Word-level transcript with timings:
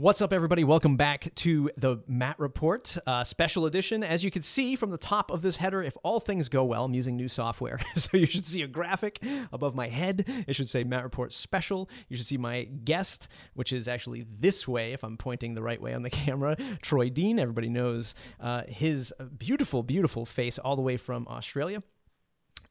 What's 0.00 0.22
up, 0.22 0.32
everybody? 0.32 0.64
Welcome 0.64 0.96
back 0.96 1.30
to 1.34 1.70
the 1.76 1.98
Matt 2.08 2.38
Report 2.38 2.96
uh, 3.06 3.22
special 3.22 3.66
edition. 3.66 4.02
As 4.02 4.24
you 4.24 4.30
can 4.30 4.40
see 4.40 4.74
from 4.74 4.88
the 4.88 4.96
top 4.96 5.30
of 5.30 5.42
this 5.42 5.58
header, 5.58 5.82
if 5.82 5.94
all 6.02 6.20
things 6.20 6.48
go 6.48 6.64
well, 6.64 6.86
I'm 6.86 6.94
using 6.94 7.16
new 7.16 7.28
software. 7.28 7.78
so 7.96 8.16
you 8.16 8.24
should 8.24 8.46
see 8.46 8.62
a 8.62 8.66
graphic 8.66 9.22
above 9.52 9.74
my 9.74 9.88
head. 9.88 10.24
It 10.48 10.56
should 10.56 10.70
say 10.70 10.84
Matt 10.84 11.02
Report 11.02 11.34
Special. 11.34 11.90
You 12.08 12.16
should 12.16 12.24
see 12.24 12.38
my 12.38 12.64
guest, 12.64 13.28
which 13.52 13.74
is 13.74 13.88
actually 13.88 14.24
this 14.40 14.66
way 14.66 14.94
if 14.94 15.04
I'm 15.04 15.18
pointing 15.18 15.52
the 15.52 15.62
right 15.62 15.82
way 15.82 15.92
on 15.92 16.00
the 16.00 16.08
camera, 16.24 16.56
Troy 16.80 17.10
Dean. 17.10 17.38
Everybody 17.38 17.68
knows 17.68 18.14
uh, 18.40 18.62
his 18.66 19.12
beautiful, 19.36 19.82
beautiful 19.82 20.24
face 20.24 20.58
all 20.58 20.76
the 20.76 20.82
way 20.82 20.96
from 20.96 21.28
Australia. 21.28 21.82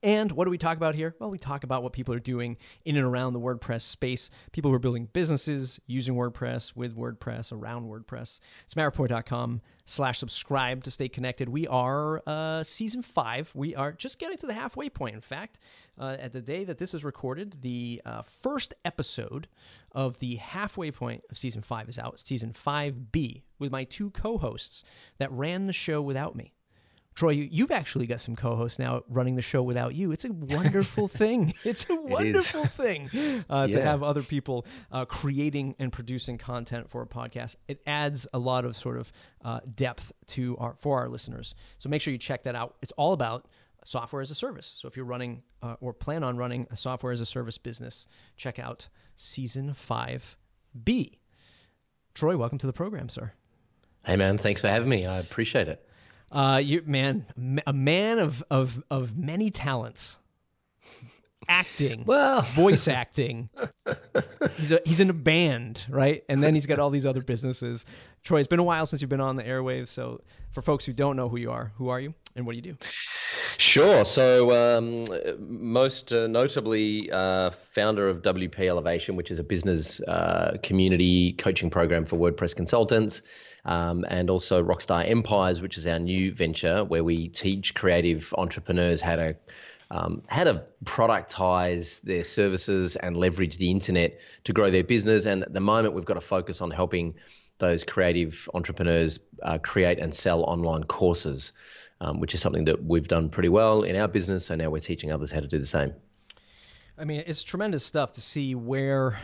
And 0.02 0.32
what 0.32 0.46
do 0.46 0.52
we 0.52 0.58
talk 0.58 0.78
about 0.78 0.96
here? 0.96 1.14
Well, 1.20 1.30
we 1.30 1.38
talk 1.38 1.66
about 1.66 1.84
what 1.84 1.92
people 1.92 2.14
are 2.14 2.20
doing 2.20 2.56
in 2.86 2.96
and 2.96 3.06
around 3.06 3.34
the 3.34 3.40
WordPress 3.40 3.82
space. 3.82 4.30
People 4.54 4.72
who 4.72 4.76
are 4.76 4.80
building 4.80 5.10
businesses 5.12 5.80
using 5.88 6.16
WordPress, 6.16 6.74
with 6.74 6.96
WordPress, 6.96 7.52
around 7.52 7.90
WordPress. 7.90 8.40
It's 8.64 8.76
mattreport.com 8.76 9.62
slash 9.86 10.18
subscribe 10.20 10.84
to 10.86 10.92
stay 10.92 11.10
connected. 11.10 11.50
We 11.50 11.68
are 11.68 12.22
uh, 12.26 12.64
season 12.64 13.02
five. 13.02 13.52
We 13.54 13.76
are 13.76 13.92
just 13.92 14.20
getting 14.20 14.38
to 14.38 14.48
the 14.48 14.54
halfway 14.54 14.90
point. 14.90 15.16
In 15.16 15.22
fact, 15.22 15.60
uh, 15.98 16.16
at 16.18 16.32
the 16.32 16.42
day 16.42 16.64
that 16.64 16.78
this 16.78 16.94
is 16.94 17.04
recorded, 17.04 17.62
the 17.62 18.02
uh, 18.06 18.22
first 18.22 18.74
episode 18.86 19.50
of 19.92 20.20
the 20.20 20.38
halfway 20.38 20.92
point 20.92 21.24
of 21.30 21.38
season 21.38 21.62
five 21.62 21.90
is 21.90 22.00
out. 22.00 22.20
Season 22.20 22.54
5B 22.54 23.42
with 23.58 23.72
my 23.72 23.84
two 23.84 24.12
co-hosts 24.12 24.86
that 25.18 25.30
ran 25.32 25.68
the 25.68 25.74
show 25.74 26.02
without 26.02 26.38
me. 26.38 26.54
Troy, 27.16 27.32
you've 27.32 27.72
actually 27.72 28.08
got 28.08 28.22
some 28.22 28.36
co-hosts 28.36 28.80
now 28.80 29.04
running 29.10 29.36
the 29.36 29.42
show 29.42 29.62
without 29.62 29.94
you. 29.94 30.12
It's 30.12 30.24
a 30.24 30.32
wonderful 30.32 31.08
thing. 31.10 31.54
It's 31.66 31.90
a 31.90 31.96
wonderful 31.96 32.64
it 32.64 32.72
thing 32.72 33.10
uh, 33.50 33.68
yeah. 33.70 33.76
to 33.76 33.82
have 33.82 34.04
other 34.04 34.24
people 34.24 34.66
uh, 34.92 35.04
creating 35.06 35.76
and 35.80 35.92
producing 35.92 36.38
content 36.38 36.90
for 36.90 37.02
a 37.02 37.06
podcast. 37.06 37.58
It 37.68 37.82
adds 37.86 38.26
a 38.32 38.40
lot 38.40 38.64
of 38.64 38.76
sort 38.76 38.98
of 38.98 39.12
uh, 39.44 39.60
depth 39.76 40.14
to 40.28 40.56
our 40.60 40.76
for 40.76 41.00
our 41.00 41.10
listeners. 41.10 41.56
So 41.78 41.90
make 41.90 42.02
sure 42.02 42.14
you 42.14 42.18
check 42.18 42.44
that 42.44 42.56
out. 42.56 42.78
It's 42.82 42.94
all 42.94 43.12
about 43.12 43.48
software 43.84 44.22
as 44.22 44.32
a 44.32 44.36
service. 44.36 44.74
So 44.78 44.88
if 44.88 44.96
you're 44.96 45.06
running 45.06 45.44
uh, 45.62 45.76
or 45.82 45.94
plan 45.94 46.24
on 46.24 46.38
running 46.38 46.68
a 46.72 46.78
software 46.78 47.12
as 47.12 47.22
a 47.22 47.26
service 47.26 47.58
business, 47.58 48.08
check 48.38 48.60
out 48.60 48.88
season 49.16 49.74
five 49.74 50.38
B. 50.84 51.20
Troy, 52.14 52.38
welcome 52.38 52.58
to 52.60 52.68
the 52.68 52.74
program, 52.74 53.10
sir. 53.10 53.34
Hey 54.06 54.16
man, 54.16 54.38
thanks 54.38 54.62
for 54.62 54.68
having 54.68 54.90
me. 54.90 55.06
I 55.06 55.20
appreciate 55.20 55.68
it. 55.68 55.86
Uh, 56.32 56.62
you 56.64 56.84
man, 56.86 57.26
a 57.66 57.74
man 57.74 58.20
of 58.20 58.44
of 58.50 58.84
of 58.90 59.18
many 59.18 59.50
talents. 59.50 60.18
Acting, 61.48 62.04
well, 62.06 62.42
voice 62.54 62.88
acting. 62.88 63.50
he's 64.58 64.72
a, 64.72 64.80
he's 64.86 65.00
in 65.00 65.10
a 65.10 65.14
band, 65.14 65.84
right? 65.90 66.24
And 66.30 66.44
then 66.44 66.54
he's 66.54 66.68
got 66.68 66.78
all 66.78 66.92
these 66.92 67.08
other 67.08 67.24
businesses. 67.24 67.86
Troy, 68.24 68.38
it's 68.38 68.48
been 68.48 68.60
a 68.60 68.64
while 68.64 68.86
since 68.86 69.02
you've 69.02 69.10
been 69.10 69.22
on 69.22 69.36
the 69.36 69.44
airwaves. 69.44 69.88
So, 69.88 70.22
for 70.52 70.62
folks 70.62 70.86
who 70.86 70.94
don't 70.94 71.16
know 71.16 71.28
who 71.28 71.40
you 71.40 71.50
are, 71.50 71.72
who 71.78 71.90
are 71.90 72.00
you, 72.00 72.14
and 72.36 72.46
what 72.46 72.52
do 72.52 72.58
you 72.58 72.62
do? 72.62 72.78
Sure. 73.58 74.06
So, 74.06 74.52
um, 74.52 75.06
most 75.40 76.14
uh, 76.14 76.28
notably, 76.28 77.10
uh, 77.12 77.50
founder 77.74 78.08
of 78.08 78.22
WP 78.22 78.60
Elevation, 78.60 79.16
which 79.16 79.32
is 79.32 79.40
a 79.40 79.44
business 79.44 80.02
uh, 80.02 80.58
community 80.62 81.34
coaching 81.34 81.72
program 81.72 82.06
for 82.06 82.18
WordPress 82.18 82.56
consultants 82.56 83.24
um, 83.70 84.04
and 84.10 84.32
also 84.32 84.64
Rockstar 84.64 85.08
Empires, 85.08 85.62
which 85.62 85.78
is 85.78 85.86
our 85.86 86.00
new 86.00 86.34
venture 86.34 86.84
where 86.84 87.04
we 87.04 87.28
teach 87.28 87.76
creative 87.76 88.34
entrepreneurs 88.36 89.00
how 89.00 89.16
to 89.16 89.36
um, 89.92 90.22
how 90.28 90.44
to 90.44 90.64
productize 90.84 92.02
their 92.02 92.24
services 92.24 92.96
and 92.96 93.16
leverage 93.18 93.58
the 93.58 93.72
internet 93.72 94.20
to 94.44 94.54
grow 94.54 94.70
their 94.70 94.84
business. 94.84 95.26
And 95.26 95.44
at 95.44 95.54
the 95.54 95.60
moment, 95.60 95.96
we've 95.96 96.06
got 96.06 96.14
to 96.16 96.22
focus 96.22 96.62
on 96.62 96.70
helping 96.70 97.16
those 97.58 97.84
creative 97.84 98.48
entrepreneurs 98.54 99.20
uh, 99.42 99.58
create 99.60 99.98
and 99.98 100.14
sell 100.14 100.44
online 100.44 100.84
courses, 100.84 101.54
um, 102.02 102.20
which 102.20 102.36
is 102.36 102.42
something 102.42 102.66
that 102.66 102.84
we've 102.84 103.08
done 103.08 103.30
pretty 103.30 103.50
well 103.50 103.82
in 103.82 103.96
our 103.96 104.08
business. 104.08 104.46
So 104.46 104.56
now 104.56 104.70
we're 104.70 104.80
teaching 104.80 105.12
others 105.12 105.32
how 105.32 105.40
to 105.40 105.48
do 105.48 105.58
the 105.58 105.66
same. 105.66 105.94
I 106.98 107.06
mean, 107.06 107.24
it's 107.26 107.44
tremendous 107.44 107.84
stuff 107.84 108.12
to 108.14 108.22
see 108.22 108.56
where. 108.56 109.20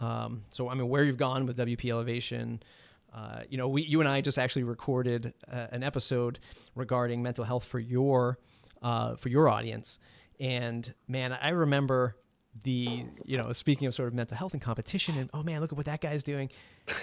Um, 0.00 0.44
so 0.50 0.68
I 0.68 0.74
mean, 0.74 0.88
where 0.88 1.02
you've 1.02 1.16
gone 1.16 1.46
with 1.46 1.58
WP 1.58 1.90
Elevation, 1.90 2.60
uh, 3.12 3.40
you 3.48 3.58
know, 3.58 3.68
we, 3.68 3.82
you 3.82 4.00
and 4.00 4.08
I 4.08 4.20
just 4.20 4.38
actually 4.38 4.64
recorded 4.64 5.34
uh, 5.50 5.66
an 5.70 5.82
episode 5.82 6.38
regarding 6.74 7.22
mental 7.22 7.44
health 7.44 7.64
for 7.64 7.78
your, 7.78 8.38
uh, 8.82 9.16
for 9.16 9.28
your 9.28 9.48
audience, 9.48 9.98
and 10.40 10.92
man, 11.06 11.32
I 11.32 11.50
remember 11.50 12.16
the, 12.62 13.04
you 13.24 13.36
know, 13.36 13.52
speaking 13.52 13.86
of 13.86 13.94
sort 13.94 14.08
of 14.08 14.14
mental 14.14 14.36
health 14.36 14.52
and 14.52 14.62
competition, 14.62 15.16
and 15.18 15.30
oh 15.34 15.42
man, 15.42 15.60
look 15.60 15.72
at 15.72 15.76
what 15.76 15.86
that 15.86 16.00
guy's 16.00 16.22
doing. 16.22 16.50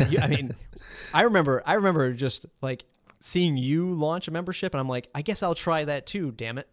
You, 0.10 0.20
I 0.20 0.28
mean, 0.28 0.56
I 1.14 1.24
remember, 1.24 1.62
I 1.66 1.74
remember 1.74 2.14
just 2.14 2.46
like 2.62 2.86
seeing 3.26 3.58
you 3.58 3.92
launch 3.92 4.28
a 4.28 4.32
membership, 4.32 4.76
and 4.76 4.80
I'm 4.80 4.88
like, 4.88 5.10
I 5.16 5.24
guess 5.24 5.42
I'll 5.42 5.56
try 5.56 5.84
that 5.84 6.06
too. 6.06 6.32
Damn 6.32 6.60
it! 6.60 6.70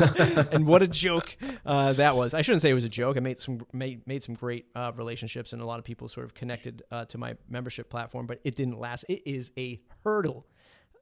and 0.52 0.64
what 0.64 0.80
a 0.80 0.86
joke 0.86 1.36
uh, 1.66 1.92
that 1.94 2.16
was. 2.16 2.34
I 2.34 2.42
shouldn't 2.42 2.62
say 2.62 2.70
it 2.70 2.74
was 2.74 2.84
a 2.84 2.88
joke. 2.88 3.16
I 3.16 3.20
made 3.20 3.40
some 3.40 3.58
made, 3.72 4.06
made 4.06 4.22
some 4.22 4.36
great 4.36 4.66
uh, 4.76 4.92
relationships, 4.94 5.52
and 5.52 5.60
a 5.60 5.66
lot 5.66 5.80
of 5.80 5.84
people 5.84 6.08
sort 6.08 6.24
of 6.24 6.34
connected 6.34 6.84
uh, 6.92 7.06
to 7.06 7.18
my 7.18 7.36
membership 7.48 7.90
platform, 7.90 8.26
but 8.26 8.40
it 8.44 8.54
didn't 8.54 8.78
last. 8.78 9.06
It 9.08 9.22
is 9.26 9.50
a 9.58 9.80
hurdle 10.04 10.46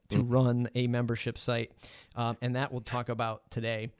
to 0.09 0.17
mm. 0.17 0.25
run 0.27 0.67
a 0.73 0.87
membership 0.87 1.37
site, 1.37 1.71
um, 2.15 2.35
and 2.41 2.55
that 2.55 2.71
we'll 2.71 2.81
talk 2.81 3.09
about 3.09 3.51
today. 3.51 3.91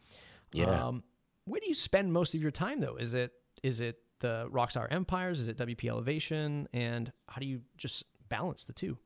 Yeah. 0.52 0.88
Um, 0.88 1.04
where 1.46 1.62
do 1.62 1.68
you 1.68 1.76
spend 1.76 2.12
most 2.12 2.34
of 2.34 2.42
your 2.42 2.52
time 2.52 2.80
though? 2.80 2.96
Is 2.96 3.14
it 3.14 3.34
is 3.62 3.82
it 3.82 4.00
the 4.20 4.50
Rockstar 4.52 4.88
Empires? 4.90 5.40
Is 5.40 5.48
it 5.48 5.58
WP 5.58 5.88
Elevation? 5.88 6.68
And 6.74 7.12
how 7.28 7.40
do 7.40 7.46
you 7.46 7.62
just 7.78 8.04
balance 8.30 8.64
the 8.64 8.74
two? 8.74 8.98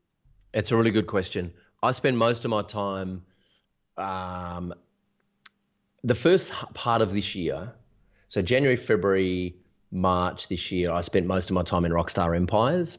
It's 0.54 0.72
a 0.72 0.78
really 0.78 0.92
good 0.92 1.08
question. 1.08 1.54
I 1.84 1.92
spend 1.92 2.18
most 2.18 2.44
of 2.44 2.52
my 2.52 2.64
time, 2.64 3.24
um, 3.98 4.74
the 6.04 6.16
first 6.16 6.52
part 6.74 7.02
of 7.02 7.14
this 7.14 7.36
year, 7.36 7.74
so 8.30 8.42
January, 8.42 8.76
February, 8.76 9.56
March 9.92 10.48
this 10.48 10.72
year, 10.72 10.92
I 10.92 11.02
spent 11.02 11.26
most 11.26 11.50
of 11.50 11.54
my 11.54 11.64
time 11.64 11.86
in 11.86 11.92
Rockstar 11.92 12.36
Empires. 12.36 12.98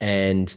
And 0.00 0.54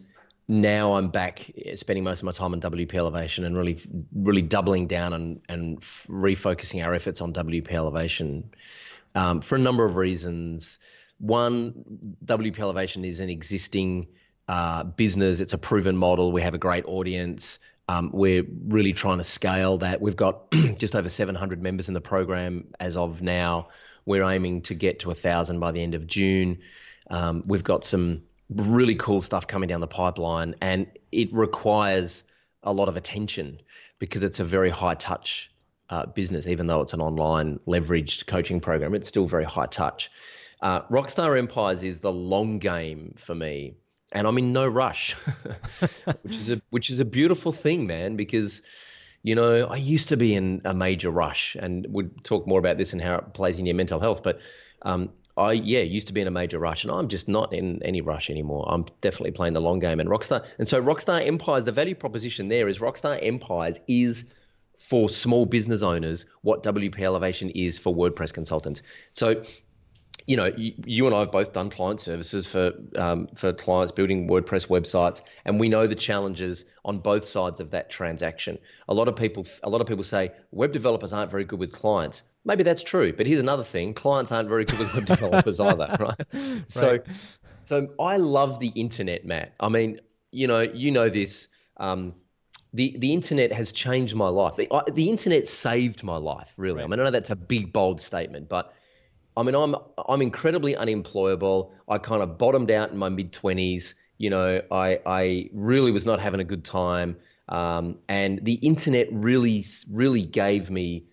now 0.47 0.93
I'm 0.93 1.09
back 1.09 1.51
eh, 1.57 1.75
spending 1.75 2.03
most 2.03 2.19
of 2.19 2.25
my 2.25 2.31
time 2.31 2.53
on 2.53 2.61
WP 2.61 2.93
Elevation 2.93 3.45
and 3.45 3.55
really, 3.55 3.79
really 4.13 4.41
doubling 4.41 4.87
down 4.87 5.13
and, 5.13 5.41
and 5.47 5.81
refocusing 6.07 6.83
our 6.83 6.93
efforts 6.93 7.21
on 7.21 7.33
WP 7.33 7.71
Elevation 7.71 8.49
um, 9.15 9.41
for 9.41 9.55
a 9.55 9.59
number 9.59 9.85
of 9.85 9.95
reasons. 9.95 10.79
One, 11.19 12.17
WP 12.25 12.59
Elevation 12.59 13.05
is 13.05 13.19
an 13.19 13.29
existing 13.29 14.07
uh, 14.49 14.83
business. 14.83 15.39
It's 15.39 15.53
a 15.53 15.59
proven 15.59 15.95
model. 15.95 16.31
We 16.31 16.41
have 16.41 16.55
a 16.55 16.57
great 16.57 16.83
audience. 16.85 17.59
Um, 17.87 18.09
we're 18.11 18.43
really 18.67 18.93
trying 18.93 19.19
to 19.19 19.23
scale 19.23 19.77
that. 19.77 20.01
We've 20.01 20.15
got 20.15 20.51
just 20.77 20.95
over 20.95 21.07
700 21.07 21.61
members 21.61 21.87
in 21.87 21.93
the 21.93 22.01
program 22.01 22.65
as 22.79 22.97
of 22.97 23.21
now. 23.21 23.69
We're 24.07 24.23
aiming 24.23 24.63
to 24.63 24.73
get 24.73 24.99
to 24.99 25.11
a 25.11 25.15
thousand 25.15 25.59
by 25.59 25.71
the 25.71 25.83
end 25.83 25.93
of 25.93 26.07
June. 26.07 26.57
Um, 27.11 27.43
we've 27.45 27.63
got 27.63 27.85
some 27.85 28.23
really 28.49 28.95
cool 28.95 29.21
stuff 29.21 29.45
coming 29.45 29.69
down 29.69 29.81
the 29.81 29.87
pipeline, 29.87 30.55
and 30.61 30.87
it 31.11 31.31
requires 31.31 32.23
a 32.63 32.73
lot 32.73 32.89
of 32.89 32.97
attention 32.97 33.61
because 33.99 34.23
it's 34.23 34.39
a 34.39 34.43
very 34.43 34.71
high 34.71 34.95
touch 34.95 35.51
uh, 35.91 36.07
business. 36.07 36.47
Even 36.47 36.65
though 36.65 36.81
it's 36.81 36.93
an 36.93 37.01
online 37.01 37.59
leveraged 37.67 38.25
coaching 38.25 38.59
program, 38.59 38.95
it's 38.95 39.07
still 39.07 39.27
very 39.27 39.45
high 39.45 39.67
touch. 39.67 40.09
Uh, 40.61 40.81
Rockstar 40.87 41.37
Empires 41.37 41.83
is 41.83 41.99
the 41.99 42.11
long 42.11 42.57
game 42.57 43.13
for 43.15 43.35
me 43.35 43.75
and 44.11 44.27
I'm 44.27 44.37
in 44.37 44.53
no 44.53 44.67
rush, 44.67 45.13
which 46.23 46.33
is 46.33 46.51
a 46.51 46.61
which 46.69 46.89
is 46.89 46.99
a 46.99 47.05
beautiful 47.05 47.51
thing, 47.51 47.87
man. 47.87 48.15
Because 48.15 48.61
you 49.23 49.35
know 49.35 49.67
I 49.67 49.75
used 49.75 50.09
to 50.09 50.17
be 50.17 50.33
in 50.35 50.61
a 50.65 50.73
major 50.73 51.11
rush, 51.11 51.55
and 51.55 51.85
we'd 51.89 52.23
talk 52.23 52.47
more 52.47 52.59
about 52.59 52.77
this 52.77 52.93
and 52.93 53.01
how 53.01 53.15
it 53.15 53.33
plays 53.33 53.59
in 53.59 53.65
your 53.65 53.75
mental 53.75 53.99
health. 53.99 54.23
But 54.23 54.39
um, 54.81 55.11
I 55.37 55.53
yeah 55.53 55.81
used 55.81 56.07
to 56.07 56.13
be 56.13 56.21
in 56.21 56.27
a 56.27 56.31
major 56.31 56.59
rush, 56.59 56.83
and 56.83 56.91
I'm 56.91 57.07
just 57.07 57.27
not 57.27 57.53
in 57.53 57.81
any 57.83 58.01
rush 58.01 58.29
anymore. 58.29 58.65
I'm 58.67 58.85
definitely 59.01 59.31
playing 59.31 59.53
the 59.53 59.61
long 59.61 59.79
game 59.79 59.99
and 59.99 60.09
Rockstar. 60.09 60.45
And 60.57 60.67
so 60.67 60.81
Rockstar 60.81 61.25
Empires, 61.25 61.65
the 61.65 61.71
value 61.71 61.95
proposition 61.95 62.49
there 62.49 62.67
is 62.67 62.79
Rockstar 62.79 63.19
Empires 63.21 63.79
is 63.87 64.25
for 64.77 65.09
small 65.09 65.45
business 65.45 65.81
owners 65.81 66.25
what 66.41 66.63
WP 66.63 66.99
Elevation 67.01 67.49
is 67.49 67.77
for 67.77 67.93
WordPress 67.93 68.33
consultants. 68.33 68.81
So 69.11 69.43
you 70.29 70.37
know, 70.37 70.53
you, 70.55 70.73
you, 70.85 71.07
and 71.07 71.15
I 71.15 71.21
have 71.21 71.31
both 71.31 71.53
done 71.53 71.71
client 71.71 71.99
services 71.99 72.45
for 72.45 72.71
um, 72.95 73.29
for 73.33 73.51
clients 73.51 73.91
building 73.91 74.29
WordPress 74.29 74.67
websites, 74.67 75.21
and 75.43 75.59
we 75.59 75.69
know 75.69 75.87
the 75.87 75.95
challenges 75.95 76.65
on 76.85 76.99
both 76.99 77.25
sides 77.25 77.59
of 77.59 77.71
that 77.71 77.89
transaction. 77.89 78.59
A 78.87 78.93
lot 78.93 79.07
of 79.07 79.15
people, 79.15 79.47
a 79.63 79.69
lot 79.71 79.81
of 79.81 79.87
people 79.87 80.03
say 80.03 80.29
web 80.51 80.71
developers 80.71 81.13
aren't 81.13 81.31
very 81.31 81.45
good 81.45 81.57
with 81.57 81.71
clients. 81.71 82.21
Maybe 82.45 82.61
that's 82.61 82.83
true, 82.83 83.11
but 83.11 83.25
here's 83.25 83.39
another 83.39 83.63
thing: 83.63 83.95
clients 83.95 84.31
aren't 84.31 84.49
very 84.49 84.65
good 84.65 84.77
with 84.77 84.93
web 84.93 85.05
developers 85.07 85.59
either, 85.59 85.97
right? 85.99 85.99
right? 85.99 86.63
So, 86.67 86.99
so 87.63 87.87
I 87.99 88.17
love 88.17 88.59
the 88.59 88.71
internet, 88.75 89.25
Matt. 89.25 89.55
I 89.59 89.69
mean, 89.69 89.99
you 90.31 90.45
know, 90.45 90.61
you 90.61 90.91
know 90.91 91.09
this. 91.09 91.47
Um, 91.77 92.13
the 92.71 92.95
the 92.99 93.13
internet 93.13 93.51
has 93.51 93.71
changed 93.71 94.13
my 94.13 94.27
life. 94.27 94.57
The, 94.57 94.71
I, 94.71 94.83
the 94.91 95.09
internet 95.09 95.47
saved 95.47 96.03
my 96.03 96.17
life, 96.17 96.53
really. 96.55 96.77
Right. 96.77 96.83
I 96.83 96.87
mean, 96.87 96.99
I 96.99 97.05
know 97.05 97.11
that's 97.11 97.31
a 97.31 97.35
big, 97.35 97.73
bold 97.73 97.99
statement, 97.99 98.47
but 98.47 98.75
I 99.39 99.43
mean, 99.43 99.55
I'm 99.55 99.73
I'm 100.09 100.21
incredibly 100.21 100.75
unemployable. 100.75 101.73
I 101.87 101.97
kind 101.97 102.21
of 102.21 102.37
bottomed 102.37 102.69
out 102.71 102.91
in 102.91 102.97
my 102.97 103.07
mid 103.07 103.31
twenties, 103.31 103.95
You 104.17 104.29
know, 104.29 104.61
I 104.69 104.99
I 105.05 105.49
really 105.53 105.91
was 105.91 106.05
not 106.05 106.19
having 106.19 106.41
a 106.41 106.43
good 106.43 106.65
time, 106.65 107.15
um, 107.47 107.99
and 108.09 108.43
the 108.43 108.55
internet 108.55 109.07
really 109.11 109.65
really 109.89 110.23
gave 110.23 110.69
me 110.69 111.05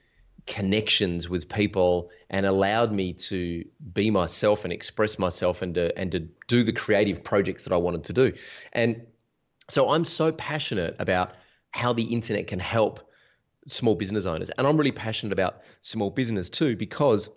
connections 0.46 1.28
with 1.28 1.48
people 1.48 2.10
and 2.28 2.46
allowed 2.46 2.92
me 2.92 3.12
to 3.12 3.64
be 3.92 4.10
myself 4.10 4.64
and 4.64 4.72
express 4.72 5.20
myself 5.20 5.62
and 5.62 5.76
to 5.76 5.96
and 5.96 6.10
to 6.10 6.20
do 6.48 6.64
the 6.64 6.72
creative 6.72 7.22
projects 7.22 7.62
that 7.62 7.72
I 7.72 7.76
wanted 7.76 8.02
to 8.04 8.12
do. 8.12 8.32
And 8.72 9.06
so 9.70 9.90
I'm 9.90 10.04
so 10.04 10.32
passionate 10.32 10.96
about 10.98 11.34
how 11.70 11.92
the 11.92 12.04
internet 12.04 12.48
can 12.48 12.58
help 12.58 13.08
small 13.68 13.94
business 13.94 14.26
owners. 14.26 14.50
And 14.50 14.66
I'm 14.66 14.76
really 14.76 14.92
passionate 14.92 15.32
about 15.32 15.60
small 15.80 16.10
business 16.10 16.50
too 16.50 16.74
because 16.76 17.28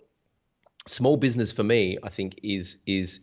small 0.86 1.16
business 1.16 1.52
for 1.52 1.64
me, 1.64 1.98
I 2.02 2.08
think 2.08 2.40
is 2.42 2.78
is 2.86 3.20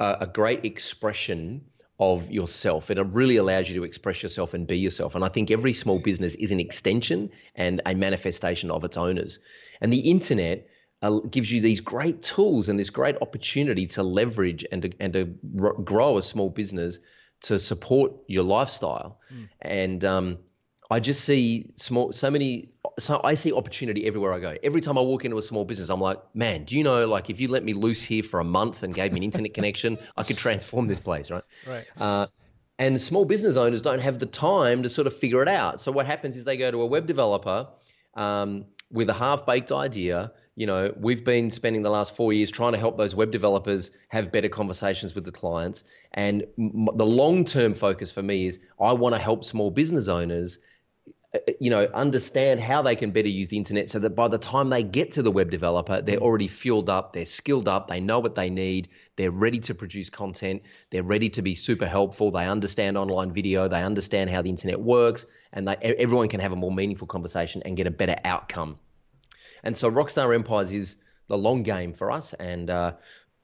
a, 0.00 0.16
a 0.20 0.26
great 0.26 0.64
expression 0.64 1.64
of 1.98 2.30
yourself. 2.30 2.90
It 2.90 2.98
really 2.98 3.36
allows 3.36 3.70
you 3.70 3.76
to 3.76 3.84
express 3.84 4.22
yourself 4.22 4.52
and 4.52 4.66
be 4.66 4.78
yourself. 4.78 5.14
And 5.14 5.24
I 5.24 5.28
think 5.28 5.50
every 5.50 5.72
small 5.72 5.98
business 5.98 6.34
is 6.34 6.52
an 6.52 6.60
extension 6.60 7.30
and 7.54 7.80
a 7.86 7.94
manifestation 7.94 8.70
of 8.70 8.84
its 8.84 8.96
owners. 8.96 9.38
And 9.80 9.92
the 9.92 10.10
internet 10.10 10.68
uh, 11.02 11.20
gives 11.30 11.50
you 11.50 11.60
these 11.60 11.80
great 11.80 12.22
tools 12.22 12.68
and 12.68 12.78
this 12.78 12.90
great 12.90 13.16
opportunity 13.22 13.86
to 13.86 14.02
leverage 14.02 14.64
and 14.70 14.82
to, 14.82 14.90
and 15.00 15.12
to 15.14 15.34
r- 15.62 15.74
grow 15.74 16.18
a 16.18 16.22
small 16.22 16.50
business 16.50 16.98
to 17.42 17.58
support 17.58 18.12
your 18.26 18.42
lifestyle. 18.42 19.20
Mm. 19.32 19.48
And 19.62 20.04
um, 20.04 20.38
I 20.90 21.00
just 21.00 21.24
see 21.24 21.72
small, 21.76 22.12
so 22.12 22.30
many, 22.30 22.70
so 22.98 23.20
I 23.24 23.34
see 23.34 23.52
opportunity 23.52 24.06
everywhere 24.06 24.32
I 24.32 24.38
go. 24.38 24.56
Every 24.62 24.80
time 24.80 24.96
I 24.96 25.00
walk 25.00 25.24
into 25.24 25.36
a 25.36 25.42
small 25.42 25.64
business, 25.64 25.88
I'm 25.88 26.00
like, 26.00 26.18
man, 26.34 26.64
do 26.64 26.76
you 26.76 26.84
know, 26.84 27.06
like, 27.06 27.28
if 27.28 27.40
you 27.40 27.48
let 27.48 27.64
me 27.64 27.72
loose 27.72 28.02
here 28.02 28.22
for 28.22 28.38
a 28.40 28.44
month 28.44 28.82
and 28.82 28.94
gave 28.94 29.12
me 29.12 29.18
an 29.18 29.24
internet 29.24 29.52
connection, 29.52 29.98
I 30.16 30.22
could 30.22 30.38
transform 30.38 30.86
this 30.86 31.00
place, 31.00 31.30
right? 31.30 31.42
Right. 31.66 31.84
Uh, 31.98 32.26
and 32.78 33.00
small 33.00 33.24
business 33.24 33.56
owners 33.56 33.82
don't 33.82 34.00
have 34.00 34.18
the 34.18 34.26
time 34.26 34.82
to 34.84 34.88
sort 34.88 35.06
of 35.06 35.16
figure 35.16 35.42
it 35.42 35.48
out. 35.48 35.80
So 35.80 35.90
what 35.90 36.06
happens 36.06 36.36
is 36.36 36.44
they 36.44 36.56
go 36.56 36.70
to 36.70 36.82
a 36.82 36.86
web 36.86 37.06
developer 37.06 37.68
um, 38.14 38.66
with 38.90 39.08
a 39.08 39.14
half-baked 39.14 39.72
idea. 39.72 40.32
You 40.54 40.66
know, 40.66 40.94
we've 40.96 41.24
been 41.24 41.50
spending 41.50 41.82
the 41.82 41.90
last 41.90 42.14
four 42.14 42.32
years 42.32 42.50
trying 42.50 42.72
to 42.72 42.78
help 42.78 42.96
those 42.96 43.14
web 43.14 43.30
developers 43.30 43.90
have 44.08 44.30
better 44.30 44.48
conversations 44.48 45.14
with 45.14 45.24
the 45.24 45.32
clients. 45.32 45.84
And 46.12 46.46
m- 46.58 46.88
the 46.94 47.06
long-term 47.06 47.74
focus 47.74 48.12
for 48.12 48.22
me 48.22 48.46
is 48.46 48.60
I 48.80 48.92
want 48.92 49.14
to 49.14 49.18
help 49.18 49.44
small 49.44 49.70
business 49.70 50.06
owners 50.06 50.58
you 51.60 51.70
know, 51.70 51.84
understand 51.92 52.60
how 52.60 52.82
they 52.82 52.96
can 52.96 53.10
better 53.10 53.28
use 53.28 53.48
the 53.48 53.56
internet 53.56 53.90
so 53.90 53.98
that 53.98 54.10
by 54.10 54.28
the 54.28 54.38
time 54.38 54.70
they 54.70 54.82
get 54.82 55.12
to 55.12 55.22
the 55.22 55.30
web 55.30 55.50
developer, 55.50 56.00
they're 56.00 56.18
already 56.18 56.48
fueled 56.48 56.88
up, 56.88 57.12
they're 57.12 57.26
skilled 57.26 57.68
up, 57.68 57.88
they 57.88 58.00
know 58.00 58.18
what 58.20 58.34
they 58.34 58.50
need, 58.50 58.88
they're 59.16 59.30
ready 59.30 59.58
to 59.60 59.74
produce 59.74 60.10
content, 60.10 60.62
they're 60.90 61.02
ready 61.02 61.30
to 61.30 61.42
be 61.42 61.54
super 61.54 61.86
helpful, 61.86 62.30
they 62.30 62.46
understand 62.46 62.96
online 62.96 63.32
video, 63.32 63.68
they 63.68 63.82
understand 63.82 64.30
how 64.30 64.42
the 64.42 64.50
internet 64.50 64.80
works, 64.80 65.26
and 65.52 65.66
they, 65.66 65.76
everyone 65.76 66.28
can 66.28 66.40
have 66.40 66.52
a 66.52 66.56
more 66.56 66.72
meaningful 66.72 67.06
conversation 67.06 67.62
and 67.64 67.76
get 67.76 67.86
a 67.86 67.90
better 67.90 68.16
outcome. 68.24 68.78
And 69.62 69.76
so 69.76 69.90
Rockstar 69.90 70.34
Empires 70.34 70.72
is 70.72 70.96
the 71.28 71.36
long 71.36 71.62
game 71.62 71.92
for 71.92 72.10
us, 72.10 72.34
and 72.34 72.70
uh, 72.70 72.92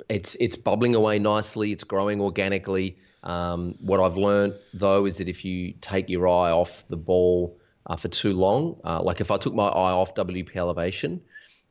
it's 0.09 0.35
it's 0.37 0.57
bubbling 0.57 0.95
away 0.95 1.19
nicely, 1.19 1.73
it's 1.73 1.85
growing 1.85 2.21
organically. 2.21 2.99
Um, 3.25 3.77
what 3.81 4.01
I've 4.01 4.17
learned 4.17 4.55
though 4.75 5.07
is 5.07 5.19
that 5.19 5.29
if 5.29 5.45
you 5.45 5.75
take 5.81 6.09
your 6.09 6.27
eye 6.27 6.51
off 6.51 6.85
the 6.89 6.97
ball, 6.97 7.59
uh, 7.87 7.97
for 7.97 8.09
too 8.09 8.33
long. 8.33 8.81
Uh, 8.85 9.03
like 9.03 9.21
if 9.21 9.31
I 9.31 9.37
took 9.37 9.55
my 9.55 9.67
eye 9.67 9.93
off 9.93 10.15
WP 10.15 10.57
Elevation 10.57 11.21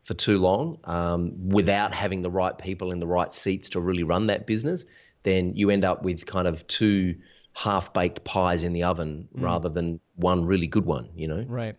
for 0.04 0.14
too 0.14 0.38
long 0.38 0.78
um, 0.86 1.50
without 1.50 1.94
having 1.94 2.22
the 2.22 2.32
right 2.32 2.58
people 2.58 2.92
in 2.92 3.00
the 3.00 3.08
right 3.08 3.32
seats 3.32 3.70
to 3.72 3.80
really 3.80 4.04
run 4.04 4.28
that 4.28 4.48
business, 4.48 4.86
then 5.24 5.56
you 5.56 5.70
end 5.70 5.86
up 5.86 6.04
with 6.04 6.26
kind 6.26 6.48
of 6.48 6.66
two 6.68 7.16
half 7.54 7.94
baked 7.94 8.24
pies 8.24 8.64
in 8.64 8.74
the 8.74 8.84
oven 8.84 9.28
mm. 9.36 9.44
rather 9.44 9.70
than 9.70 10.00
one 10.16 10.46
really 10.46 10.68
good 10.68 10.86
one, 10.86 11.10
you 11.16 11.28
know? 11.28 11.44
Right. 11.48 11.76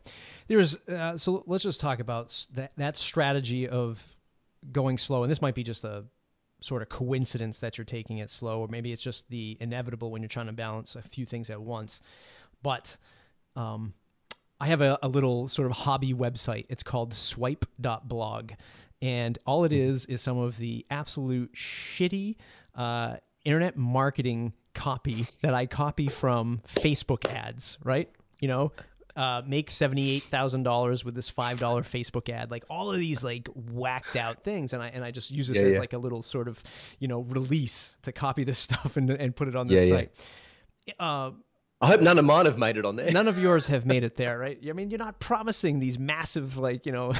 There's, 0.46 0.76
uh, 0.88 1.16
so 1.16 1.42
let's 1.46 1.64
just 1.64 1.80
talk 1.80 1.98
about 1.98 2.46
that, 2.52 2.72
that 2.76 2.96
strategy 2.96 3.68
of 3.68 4.06
going 4.70 4.98
slow. 4.98 5.22
And 5.22 5.30
this 5.30 5.42
might 5.42 5.54
be 5.54 5.62
just 5.62 5.84
a 5.84 6.04
sort 6.60 6.82
of 6.82 6.88
coincidence 6.88 7.60
that 7.60 7.78
you're 7.78 7.84
taking 7.84 8.18
it 8.18 8.30
slow, 8.30 8.60
or 8.60 8.68
maybe 8.68 8.92
it's 8.92 9.02
just 9.02 9.28
the 9.30 9.56
inevitable 9.60 10.10
when 10.10 10.22
you're 10.22 10.28
trying 10.28 10.46
to 10.46 10.52
balance 10.52 10.94
a 10.94 11.02
few 11.02 11.26
things 11.26 11.50
at 11.50 11.60
once. 11.60 12.00
But 12.62 12.96
um, 13.56 13.94
I 14.62 14.66
have 14.66 14.80
a, 14.80 14.96
a, 15.02 15.08
little 15.08 15.48
sort 15.48 15.66
of 15.66 15.76
hobby 15.76 16.14
website. 16.14 16.66
It's 16.68 16.84
called 16.84 17.14
swipe.blog. 17.14 18.52
And 19.02 19.36
all 19.44 19.64
it 19.64 19.72
is 19.72 20.06
is 20.06 20.22
some 20.22 20.38
of 20.38 20.56
the 20.56 20.86
absolute 20.88 21.52
shitty 21.52 22.36
uh, 22.76 23.16
internet 23.44 23.76
marketing 23.76 24.52
copy 24.72 25.26
that 25.40 25.52
I 25.52 25.66
copy 25.66 26.06
from 26.06 26.60
Facebook 26.68 27.28
ads, 27.28 27.76
right? 27.82 28.08
You 28.40 28.46
know, 28.46 28.72
uh, 29.16 29.42
make 29.44 29.68
$78,000 29.68 31.04
with 31.04 31.16
this 31.16 31.28
$5 31.28 31.56
Facebook 31.58 32.32
ad, 32.32 32.52
like 32.52 32.64
all 32.70 32.92
of 32.92 33.00
these 33.00 33.24
like 33.24 33.48
whacked 33.56 34.14
out 34.14 34.44
things. 34.44 34.74
And 34.74 34.80
I, 34.80 34.90
and 34.90 35.04
I 35.04 35.10
just 35.10 35.32
use 35.32 35.48
this 35.48 35.60
yeah, 35.60 35.70
as 35.70 35.74
yeah. 35.74 35.80
like 35.80 35.92
a 35.92 35.98
little 35.98 36.22
sort 36.22 36.46
of, 36.46 36.62
you 37.00 37.08
know, 37.08 37.22
release 37.22 37.96
to 38.02 38.12
copy 38.12 38.44
this 38.44 38.58
stuff 38.60 38.96
and, 38.96 39.10
and 39.10 39.34
put 39.34 39.48
it 39.48 39.56
on 39.56 39.66
the 39.66 39.74
yeah, 39.74 39.88
site. 39.88 40.26
Uh, 41.00 41.32
I 41.82 41.88
hope 41.88 42.00
none 42.00 42.16
of 42.16 42.24
mine 42.24 42.46
have 42.46 42.58
made 42.58 42.76
it 42.76 42.84
on 42.86 42.94
there. 42.94 43.10
None 43.10 43.26
of 43.26 43.38
yours 43.38 43.66
have 43.66 43.84
made 43.84 44.04
it 44.04 44.16
there, 44.16 44.38
right? 44.38 44.58
I 44.68 44.72
mean, 44.72 44.90
you're 44.90 44.98
not 44.98 45.18
promising 45.18 45.80
these 45.80 45.98
massive, 45.98 46.56
like, 46.56 46.86
you 46.86 46.92
know, 46.92 47.12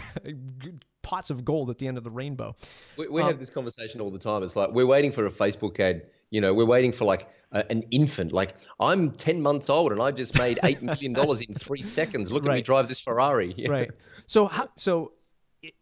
pots 1.02 1.30
of 1.30 1.44
gold 1.44 1.68
at 1.68 1.78
the 1.78 1.88
end 1.88 1.98
of 1.98 2.04
the 2.04 2.10
rainbow. 2.10 2.54
We, 2.96 3.08
we 3.08 3.20
um, 3.22 3.28
have 3.28 3.38
this 3.40 3.50
conversation 3.50 4.00
all 4.00 4.10
the 4.10 4.20
time. 4.20 4.42
It's 4.42 4.54
like 4.54 4.70
we're 4.70 4.86
waiting 4.86 5.10
for 5.10 5.26
a 5.26 5.30
Facebook 5.30 5.78
ad. 5.80 6.02
You 6.30 6.40
know, 6.40 6.54
we're 6.54 6.64
waiting 6.64 6.92
for 6.92 7.04
like 7.04 7.28
a, 7.50 7.70
an 7.70 7.82
infant. 7.90 8.32
Like 8.32 8.54
I'm 8.80 9.10
10 9.10 9.42
months 9.42 9.68
old 9.68 9.92
and 9.92 10.00
I 10.00 10.12
just 10.12 10.38
made 10.38 10.58
eight 10.62 10.80
million 10.80 11.12
dollars 11.12 11.40
in 11.40 11.54
three 11.54 11.82
seconds. 11.82 12.30
Look 12.30 12.44
right. 12.44 12.52
at 12.52 12.56
me 12.56 12.62
drive 12.62 12.88
this 12.88 13.00
Ferrari. 13.00 13.54
Right. 13.72 13.90
So 14.26 14.46
how? 14.46 14.68
So 14.76 15.12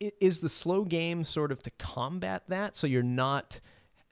is 0.00 0.40
the 0.40 0.48
slow 0.48 0.84
game 0.84 1.24
sort 1.24 1.52
of 1.52 1.62
to 1.64 1.70
combat 1.72 2.44
that? 2.48 2.76
So 2.76 2.86
you're 2.86 3.02
not 3.02 3.60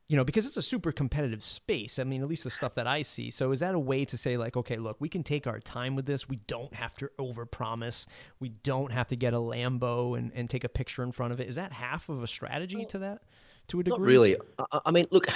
you 0.08 0.16
know, 0.16 0.24
because 0.24 0.46
it's 0.46 0.56
a 0.56 0.62
super 0.62 0.90
competitive 0.90 1.42
space. 1.42 1.98
I 1.98 2.04
mean, 2.04 2.22
at 2.22 2.28
least 2.28 2.44
the 2.44 2.50
stuff 2.50 2.74
that 2.76 2.86
I 2.86 3.02
see. 3.02 3.30
So 3.30 3.52
is 3.52 3.60
that 3.60 3.74
a 3.74 3.78
way 3.78 4.06
to 4.06 4.16
say 4.16 4.38
like, 4.38 4.56
okay, 4.56 4.76
look, 4.76 4.96
we 5.00 5.08
can 5.10 5.22
take 5.22 5.46
our 5.46 5.60
time 5.60 5.94
with 5.96 6.06
this. 6.06 6.26
We 6.26 6.36
don't 6.46 6.72
have 6.74 6.94
to 6.96 7.10
overpromise. 7.18 8.06
We 8.40 8.48
don't 8.48 8.90
have 8.90 9.08
to 9.08 9.16
get 9.16 9.34
a 9.34 9.36
Lambo 9.36 10.18
and, 10.18 10.32
and 10.34 10.48
take 10.48 10.64
a 10.64 10.68
picture 10.68 11.02
in 11.02 11.12
front 11.12 11.34
of 11.34 11.40
it. 11.40 11.48
Is 11.48 11.56
that 11.56 11.72
half 11.72 12.08
of 12.08 12.22
a 12.22 12.26
strategy 12.26 12.86
to 12.86 12.98
that, 13.00 13.22
to 13.68 13.80
a 13.80 13.82
degree? 13.82 13.98
Not 13.98 14.06
really. 14.06 14.36
I, 14.72 14.80
I 14.86 14.90
mean, 14.92 15.04
look, 15.10 15.26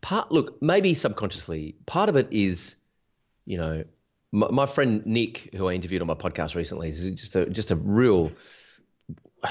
part 0.00 0.32
look 0.32 0.60
maybe 0.60 0.94
subconsciously 0.94 1.76
part 1.86 2.08
of 2.08 2.16
it 2.16 2.26
is, 2.32 2.74
you 3.46 3.58
know, 3.58 3.84
my, 4.32 4.48
my 4.50 4.66
friend 4.66 5.06
Nick, 5.06 5.50
who 5.54 5.68
I 5.68 5.72
interviewed 5.72 6.02
on 6.02 6.08
my 6.08 6.14
podcast 6.14 6.56
recently, 6.56 6.88
is 6.88 7.08
just 7.12 7.36
a 7.36 7.48
just 7.48 7.70
a 7.70 7.76
real. 7.76 8.32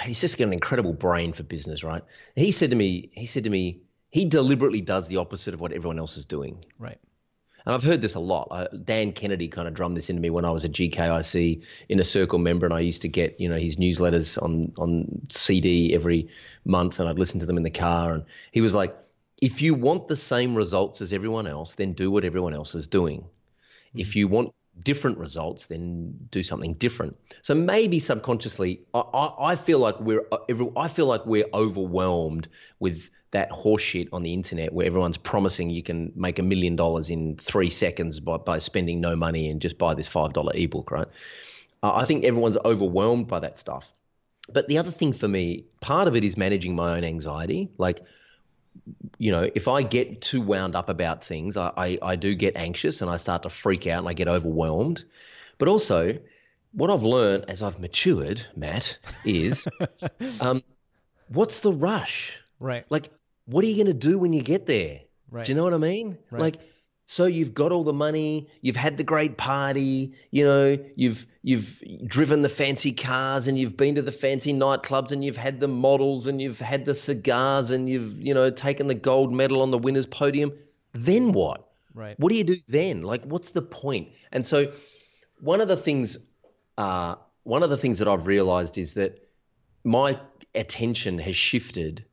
He's 0.01 0.19
just 0.19 0.38
got 0.38 0.45
an 0.45 0.53
incredible 0.53 0.91
brain 0.91 1.31
for 1.31 1.43
business, 1.43 1.83
right? 1.83 2.03
He 2.35 2.51
said 2.51 2.71
to 2.71 2.75
me, 2.75 3.09
he 3.13 3.27
said 3.27 3.43
to 3.45 3.50
me 3.50 3.83
he 4.13 4.25
deliberately 4.25 4.79
does 4.79 5.08
the 5.08 5.17
opposite 5.17 5.55
of 5.55 5.60
what 5.60 5.72
everyone 5.72 5.98
else 5.98 6.17
is 6.17 6.25
doing. 6.25 6.63
Right. 6.77 7.00
And 7.65 7.74
I've 7.74 7.84
heard 7.84 8.00
this 8.00 8.13
a 8.13 8.20
lot. 8.20 8.48
Uh, 8.51 8.67
Dan 8.67 9.12
Kennedy 9.12 9.48
kind 9.48 9.67
of 9.67 9.74
drummed 9.74 9.98
this 9.98 10.08
into 10.08 10.22
me 10.22 10.29
when 10.29 10.46
I 10.46 10.51
was 10.51 10.63
a 10.63 10.70
GKIC 10.70 11.63
Inner 11.89 12.03
Circle 12.03 12.38
member, 12.38 12.67
and 12.67 12.75
I 12.75 12.82
used 12.82 13.01
to 13.01 13.08
get 13.08 13.39
you 13.39 13.50
know 13.50 13.58
his 13.58 13.77
newsletters 13.77 14.39
on 14.39 14.72
on 14.77 15.25
CD 15.29 15.96
every 15.96 16.29
month, 16.63 17.00
and 17.00 17.10
I'd 17.10 17.17
listen 17.17 17.39
to 17.39 17.48
them 17.48 17.58
in 17.58 17.63
the 17.63 17.72
car. 17.72 18.13
And 18.13 18.25
he 18.51 18.62
was 18.62 18.75
like, 18.75 18.96
"If 19.41 19.63
you 19.63 19.74
want 19.74 20.08
the 20.08 20.15
same 20.15 20.53
results 20.53 21.01
as 21.01 21.12
everyone 21.12 21.48
else, 21.48 21.74
then 21.74 21.93
do 21.93 22.12
what 22.12 22.24
everyone 22.24 22.53
else 22.53 22.75
is 22.75 22.86
doing. 22.88 23.22
Mm-hmm. 23.22 24.00
If 24.00 24.15
you 24.15 24.27
want 24.27 24.53
different 24.84 25.17
results, 25.17 25.65
then 25.65 26.13
do 26.29 26.43
something 26.43 26.75
different." 26.75 27.17
So 27.41 27.55
maybe 27.55 27.98
subconsciously, 27.98 28.82
I, 28.93 29.00
I, 29.00 29.51
I 29.53 29.55
feel 29.55 29.79
like 29.79 30.00
we're 30.00 30.27
uh, 30.32 30.38
every, 30.48 30.70
I 30.77 30.88
feel 30.88 31.08
like 31.08 31.25
we're 31.25 31.50
overwhelmed 31.51 32.48
with 32.79 33.10
that 33.33 33.51
horseshit 33.51 34.07
on 34.13 34.23
the 34.23 34.31
internet 34.31 34.73
where 34.73 34.85
everyone's 34.85 35.17
promising 35.17 35.69
you 35.69 35.83
can 35.83 36.11
make 36.15 36.39
a 36.39 36.43
million 36.43 36.75
dollars 36.75 37.09
in 37.09 37.35
three 37.35 37.69
seconds 37.69 38.19
by, 38.19 38.37
by 38.37 38.59
spending 38.59 39.01
no 39.01 39.15
money 39.15 39.49
and 39.49 39.61
just 39.61 39.77
buy 39.77 39.93
this 39.93 40.07
$5 40.07 40.55
ebook, 40.55 40.91
right? 40.91 41.07
Uh, 41.81 41.93
I 41.95 42.05
think 42.05 42.23
everyone's 42.23 42.57
overwhelmed 42.63 43.27
by 43.27 43.39
that 43.39 43.59
stuff. 43.59 43.91
But 44.51 44.67
the 44.67 44.77
other 44.77 44.91
thing 44.91 45.13
for 45.13 45.27
me, 45.27 45.65
part 45.81 46.07
of 46.07 46.15
it 46.15 46.23
is 46.23 46.37
managing 46.37 46.75
my 46.75 46.95
own 46.95 47.03
anxiety. 47.03 47.69
Like, 47.77 48.01
you 49.17 49.31
know, 49.31 49.49
if 49.55 49.67
I 49.67 49.83
get 49.83 50.21
too 50.21 50.41
wound 50.41 50.75
up 50.75 50.89
about 50.89 51.23
things, 51.23 51.57
I, 51.57 51.71
I, 51.75 51.99
I 52.01 52.15
do 52.15 52.35
get 52.35 52.55
anxious 52.55 53.01
and 53.01 53.09
I 53.09 53.15
start 53.15 53.43
to 53.43 53.49
freak 53.49 53.87
out 53.87 53.99
and 53.99 54.07
I 54.07 54.13
get 54.13 54.27
overwhelmed. 54.27 55.05
But 55.57 55.67
also, 55.69 56.19
what 56.73 56.89
I've 56.89 57.03
learned 57.03 57.45
as 57.47 57.63
I've 57.63 57.79
matured, 57.79 58.45
Matt, 58.55 58.97
is 59.23 59.67
um, 60.41 60.63
what's 61.29 61.61
the 61.61 61.71
rush? 61.71 62.39
Right. 62.59 62.85
Like, 62.89 63.09
what 63.45 63.63
are 63.63 63.67
you 63.67 63.75
going 63.75 63.88
to 63.88 64.07
do 64.07 64.17
when 64.17 64.33
you 64.33 64.41
get 64.41 64.65
there? 64.65 65.01
Right. 65.29 65.45
Do 65.45 65.51
you 65.51 65.55
know 65.55 65.63
what 65.63 65.73
I 65.73 65.77
mean? 65.77 66.17
Right. 66.29 66.41
Like, 66.41 66.59
so 67.05 67.25
you've 67.25 67.53
got 67.53 67.71
all 67.71 67.83
the 67.83 67.93
money, 67.93 68.50
you've 68.62 68.77
had 68.77 68.95
the 68.97 69.03
great 69.03 69.35
party, 69.38 70.15
you 70.31 70.45
know, 70.45 70.77
you've 70.95 71.25
you've 71.41 71.83
driven 72.05 72.41
the 72.41 72.50
fancy 72.50 72.93
cars 72.93 73.47
and 73.47 73.59
you've 73.59 73.75
been 73.75 73.95
to 73.95 74.01
the 74.01 74.12
fancy 74.13 74.53
nightclubs 74.53 75.12
and 75.12 75.25
you've 75.25 75.35
had 75.35 75.59
the 75.59 75.67
models 75.67 76.27
and 76.27 76.41
you've 76.41 76.59
had 76.59 76.85
the 76.85 76.95
cigars 76.95 77.71
and 77.71 77.89
you've, 77.89 78.21
you 78.21 78.33
know, 78.33 78.50
taken 78.50 78.88
the 78.88 78.95
gold 78.95 79.33
medal 79.33 79.62
on 79.62 79.71
the 79.71 79.77
winners 79.77 80.05
podium. 80.05 80.53
Then 80.93 81.33
what? 81.33 81.69
Right. 81.93 82.17
What 82.17 82.29
do 82.29 82.35
you 82.38 82.45
do 82.45 82.55
then? 82.69 83.01
Like, 83.01 83.25
what's 83.25 83.51
the 83.51 83.62
point? 83.62 84.09
And 84.31 84.45
so, 84.45 84.71
one 85.41 85.59
of 85.59 85.67
the 85.67 85.77
things, 85.77 86.17
uh, 86.77 87.15
one 87.43 87.63
of 87.63 87.69
the 87.69 87.77
things 87.77 88.00
that 88.00 88.07
I've 88.07 88.27
realized 88.27 88.77
is 88.77 88.93
that 88.93 89.27
my 89.83 90.17
attention 90.55 91.19
has 91.19 91.35
shifted 91.35 92.05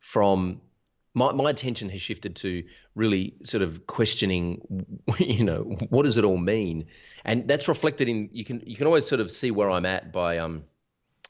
from 0.00 0.62
my, 1.14 1.32
my 1.32 1.50
attention 1.50 1.88
has 1.90 2.00
shifted 2.00 2.36
to 2.36 2.64
really 2.94 3.34
sort 3.42 3.62
of 3.62 3.86
questioning 3.86 4.96
you 5.18 5.44
know 5.44 5.62
what 5.90 6.04
does 6.04 6.16
it 6.16 6.24
all 6.24 6.36
mean? 6.36 6.86
And 7.24 7.48
that's 7.48 7.68
reflected 7.68 8.08
in 8.08 8.28
you 8.32 8.44
can 8.44 8.62
you 8.66 8.76
can 8.76 8.86
always 8.86 9.06
sort 9.06 9.20
of 9.20 9.30
see 9.30 9.50
where 9.50 9.70
i'm 9.70 9.86
at 9.86 10.12
by 10.12 10.38
um 10.38 10.64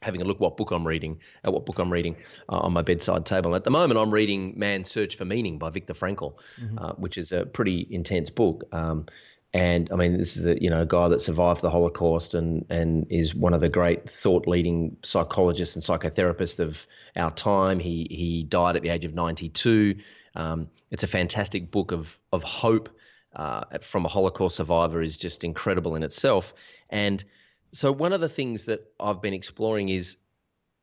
having 0.01 0.21
a 0.21 0.23
look 0.23 0.39
what 0.39 0.55
book 0.55 0.71
i'm 0.71 0.87
reading 0.87 1.19
at 1.43 1.51
what 1.51 1.65
book 1.65 1.77
i'm 1.77 1.91
reading 1.91 2.15
uh, 2.47 2.59
on 2.59 2.73
my 2.73 2.81
bedside 2.81 3.25
table. 3.25 3.51
And 3.51 3.55
at 3.55 3.63
the 3.63 3.71
moment 3.71 3.99
i'm 3.99 4.11
reading 4.11 4.53
man's 4.57 4.89
search 4.89 5.15
for 5.15 5.25
meaning 5.25 5.57
by 5.57 5.69
viktor 5.69 5.93
frankl 5.93 6.35
mm-hmm. 6.61 6.77
uh, 6.77 6.93
which 6.93 7.17
is 7.17 7.31
a 7.31 7.45
pretty 7.45 7.87
intense 7.89 8.29
book. 8.29 8.63
Um, 8.71 9.07
and 9.53 9.89
I 9.91 9.95
mean, 9.95 10.17
this 10.17 10.37
is 10.37 10.45
a 10.45 10.61
you 10.61 10.69
know 10.69 10.81
a 10.81 10.85
guy 10.85 11.07
that 11.07 11.21
survived 11.21 11.61
the 11.61 11.71
Holocaust 11.71 12.35
and 12.35 12.65
and 12.69 13.07
is 13.09 13.33
one 13.33 13.53
of 13.53 13.61
the 13.61 13.69
great 13.69 14.09
thought 14.09 14.47
leading 14.47 14.97
psychologists 15.03 15.75
and 15.75 15.83
psychotherapists 15.83 16.59
of 16.59 16.85
our 17.15 17.31
time. 17.31 17.79
He 17.79 18.07
he 18.09 18.43
died 18.43 18.75
at 18.75 18.83
the 18.83 18.89
age 18.89 19.05
of 19.05 19.13
92. 19.15 19.95
Um, 20.35 20.69
it's 20.91 21.03
a 21.03 21.07
fantastic 21.07 21.71
book 21.71 21.91
of 21.91 22.17
of 22.31 22.43
hope 22.43 22.89
uh, 23.35 23.63
from 23.81 24.05
a 24.05 24.09
Holocaust 24.09 24.55
survivor 24.55 25.01
is 25.01 25.17
just 25.17 25.43
incredible 25.43 25.95
in 25.95 26.03
itself. 26.03 26.53
And 26.89 27.23
so 27.71 27.91
one 27.91 28.13
of 28.13 28.21
the 28.21 28.29
things 28.29 28.65
that 28.65 28.81
I've 28.99 29.21
been 29.21 29.33
exploring 29.33 29.89
is, 29.89 30.17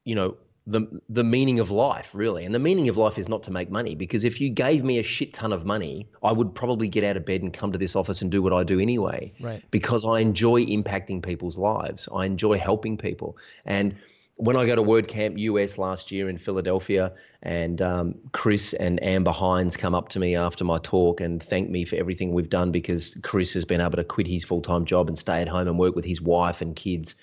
you 0.04 0.14
know, 0.14 0.37
the 0.66 1.00
the 1.08 1.25
meaning 1.25 1.61
of 1.61 1.70
life 1.70 2.11
really. 2.12 2.44
And 2.44 2.54
the 2.54 2.58
meaning 2.58 2.88
of 2.88 2.96
life 2.96 3.18
is 3.18 3.28
not 3.28 3.42
to 3.44 3.50
make 3.50 3.70
money 3.70 3.94
because 3.94 4.25
if 4.25 4.40
you 4.40 4.50
gave 4.50 4.82
me 4.82 4.99
a 4.99 5.02
shit 5.02 5.32
ton 5.32 5.52
of 5.52 5.64
money 5.64 6.08
i 6.23 6.32
would 6.32 6.54
probably 6.54 6.88
get 6.88 7.04
out 7.04 7.16
of 7.16 7.25
bed 7.25 7.42
and 7.42 7.52
come 7.52 7.73
to 7.73 7.78
this 7.78 7.94
office 7.94 8.23
and 8.23 8.30
do 8.30 8.42
what 8.42 8.52
i 8.52 8.64
do 8.64 8.80
anyway. 8.80 9.32
Right. 9.40 9.62
Because 9.70 10.04
i 10.04 10.20
enjoy 10.20 10.64
impacting 10.64 11.23
people's 11.23 11.56
lives. 11.56 12.08
I 12.14 12.26
enjoy 12.26 12.58
helping 12.58 12.96
people. 12.96 13.38
And 13.64 13.96
when 14.38 14.56
I 14.56 14.66
go 14.66 14.76
to 14.76 14.82
WordCamp 14.82 15.38
US 15.38 15.78
last 15.78 16.12
year 16.12 16.28
in 16.28 16.37
Philadelphia, 16.37 17.12
and 17.42 17.80
um, 17.80 18.14
Chris 18.32 18.73
and 18.75 19.02
Amber 19.02 19.30
Hines 19.30 19.76
come 19.76 19.94
up 19.94 20.08
to 20.11 20.18
me 20.18 20.35
after 20.35 20.64
my 20.64 20.78
talk 20.78 21.20
and 21.20 21.42
thank 21.42 21.70
me 21.70 21.85
for 21.85 21.96
everything 21.96 22.35
we've 22.35 22.50
done 22.50 22.73
because 22.73 23.16
Chris 23.23 23.54
has 23.54 23.64
been 23.64 23.80
able 23.80 23.96
to 23.96 24.04
quit 24.04 24.26
his 24.26 24.44
full 24.44 24.61
time 24.61 24.85
job 24.85 25.08
and 25.08 25.16
stay 25.16 25.40
at 25.40 25.49
home 25.49 25.68
and 25.68 25.78
work 25.78 25.94
with 25.94 26.04
his 26.04 26.20
wife 26.20 26.61
and 26.61 26.75
kids 26.75 27.14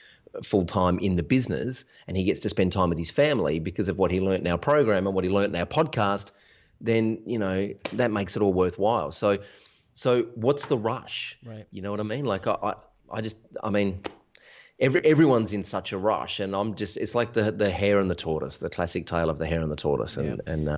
full 0.44 0.66
time 0.66 0.98
in 1.00 1.16
the 1.16 1.24
business 1.24 1.86
and 2.08 2.18
he 2.18 2.24
gets 2.24 2.40
to 2.42 2.50
spend 2.50 2.72
time 2.72 2.90
with 2.90 2.98
his 2.98 3.12
family 3.12 3.60
because 3.60 3.88
of 3.88 3.98
what 3.98 4.12
he 4.12 4.20
learnt 4.20 4.46
in 4.46 4.52
our 4.52 4.58
program 4.58 5.06
and 5.06 5.16
what 5.16 5.24
he 5.24 5.30
learnt 5.30 5.54
in 5.54 5.60
our 5.60 5.66
podcast, 5.66 6.32
then 6.82 7.22
you 7.26 7.38
know 7.38 7.74
that 7.94 8.12
makes 8.12 8.36
it 8.36 8.42
all 8.42 8.54
worthwhile. 8.54 9.12
So, 9.12 9.38
so 9.96 10.24
what's 10.36 10.68
the 10.68 10.78
rush? 10.78 11.38
Right. 11.46 11.66
You 11.72 11.82
know 11.82 11.92
what 11.92 12.00
I 12.00 12.04
mean? 12.04 12.26
Like 12.26 12.48
I, 12.48 12.58
I, 12.64 12.74
I 13.12 13.22
just, 13.22 13.38
I 13.64 13.70
mean, 13.70 14.02
every 14.80 15.02
everyone's 15.06 15.54
in 15.54 15.64
such 15.64 15.94
a 15.94 15.98
rush, 15.98 16.40
and 16.40 16.56
I'm 16.56 16.76
just, 16.76 16.98
it's 16.98 17.16
like 17.16 17.34
the 17.34 17.52
the 17.52 17.70
hare 17.70 18.00
and 18.00 18.10
the 18.10 18.16
tortoise, 18.16 18.58
the 18.58 18.70
classic 18.70 19.06
tale 19.06 19.30
of 19.30 19.38
the 19.38 19.46
hare 19.46 19.62
and 19.62 19.72
the 19.72 19.76
tortoise, 19.76 20.18
and 20.18 20.42
yeah. 20.46 20.54
and. 20.54 20.70
Uh, 20.70 20.78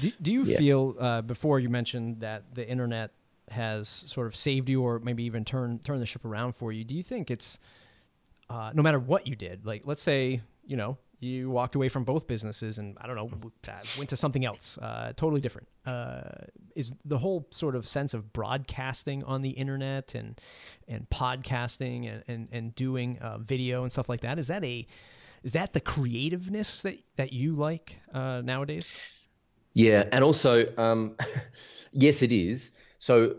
do, 0.00 0.12
do 0.22 0.32
you 0.32 0.44
yeah. 0.44 0.58
feel 0.58 0.96
uh, 1.00 1.22
before 1.22 1.58
you 1.58 1.68
mentioned 1.68 2.20
that 2.20 2.54
the 2.54 2.66
internet 2.68 3.10
has 3.50 3.88
sort 3.88 4.26
of 4.26 4.36
saved 4.36 4.68
you 4.68 4.82
or 4.82 4.98
maybe 5.00 5.24
even 5.24 5.44
turned 5.44 5.84
turn 5.84 6.00
the 6.00 6.06
ship 6.06 6.24
around 6.24 6.54
for 6.54 6.72
you? 6.72 6.84
Do 6.84 6.94
you 6.94 7.02
think 7.02 7.30
it's 7.30 7.58
uh, 8.48 8.70
no 8.74 8.82
matter 8.82 8.98
what 8.98 9.26
you 9.26 9.36
did. 9.36 9.66
Like, 9.66 9.82
let's 9.86 10.02
say, 10.02 10.40
you 10.66 10.76
know, 10.76 10.98
you 11.20 11.50
walked 11.50 11.74
away 11.74 11.88
from 11.88 12.04
both 12.04 12.26
businesses 12.26 12.78
and 12.78 12.96
I 13.00 13.06
don't 13.06 13.16
know, 13.16 13.30
went 13.98 14.10
to 14.10 14.16
something 14.16 14.44
else, 14.44 14.78
uh, 14.78 15.12
totally 15.16 15.40
different. 15.40 15.68
Uh, 15.86 16.22
is 16.74 16.94
the 17.04 17.18
whole 17.18 17.46
sort 17.50 17.74
of 17.74 17.86
sense 17.86 18.12
of 18.12 18.32
broadcasting 18.32 19.24
on 19.24 19.42
the 19.42 19.50
internet 19.50 20.14
and 20.14 20.38
and 20.86 21.08
podcasting 21.08 22.08
and 22.12 22.22
and, 22.28 22.48
and 22.52 22.74
doing 22.74 23.18
uh, 23.18 23.38
video 23.38 23.82
and 23.82 23.92
stuff 23.92 24.08
like 24.08 24.20
that? 24.20 24.38
Is 24.38 24.48
that 24.48 24.62
a 24.62 24.86
is 25.42 25.52
that 25.52 25.72
the 25.72 25.80
creativeness 25.80 26.82
that 26.82 26.98
that 27.16 27.32
you 27.32 27.56
like 27.56 28.00
uh, 28.12 28.42
nowadays? 28.44 28.94
Yeah, 29.72 30.04
and 30.10 30.24
also, 30.24 30.74
um, 30.76 31.16
yes, 31.92 32.22
it 32.22 32.32
is. 32.32 32.72
So, 32.98 33.34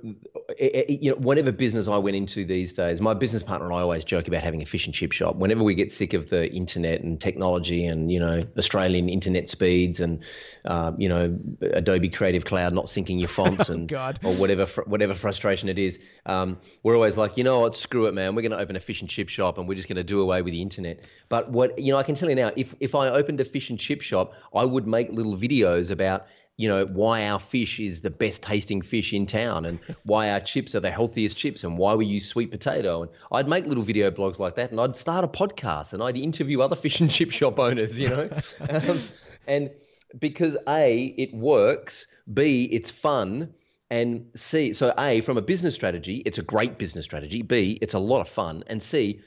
you 0.59 1.11
know, 1.11 1.17
whatever 1.17 1.51
business 1.51 1.87
I 1.87 1.97
went 1.97 2.15
into 2.15 2.45
these 2.45 2.73
days, 2.73 3.01
my 3.01 3.15
business 3.15 3.41
partner 3.41 3.65
and 3.65 3.75
I 3.75 3.79
always 3.79 4.05
joke 4.05 4.27
about 4.27 4.43
having 4.43 4.61
a 4.61 4.65
fish 4.65 4.85
and 4.85 4.93
chip 4.93 5.11
shop. 5.11 5.35
Whenever 5.35 5.63
we 5.63 5.73
get 5.73 5.91
sick 5.91 6.13
of 6.13 6.29
the 6.29 6.51
internet 6.53 7.01
and 7.01 7.19
technology 7.19 7.85
and, 7.85 8.11
you 8.11 8.19
know, 8.19 8.43
Australian 8.57 9.09
internet 9.09 9.49
speeds 9.49 9.99
and, 9.99 10.23
uh, 10.65 10.91
you 10.97 11.09
know, 11.09 11.37
Adobe 11.61 12.09
Creative 12.09 12.45
Cloud 12.45 12.73
not 12.73 12.85
syncing 12.85 13.19
your 13.19 13.29
fonts 13.29 13.69
oh, 13.69 13.73
and 13.73 13.87
God. 13.87 14.19
or 14.23 14.33
whatever 14.35 14.65
whatever 14.85 15.15
frustration 15.15 15.69
it 15.69 15.79
is, 15.79 15.99
um, 16.27 16.59
we're 16.83 16.95
always 16.95 17.17
like, 17.17 17.35
you 17.35 17.43
know 17.43 17.61
what, 17.61 17.73
screw 17.73 18.05
it, 18.05 18.13
man. 18.13 18.35
We're 18.35 18.43
going 18.43 18.51
to 18.51 18.59
open 18.59 18.75
a 18.75 18.79
fish 18.79 19.01
and 19.01 19.09
chip 19.09 19.29
shop 19.29 19.57
and 19.57 19.67
we're 19.67 19.75
just 19.75 19.87
going 19.87 19.97
to 19.97 20.03
do 20.03 20.21
away 20.21 20.43
with 20.43 20.53
the 20.53 20.61
internet. 20.61 20.99
But 21.29 21.49
what, 21.49 21.79
you 21.79 21.91
know, 21.91 21.97
I 21.97 22.03
can 22.03 22.13
tell 22.13 22.29
you 22.29 22.35
now, 22.35 22.51
if 22.55 22.75
if 22.79 22.93
I 22.93 23.09
opened 23.09 23.39
a 23.41 23.45
fish 23.45 23.71
and 23.71 23.79
chip 23.79 24.01
shop, 24.01 24.33
I 24.53 24.65
would 24.65 24.85
make 24.85 25.11
little 25.11 25.35
videos 25.35 25.89
about 25.89 26.27
you 26.57 26.67
know, 26.67 26.85
why 26.87 27.27
our 27.27 27.39
fish 27.39 27.79
is 27.79 28.01
the 28.01 28.09
best 28.09 28.41
tasting 28.41 28.81
fish 28.81 29.13
in 29.13 29.27
town 29.27 29.65
and 29.65 29.79
why 30.03 30.31
our 30.31 30.39
chips 30.39 30.73
are 30.73 30.79
the 30.79 30.89
healthiest 30.89 31.37
chips 31.37 31.63
and 31.63 31.77
why 31.77 31.93
we 31.93 32.05
use 32.05 32.27
sweet 32.27 32.49
potato. 32.49 33.03
And 33.03 33.11
I'd 33.31 33.47
make 33.47 33.67
little 33.67 33.83
video 33.83 34.09
blogs 34.09 34.39
like 34.39 34.55
that 34.55 34.71
and 34.71 34.81
I'd 34.81 34.97
start 34.97 35.23
a 35.23 35.27
podcast 35.27 35.93
and 35.93 36.01
I'd 36.01 36.17
interview 36.17 36.61
other 36.61 36.75
fish 36.75 36.99
and 36.99 37.11
chip 37.11 37.31
shop 37.31 37.59
owners, 37.59 37.99
you 37.99 38.09
know. 38.09 38.29
um, 38.69 38.99
and 39.45 39.69
because 40.17 40.57
A, 40.67 41.05
it 41.17 41.31
works, 41.33 42.07
B, 42.33 42.63
it's 42.71 42.89
fun. 42.89 43.53
And 43.91 44.25
C, 44.35 44.73
so 44.73 44.93
A, 44.97 45.21
from 45.21 45.37
a 45.37 45.41
business 45.41 45.75
strategy, 45.75 46.23
it's 46.25 46.39
a 46.39 46.43
great 46.43 46.77
business 46.77 47.05
strategy. 47.05 47.43
B, 47.43 47.77
it's 47.81 47.93
a 47.93 47.99
lot 47.99 48.21
of 48.21 48.27
fun. 48.27 48.63
And 48.65 48.81
C, 48.81 49.21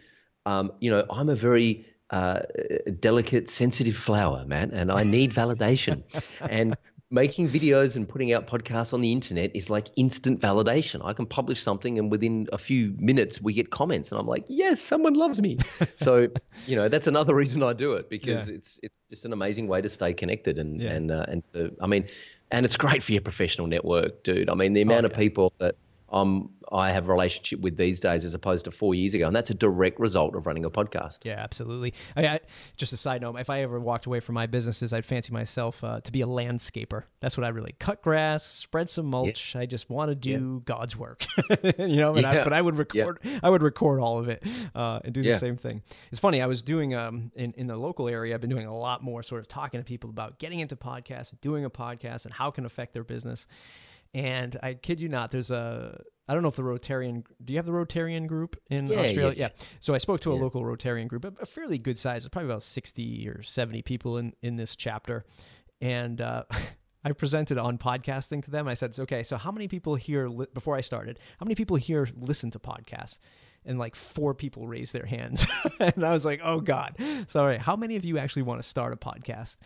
um, 0.47 0.73
you 0.81 0.91
know, 0.91 1.07
I'm 1.09 1.29
a 1.29 1.37
very 1.37 1.87
uh, 2.11 2.41
delicate, 2.99 3.49
sensitive 3.49 3.97
flower, 3.97 4.45
man, 4.47 4.73
and 4.73 4.91
I 4.91 5.05
need 5.05 5.33
validation. 5.33 6.03
and 6.41 6.77
making 7.11 7.49
videos 7.49 7.97
and 7.97 8.09
putting 8.09 8.33
out 8.33 8.47
podcasts 8.47 8.95
on 8.95 9.01
the 9.01 9.11
internet 9.11 9.51
is 9.55 9.69
like 9.69 9.89
instant 9.97 10.41
validation. 10.41 11.05
I 11.05 11.13
can 11.13 11.27
publish 11.27 11.61
something 11.61 11.99
and 11.99 12.11
within 12.11 12.49
a 12.53 12.59
few 12.59 12.95
minutes 12.99 13.43
we 13.43 13.53
get 13.53 13.71
comments 13.71 14.13
and 14.13 14.21
I'm 14.21 14.27
like, 14.27 14.45
yes, 14.49 14.81
someone 14.81 15.15
loves 15.15 15.41
me. 15.41 15.59
so, 15.97 16.29
you 16.67 16.77
know, 16.77 16.89
that's 16.89 17.09
another 17.09 17.35
reason 17.35 17.63
I 17.65 17.73
do 17.73 17.95
it 17.95 18.09
because 18.09 18.49
yeah. 18.49 18.55
it's 18.55 18.79
it's 18.83 19.03
just 19.09 19.25
an 19.25 19.33
amazing 19.33 19.67
way 19.67 19.83
to 19.83 19.89
stay 19.89 20.15
connected 20.15 20.59
and 20.59 20.81
yeah. 20.81 20.91
and 20.91 21.11
uh, 21.11 21.25
and 21.27 21.45
to 21.53 21.77
I 21.81 21.89
mean, 21.89 22.07
and 22.53 22.65
it's 22.65 22.77
great 22.77 23.03
for 23.03 23.13
your 23.13 23.23
professional 23.23 23.67
network, 23.67 24.23
dude. 24.23 24.49
I 24.49 24.55
mean, 24.55 24.73
the 24.75 24.83
amount 24.83 25.05
oh, 25.05 25.09
yeah. 25.09 25.13
of 25.13 25.19
people 25.19 25.53
that 25.59 25.75
um, 26.13 26.51
I 26.73 26.91
have 26.91 27.09
a 27.09 27.13
relationship 27.13 27.61
with 27.61 27.77
these 27.77 28.01
days 28.01 28.25
as 28.25 28.35
opposed 28.35 28.65
to 28.65 28.71
four 28.71 28.95
years 28.95 29.15
ago. 29.15 29.27
And 29.27 29.35
that's 29.35 29.51
a 29.51 29.55
direct 29.55 29.99
result 29.99 30.35
of 30.37 30.47
running 30.47 30.65
a 30.65 30.71
podcast. 30.71 31.25
Yeah, 31.25 31.35
absolutely. 31.39 31.95
I, 32.17 32.27
I, 32.27 32.41
just 32.77 32.93
a 32.93 32.97
side 32.97 33.23
note, 33.23 33.37
if 33.39 33.51
I 33.51 33.63
ever 33.63 33.81
walked 33.81 34.07
away 34.07 34.21
from 34.21 34.35
my 34.35 34.47
businesses, 34.47 34.93
I'd 34.93 35.05
fancy 35.05 35.33
myself 35.33 35.83
uh, 35.83 36.01
to 36.01 36.13
be 36.13 36.23
a 36.23 36.27
landscaper. 36.27 37.05
That's 37.21 37.37
what 37.37 37.45
I 37.45 37.49
really 37.49 37.75
cut 37.79 38.03
grass, 38.03 38.45
spread 38.45 38.91
some 38.91 39.07
mulch. 39.07 39.55
Yeah. 39.55 39.63
I 39.63 39.67
just 39.67 39.91
want 39.91 40.11
to 40.11 40.15
do 40.15 40.63
yeah. 40.67 40.75
God's 40.75 40.97
work, 40.97 41.27
you 41.63 41.97
know, 41.97 42.17
yeah. 42.17 42.31
I, 42.31 42.45
but 42.45 42.53
I 42.53 42.63
would 42.63 42.77
record, 42.77 43.21
I 43.43 43.51
would 43.51 43.63
record 43.63 44.01
all 44.01 44.19
of 44.19 44.29
it 44.29 44.45
uh, 44.75 45.01
and 45.05 45.15
do 45.15 45.23
the 45.23 45.37
same 45.37 45.57
thing. 45.57 45.83
It's 46.11 46.21
funny. 46.21 46.43
I 46.43 46.47
was 46.47 46.63
doing, 46.63 46.95
um, 46.95 47.31
in, 47.35 47.53
in 47.57 47.67
the 47.67 47.77
local 47.77 48.09
area, 48.09 48.35
I've 48.35 48.41
been 48.41 48.51
doing 48.51 48.67
a 48.67 48.77
lot 48.77 49.03
more 49.03 49.23
sort 49.23 49.41
of 49.41 49.49
talking 49.49 49.81
to 49.81 49.85
people 49.85 50.11
about 50.11 50.39
getting 50.39 50.61
into 50.61 50.77
podcasts, 50.77 51.33
doing 51.41 51.65
a 51.65 51.71
podcast 51.71 52.25
and 52.25 52.35
how 52.35 52.49
it 52.49 52.55
can 52.55 52.65
affect 52.65 52.95
their 52.95 53.05
business. 53.05 53.47
And 54.13 54.59
I 54.63 54.75
kid 54.75 55.01
you 55.01 55.09
not, 55.09 55.31
there's 55.31 55.51
a 55.51 56.01
I 56.31 56.35
don't 56.35 56.45
know 56.45 56.49
if 56.49 56.55
the 56.55 56.63
Rotarian. 56.63 57.25
Do 57.45 57.53
you 57.53 57.59
have 57.59 57.67
the 57.67 57.73
Rotarian 57.73 58.29
group 58.29 58.57
in 58.71 58.87
yeah, 58.87 59.01
Australia? 59.01 59.35
Yeah. 59.37 59.49
yeah. 59.59 59.65
So 59.81 59.95
I 59.95 59.99
spoke 59.99 60.21
to 60.21 60.31
a 60.31 60.37
yeah. 60.37 60.43
local 60.43 60.63
Rotarian 60.63 61.09
group, 61.09 61.25
a, 61.25 61.45
fairly 61.45 61.77
good 61.77 61.99
size, 61.99 62.27
probably 62.29 62.49
about 62.49 62.63
sixty 62.63 63.29
or 63.29 63.43
seventy 63.43 63.83
people 63.83 64.17
in 64.17 64.33
in 64.41 64.57
this 64.57 64.77
chapter, 64.77 65.25
and. 65.81 66.21
Uh, 66.21 66.45
I 67.03 67.13
presented 67.13 67.57
on 67.57 67.79
podcasting 67.79 68.45
to 68.45 68.51
them. 68.51 68.69
I 68.69 68.75
said, 68.75 68.99
"Okay, 68.99 69.23
so 69.23 69.39
how 69.39 69.51
many 69.51 69.69
people 69.69 69.95
here 69.95 70.29
li- 70.29 70.49
before 70.53 70.77
I 70.77 70.83
started? 70.83 71.19
How 71.39 71.45
many 71.45 71.55
people 71.55 71.77
here 71.77 72.07
listen 72.15 72.51
to 72.51 72.59
podcasts?" 72.59 73.21
And 73.65 73.79
like 73.79 73.95
four 73.95 74.35
people 74.35 74.69
raised 74.69 74.93
their 74.93 75.07
hands, 75.07 75.47
and 75.81 76.05
I 76.05 76.13
was 76.13 76.27
like, 76.27 76.43
"Oh 76.45 76.61
God!" 76.61 76.97
Sorry. 77.27 77.57
How 77.57 77.75
many 77.75 77.97
of 77.97 78.05
you 78.05 78.19
actually 78.19 78.43
want 78.43 78.63
to 78.63 78.69
start 78.69 78.93
a 78.93 78.97
podcast? 78.99 79.57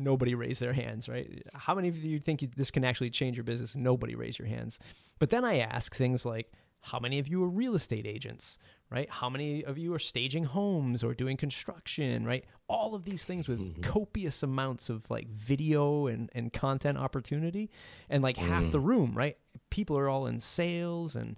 Nobody 0.00 0.34
raised 0.34 0.60
their 0.60 0.72
hands, 0.72 1.08
right? 1.08 1.42
How 1.54 1.74
many 1.74 1.88
of 1.88 1.96
you 1.96 2.18
think 2.18 2.40
this 2.56 2.70
can 2.70 2.84
actually 2.84 3.10
change 3.10 3.36
your 3.36 3.44
business? 3.44 3.76
Nobody 3.76 4.14
raise 4.14 4.38
your 4.38 4.48
hands. 4.48 4.78
But 5.18 5.30
then 5.30 5.44
I 5.44 5.58
ask 5.58 5.94
things 5.94 6.24
like, 6.24 6.52
how 6.82 6.98
many 6.98 7.18
of 7.18 7.28
you 7.28 7.44
are 7.44 7.48
real 7.48 7.74
estate 7.74 8.06
agents, 8.06 8.58
right? 8.90 9.08
How 9.10 9.28
many 9.28 9.62
of 9.64 9.76
you 9.76 9.92
are 9.92 9.98
staging 9.98 10.44
homes 10.44 11.04
or 11.04 11.12
doing 11.12 11.36
construction, 11.36 12.24
right? 12.24 12.44
All 12.68 12.94
of 12.94 13.04
these 13.04 13.22
things 13.22 13.48
with 13.48 13.60
mm-hmm. 13.60 13.82
copious 13.82 14.42
amounts 14.42 14.88
of 14.88 15.08
like 15.10 15.28
video 15.28 16.06
and, 16.06 16.30
and 16.34 16.52
content 16.52 16.96
opportunity 16.96 17.70
and 18.08 18.22
like 18.22 18.36
mm. 18.36 18.48
half 18.48 18.72
the 18.72 18.80
room, 18.80 19.12
right? 19.14 19.36
People 19.68 19.98
are 19.98 20.08
all 20.08 20.26
in 20.26 20.40
sales 20.40 21.16
and, 21.16 21.36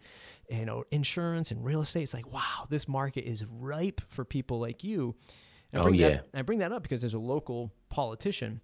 you 0.49 0.64
know, 0.64 0.85
insurance 0.92 1.50
and 1.50 1.64
real 1.64 1.81
estate. 1.81 2.02
It's 2.02 2.14
like, 2.14 2.33
wow, 2.33 2.66
this 2.71 2.87
market 2.87 3.28
is 3.28 3.45
ripe 3.45 4.00
for 4.09 4.25
people 4.25 4.61
like 4.61 4.85
you. 4.85 5.16
I 5.73 5.79
oh, 5.79 5.83
bring 5.85 5.95
oh 5.95 5.99
yeah. 5.99 6.09
That, 6.09 6.26
I 6.35 6.43
bring 6.43 6.59
that 6.59 6.73
up 6.73 6.83
because 6.83 7.00
there's 7.00 7.14
a 7.14 7.19
local 7.19 7.73
politician, 7.88 8.61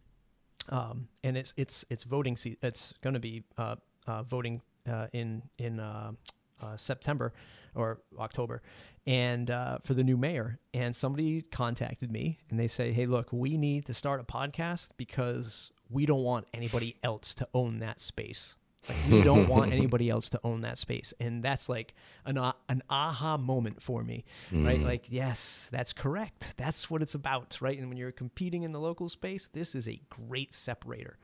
um, 0.69 1.09
and 1.25 1.37
it's 1.37 1.55
it's 1.57 1.85
it's 1.91 2.05
voting. 2.05 2.37
Se- 2.37 2.59
it's 2.63 2.95
going 3.03 3.15
to 3.15 3.21
be 3.21 3.45
uh, 3.57 3.77
uh, 4.07 4.23
voting 4.23 4.61
uh, 4.89 5.07
in 5.13 5.43
in 5.59 5.81
uh, 5.81 6.13
uh, 6.61 6.77
September 6.77 7.33
or 7.75 8.01
October, 8.19 8.63
and 9.07 9.51
uh, 9.51 9.79
for 9.85 9.95
the 9.95 10.05
new 10.05 10.17
mayor. 10.17 10.59
And 10.75 10.95
somebody 10.95 11.43
contacted 11.43 12.11
me 12.13 12.39
and 12.51 12.59
they 12.59 12.69
say, 12.69 12.93
"Hey, 12.93 13.07
look, 13.07 13.33
we 13.33 13.57
need 13.57 13.87
to 13.87 13.95
start 13.95 14.21
a 14.21 14.25
podcast 14.25 14.91
because 14.97 15.73
we 15.89 16.05
don't 16.05 16.23
want 16.23 16.47
anybody 16.53 16.97
else 17.03 17.35
to 17.37 17.49
own 17.55 17.79
that 17.79 18.01
space." 18.01 18.57
Like, 18.89 18.97
we 19.11 19.23
don't 19.23 19.49
want 19.49 19.73
anybody 19.79 20.09
else 20.11 20.31
to 20.31 20.41
own 20.45 20.63
that 20.63 20.79
space, 20.79 21.13
and 21.21 21.43
that's 21.43 21.69
like 21.69 21.95
an 22.25 22.39
uh, 22.39 22.53
an 22.69 22.83
aha 22.89 23.37
moment 23.37 23.83
for 23.83 24.03
me, 24.03 24.25
right? 24.53 24.81
Like, 24.81 25.07
yes, 25.11 25.69
that's 25.71 25.93
correct. 25.93 26.55
That's 26.57 26.89
what 26.91 27.03
it's 27.03 27.15
about, 27.15 27.59
right? 27.61 27.79
And 27.79 27.89
when 27.89 27.99
you're 27.99 28.13
competing 28.13 28.63
in 28.63 28.73
the 28.73 28.81
local 28.81 29.09
space, 29.09 29.49
this 29.53 29.75
is 29.75 29.89
a 29.89 30.01
great 30.09 30.55
separator. 30.55 31.19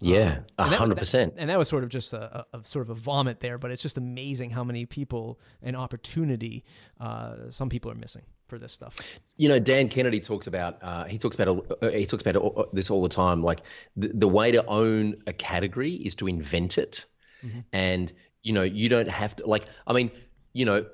Yeah, 0.00 0.40
a 0.58 0.62
And 0.64 0.72
that- 0.72 0.78
hundred 0.78 0.96
that- 0.96 1.00
percent. 1.02 1.34
And 1.36 1.48
that 1.50 1.56
was 1.58 1.68
sort 1.68 1.84
of 1.84 1.88
just 1.88 2.12
a, 2.12 2.44
a, 2.52 2.58
a 2.58 2.64
sort 2.64 2.84
of 2.84 2.90
a 2.90 2.94
vomit 2.94 3.40
there, 3.40 3.58
but 3.58 3.70
it's 3.70 3.82
just 3.82 3.96
amazing 3.96 4.50
how 4.50 4.64
many 4.64 4.84
people 4.86 5.38
and 5.62 5.76
opportunity 5.76 6.64
uh, 7.00 7.48
some 7.50 7.68
people 7.68 7.90
are 7.90 7.94
missing 7.94 8.22
for 8.46 8.58
this 8.58 8.72
stuff. 8.72 8.94
You 9.36 9.48
know, 9.48 9.58
Dan 9.58 9.88
Kennedy 9.88 10.20
talks 10.20 10.46
about 10.46 10.78
uh, 10.82 11.04
he 11.04 11.18
talks 11.18 11.34
about 11.38 11.66
uh, 11.82 11.88
he 11.90 12.06
talks 12.06 12.22
about 12.22 12.36
all- 12.36 12.68
this 12.72 12.90
all 12.90 13.02
the 13.02 13.08
time. 13.08 13.42
Like 13.42 13.60
the, 13.96 14.08
the 14.08 14.28
way 14.28 14.52
to 14.52 14.64
own 14.66 15.16
a 15.26 15.32
category 15.32 15.92
is 15.94 16.14
to 16.16 16.28
invent 16.28 16.78
it, 16.78 17.04
and 17.72 18.12
you 18.42 18.52
know 18.52 18.62
you 18.62 18.88
don't 18.88 19.08
have 19.08 19.36
to 19.36 19.46
like. 19.46 19.64
I 19.86 19.92
mean, 19.92 20.10
you 20.52 20.64
know, 20.64 20.86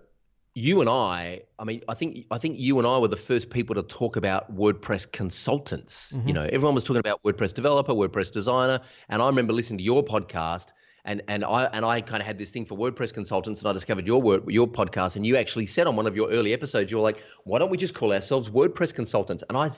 you 0.54 0.80
and 0.80 0.88
I. 0.90 1.42
I 1.59 1.64
mean, 1.64 1.83
I 1.88 1.95
think 1.95 2.26
I 2.30 2.38
think 2.38 2.59
you 2.59 2.78
and 2.78 2.87
I 2.87 2.99
were 2.99 3.09
the 3.09 3.16
first 3.16 3.50
people 3.50 3.75
to 3.75 3.83
talk 3.83 4.16
about 4.16 4.54
WordPress 4.57 5.11
consultants. 5.12 6.12
You 6.26 6.33
know, 6.33 6.45
everyone 6.45 6.75
was 6.75 6.85
talking 6.85 7.00
about 7.00 7.23
WordPress 7.23 7.54
developer, 7.54 7.92
WordPress 7.92 8.30
designer, 8.33 8.80
and 9.09 9.23
I 9.23 9.26
remember 9.26 9.52
listening 9.52 9.78
to 9.78 9.85
your 9.85 10.02
podcast. 10.04 10.73
And, 11.11 11.23
and 11.26 11.45
I 11.45 11.64
and 11.64 11.85
I 11.85 12.02
kind 12.02 12.21
of 12.21 12.26
had 12.29 12.38
this 12.38 12.50
thing 12.50 12.67
for 12.67 12.79
WordPress 12.79 13.12
consultants, 13.12 13.61
and 13.62 13.69
I 13.69 13.73
discovered 13.73 14.07
your 14.07 14.23
word 14.23 14.49
your 14.49 14.69
podcast, 14.69 15.17
and 15.17 15.26
you 15.26 15.37
actually 15.37 15.67
said 15.67 15.88
on 15.88 15.97
one 15.97 16.07
of 16.07 16.14
your 16.14 16.31
early 16.31 16.52
episodes, 16.52 16.93
you 16.93 16.99
were 16.99 17.02
like, 17.02 17.21
"Why 17.43 17.59
don't 17.59 17.69
we 17.69 17.79
just 17.79 17.95
call 17.95 18.12
ourselves 18.12 18.49
WordPress 18.49 18.95
consultants?" 18.95 19.43
And 19.49 19.59
I 19.59 19.71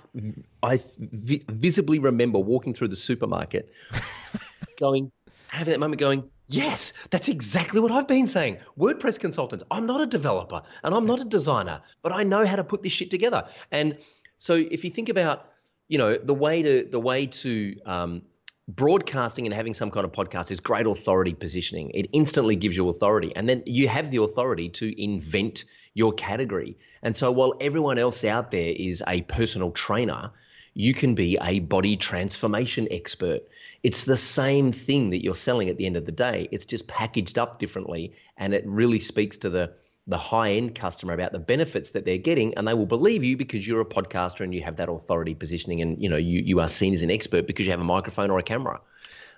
I 0.63 0.79
vi- 0.99 1.43
visibly 1.49 1.99
remember 2.01 2.39
walking 2.39 2.75
through 2.75 2.89
the 2.89 2.97
supermarket, 2.97 3.71
going, 4.79 5.11
having 5.49 5.73
that 5.73 5.81
moment, 5.81 6.01
going, 6.01 6.29
"Yes, 6.49 6.93
that's 7.09 7.29
exactly 7.29 7.81
what 7.81 7.93
I've 7.93 8.09
been 8.09 8.27
saying." 8.27 8.59
WordPress 8.79 9.19
consultants. 9.19 9.65
I'm 9.71 9.87
not 9.87 10.03
a 10.03 10.07
developer, 10.07 10.61
and 10.85 10.95
I'm 10.95 11.07
not 11.07 11.23
a 11.23 11.25
designer, 11.25 11.81
but 12.03 12.13
I 12.13 12.25
know 12.25 12.45
how 12.45 12.57
to 12.57 12.65
put 12.65 12.83
this 12.83 12.93
shit 12.93 13.11
together. 13.11 13.49
And 13.71 13.97
so, 14.37 14.53
if 14.53 14.85
you 14.85 14.91
think 14.91 15.09
about, 15.09 15.47
you 15.89 15.97
know, 15.97 16.15
the 16.15 16.35
way 16.35 16.63
to 16.63 16.85
the 16.85 17.01
way 17.01 17.25
to 17.25 17.81
um, 17.87 18.23
broadcasting 18.69 19.47
and 19.47 19.55
having 19.55 19.75
some 19.75 19.91
kind 19.91 20.05
of 20.05 20.13
podcast 20.13 20.51
is 20.51 20.61
great 20.61 20.87
authority 20.87 21.35
positioning. 21.35 21.91
It 21.95 22.09
instantly 22.13 22.57
gives 22.57 22.77
you 22.77 22.89
authority. 22.89 23.35
And 23.35 23.49
then 23.49 23.63
you 23.67 23.89
have 23.89 24.11
the 24.11 24.23
authority 24.23 24.69
to 24.71 25.03
invent 25.03 25.65
your 25.95 26.13
category. 26.13 26.79
And 27.03 27.15
so 27.15 27.33
while 27.33 27.55
everyone 27.61 27.99
else 27.99 28.25
out 28.25 28.51
there 28.51 28.73
is 28.75 29.03
a 29.07 29.23
personal 29.23 29.73
trainer, 29.73 30.31
you 30.75 30.95
can 30.95 31.15
be 31.15 31.37
a 31.43 31.59
body 31.59 31.97
transformation 31.97 32.89
expert. 32.91 33.41
It's 33.83 34.05
the 34.05 34.17
same 34.17 34.73
thing 34.73 35.11
that 35.11 35.23
you're 35.23 35.35
selling 35.35 35.69
at 35.69 35.77
the 35.77 35.87
end 35.87 35.97
of 35.97 36.07
the 36.07 36.13
day. 36.13 36.49
It's 36.51 36.65
just 36.65 36.87
packaged 36.87 37.39
up 37.39 37.59
differently. 37.59 38.13
And 38.39 38.55
it 38.55 38.65
really 38.67 39.01
speaks 39.01 39.39
to 39.39 39.51
the 39.51 39.75
the 40.07 40.19
high 40.19 40.53
end 40.53 40.75
customer 40.75 41.13
about 41.15 41.33
the 41.33 41.39
benefits 41.39 41.91
that 41.91 42.05
they're 42.05 42.19
getting 42.19 42.53
and 42.57 42.67
they 42.67 42.75
will 42.75 42.87
believe 42.87 43.23
you 43.23 43.37
because 43.37 43.67
you're 43.67 43.81
a 43.81 43.85
podcaster 43.85 44.41
and 44.41 44.53
you 44.55 44.63
have 44.63 44.77
that 44.77 44.89
authority 44.89 45.35
positioning 45.35 45.81
and 45.81 46.03
you 46.03 46.09
know 46.09 46.17
you 46.17 46.41
you 46.41 46.59
are 46.61 46.69
seen 46.69 46.93
as 46.93 47.03
an 47.03 47.11
expert 47.11 47.47
because 47.47 47.67
you 47.67 47.71
have 47.71 47.81
a 47.81 47.85
microphone 47.85 48.31
or 48.31 48.39
a 48.39 48.43
camera 48.43 48.81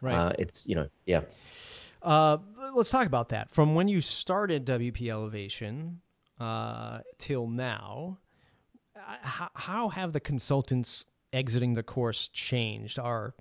Right. 0.01 0.15
uh, 0.15 0.33
it's 0.39 0.67
you 0.67 0.75
know 0.75 0.89
yeah 1.07 1.23
Uh, 2.03 2.37
let's 2.75 2.91
talk 2.91 3.07
about 3.07 3.31
that. 3.31 3.51
From 3.51 3.75
when 3.75 3.89
you 3.89 4.01
started 4.03 4.67
WP 4.67 5.09
Elevation 5.09 6.01
uh, 6.39 7.01
till 7.17 7.47
now, 7.47 8.19
how, 9.23 9.49
how 9.55 9.89
have 9.89 10.13
the 10.13 10.21
consultants 10.21 11.07
exiting 11.33 11.73
the 11.73 11.83
course 11.83 12.29
changed? 12.29 12.99
Are 12.99 13.35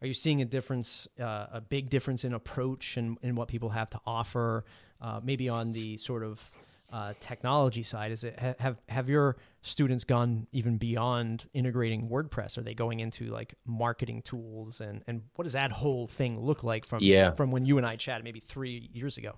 are 0.00 0.06
you 0.06 0.14
seeing 0.14 0.40
a 0.40 0.44
difference, 0.44 1.08
uh, 1.20 1.46
a 1.52 1.60
big 1.60 1.90
difference 1.90 2.24
in 2.24 2.32
approach 2.34 2.96
and 2.96 3.18
in 3.22 3.34
what 3.36 3.48
people 3.48 3.70
have 3.70 3.90
to 3.90 4.00
offer? 4.04 4.64
Uh, 5.00 5.20
maybe 5.22 5.48
on 5.48 5.72
the 5.72 5.96
sort 5.96 6.24
of 6.24 6.50
uh, 6.90 7.12
technology 7.20 7.82
side, 7.82 8.12
is 8.12 8.24
it 8.24 8.38
ha- 8.38 8.54
have 8.58 8.76
have 8.88 9.08
your 9.08 9.36
students 9.62 10.04
gone 10.04 10.46
even 10.52 10.78
beyond 10.78 11.46
integrating 11.52 12.08
WordPress? 12.08 12.56
Are 12.58 12.62
they 12.62 12.74
going 12.74 13.00
into 13.00 13.26
like 13.26 13.54
marketing 13.66 14.22
tools 14.22 14.80
and 14.80 15.02
and 15.06 15.22
what 15.34 15.44
does 15.44 15.52
that 15.52 15.70
whole 15.70 16.06
thing 16.06 16.40
look 16.40 16.64
like 16.64 16.86
from 16.86 17.00
Yeah. 17.02 17.30
from 17.32 17.50
when 17.50 17.66
you 17.66 17.76
and 17.78 17.86
I 17.86 17.96
chatted 17.96 18.24
maybe 18.24 18.40
three 18.40 18.88
years 18.92 19.18
ago? 19.18 19.36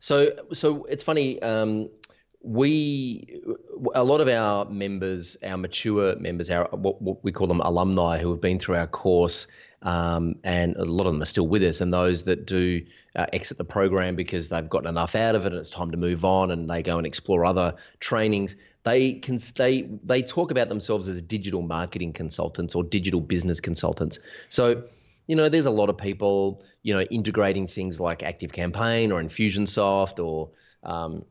So, 0.00 0.32
so 0.52 0.84
it's 0.84 1.02
funny. 1.02 1.40
Um, 1.42 1.88
we, 2.42 3.40
a 3.94 4.04
lot 4.04 4.20
of 4.20 4.28
our 4.28 4.64
members, 4.66 5.36
our 5.42 5.56
mature 5.56 6.16
members, 6.16 6.50
our 6.50 6.68
what, 6.72 7.00
what 7.02 7.24
we 7.24 7.32
call 7.32 7.46
them 7.46 7.60
alumni, 7.60 8.18
who 8.18 8.30
have 8.30 8.40
been 8.40 8.58
through 8.58 8.76
our 8.76 8.86
course, 8.86 9.46
um, 9.82 10.36
and 10.44 10.76
a 10.76 10.84
lot 10.84 11.06
of 11.06 11.12
them 11.12 11.22
are 11.22 11.26
still 11.26 11.46
with 11.46 11.62
us. 11.62 11.80
And 11.80 11.92
those 11.92 12.24
that 12.24 12.46
do 12.46 12.84
uh, 13.14 13.26
exit 13.32 13.58
the 13.58 13.64
program 13.64 14.16
because 14.16 14.48
they've 14.48 14.68
gotten 14.68 14.88
enough 14.88 15.14
out 15.14 15.34
of 15.34 15.46
it 15.46 15.52
and 15.52 15.60
it's 15.60 15.70
time 15.70 15.90
to 15.90 15.96
move 15.96 16.24
on, 16.24 16.50
and 16.50 16.68
they 16.68 16.82
go 16.82 16.98
and 16.98 17.06
explore 17.06 17.44
other 17.44 17.74
trainings. 18.00 18.56
They 18.84 19.14
can 19.14 19.38
stay. 19.38 19.88
They 20.04 20.22
talk 20.22 20.50
about 20.50 20.68
themselves 20.68 21.08
as 21.08 21.20
digital 21.22 21.62
marketing 21.62 22.12
consultants 22.12 22.74
or 22.74 22.84
digital 22.84 23.20
business 23.20 23.60
consultants. 23.60 24.18
So 24.48 24.84
you 25.26 25.34
know, 25.34 25.48
there's 25.48 25.66
a 25.66 25.70
lot 25.70 25.90
of 25.90 25.98
people, 25.98 26.62
you 26.82 26.94
know, 26.94 27.02
integrating 27.02 27.66
things 27.66 27.98
like 27.98 28.22
Active 28.22 28.52
Campaign 28.52 29.10
or 29.10 29.20
Infusionsoft 29.20 30.24
or, 30.24 30.50
um, 30.84 31.24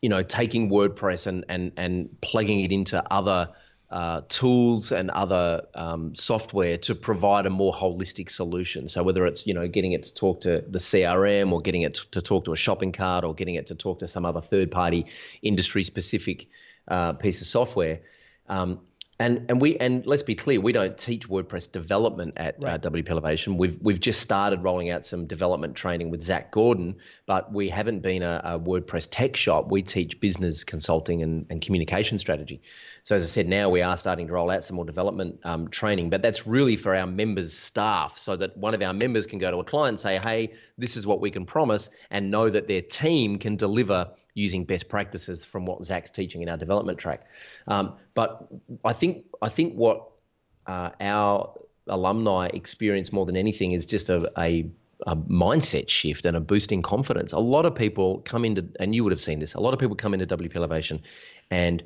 you 0.00 0.08
know, 0.08 0.22
taking 0.22 0.70
WordPress 0.70 1.26
and 1.26 1.44
and 1.48 1.72
and 1.76 2.20
plugging 2.20 2.60
it 2.60 2.72
into 2.72 3.02
other 3.12 3.50
uh, 3.90 4.20
tools 4.28 4.92
and 4.92 5.10
other 5.10 5.62
um, 5.74 6.14
software 6.14 6.76
to 6.76 6.94
provide 6.94 7.46
a 7.46 7.50
more 7.50 7.72
holistic 7.72 8.30
solution. 8.30 8.88
So 8.88 9.02
whether 9.02 9.24
it's 9.24 9.46
you 9.46 9.54
know 9.54 9.66
getting 9.66 9.92
it 9.92 10.02
to 10.04 10.14
talk 10.14 10.42
to 10.42 10.62
the 10.68 10.78
CRM 10.78 11.52
or 11.52 11.60
getting 11.60 11.82
it 11.82 11.94
to 12.12 12.20
talk 12.20 12.44
to 12.44 12.52
a 12.52 12.56
shopping 12.56 12.92
cart 12.92 13.24
or 13.24 13.34
getting 13.34 13.54
it 13.54 13.66
to 13.68 13.74
talk 13.74 14.00
to 14.00 14.08
some 14.08 14.26
other 14.26 14.42
third-party 14.42 15.06
industry-specific 15.42 16.48
uh, 16.88 17.14
piece 17.14 17.40
of 17.40 17.46
software. 17.46 18.00
Um, 18.48 18.80
and 19.20 19.46
and 19.48 19.60
we 19.60 19.76
and 19.78 20.06
let's 20.06 20.22
be 20.22 20.36
clear, 20.36 20.60
we 20.60 20.70
don't 20.70 20.96
teach 20.96 21.28
WordPress 21.28 21.72
development 21.72 22.34
at 22.36 22.54
uh, 22.62 22.78
WP 22.78 23.08
Elevation. 23.08 23.56
We've 23.56 23.76
we've 23.80 23.98
just 23.98 24.22
started 24.22 24.62
rolling 24.62 24.90
out 24.90 25.04
some 25.04 25.26
development 25.26 25.74
training 25.74 26.10
with 26.10 26.22
Zac 26.22 26.52
Gordon, 26.52 26.96
but 27.26 27.52
we 27.52 27.68
haven't 27.68 28.00
been 28.00 28.22
a, 28.22 28.40
a 28.44 28.60
WordPress 28.60 29.08
tech 29.10 29.34
shop. 29.34 29.70
We 29.70 29.82
teach 29.82 30.20
business 30.20 30.62
consulting 30.62 31.22
and, 31.22 31.46
and 31.50 31.60
communication 31.60 32.20
strategy. 32.20 32.62
So 33.02 33.16
as 33.16 33.24
I 33.24 33.26
said, 33.26 33.48
now 33.48 33.70
we 33.70 33.82
are 33.82 33.96
starting 33.96 34.28
to 34.28 34.32
roll 34.32 34.50
out 34.50 34.62
some 34.62 34.76
more 34.76 34.84
development 34.84 35.40
um, 35.42 35.66
training, 35.68 36.10
but 36.10 36.22
that's 36.22 36.46
really 36.46 36.76
for 36.76 36.94
our 36.94 37.06
members' 37.06 37.52
staff, 37.52 38.18
so 38.18 38.36
that 38.36 38.56
one 38.56 38.72
of 38.72 38.82
our 38.82 38.92
members 38.92 39.26
can 39.26 39.40
go 39.40 39.50
to 39.50 39.56
a 39.58 39.64
client 39.64 39.94
and 39.94 40.00
say, 40.00 40.18
"Hey, 40.18 40.52
this 40.76 40.96
is 40.96 41.08
what 41.08 41.20
we 41.20 41.32
can 41.32 41.44
promise," 41.44 41.90
and 42.10 42.30
know 42.30 42.48
that 42.48 42.68
their 42.68 42.82
team 42.82 43.38
can 43.40 43.56
deliver 43.56 44.12
using 44.38 44.64
best 44.64 44.88
practices 44.88 45.44
from 45.44 45.66
what 45.66 45.84
Zac's 45.84 46.10
teaching 46.10 46.42
in 46.42 46.48
our 46.48 46.56
development 46.56 46.98
track. 46.98 47.26
Um, 47.66 47.96
but 48.14 48.46
I 48.84 48.92
think 48.92 49.26
I 49.42 49.48
think 49.48 49.74
what 49.74 50.10
uh, 50.66 50.90
our 51.00 51.54
alumni 51.88 52.48
experience 52.52 53.12
more 53.12 53.26
than 53.26 53.36
anything 53.36 53.72
is 53.72 53.86
just 53.86 54.08
a, 54.08 54.30
a, 54.38 54.70
a 55.06 55.16
mindset 55.16 55.88
shift 55.88 56.24
and 56.26 56.36
a 56.36 56.40
boost 56.40 56.70
in 56.70 56.82
confidence. 56.82 57.32
A 57.32 57.38
lot 57.38 57.66
of 57.66 57.74
people 57.74 58.18
come 58.20 58.44
into, 58.44 58.68
and 58.78 58.94
you 58.94 59.02
would 59.04 59.12
have 59.12 59.20
seen 59.20 59.38
this. 59.38 59.54
A 59.54 59.60
lot 59.60 59.74
of 59.74 59.80
people 59.80 59.96
come 59.96 60.14
into 60.14 60.26
WP 60.26 60.54
Elevation, 60.54 61.02
and 61.50 61.82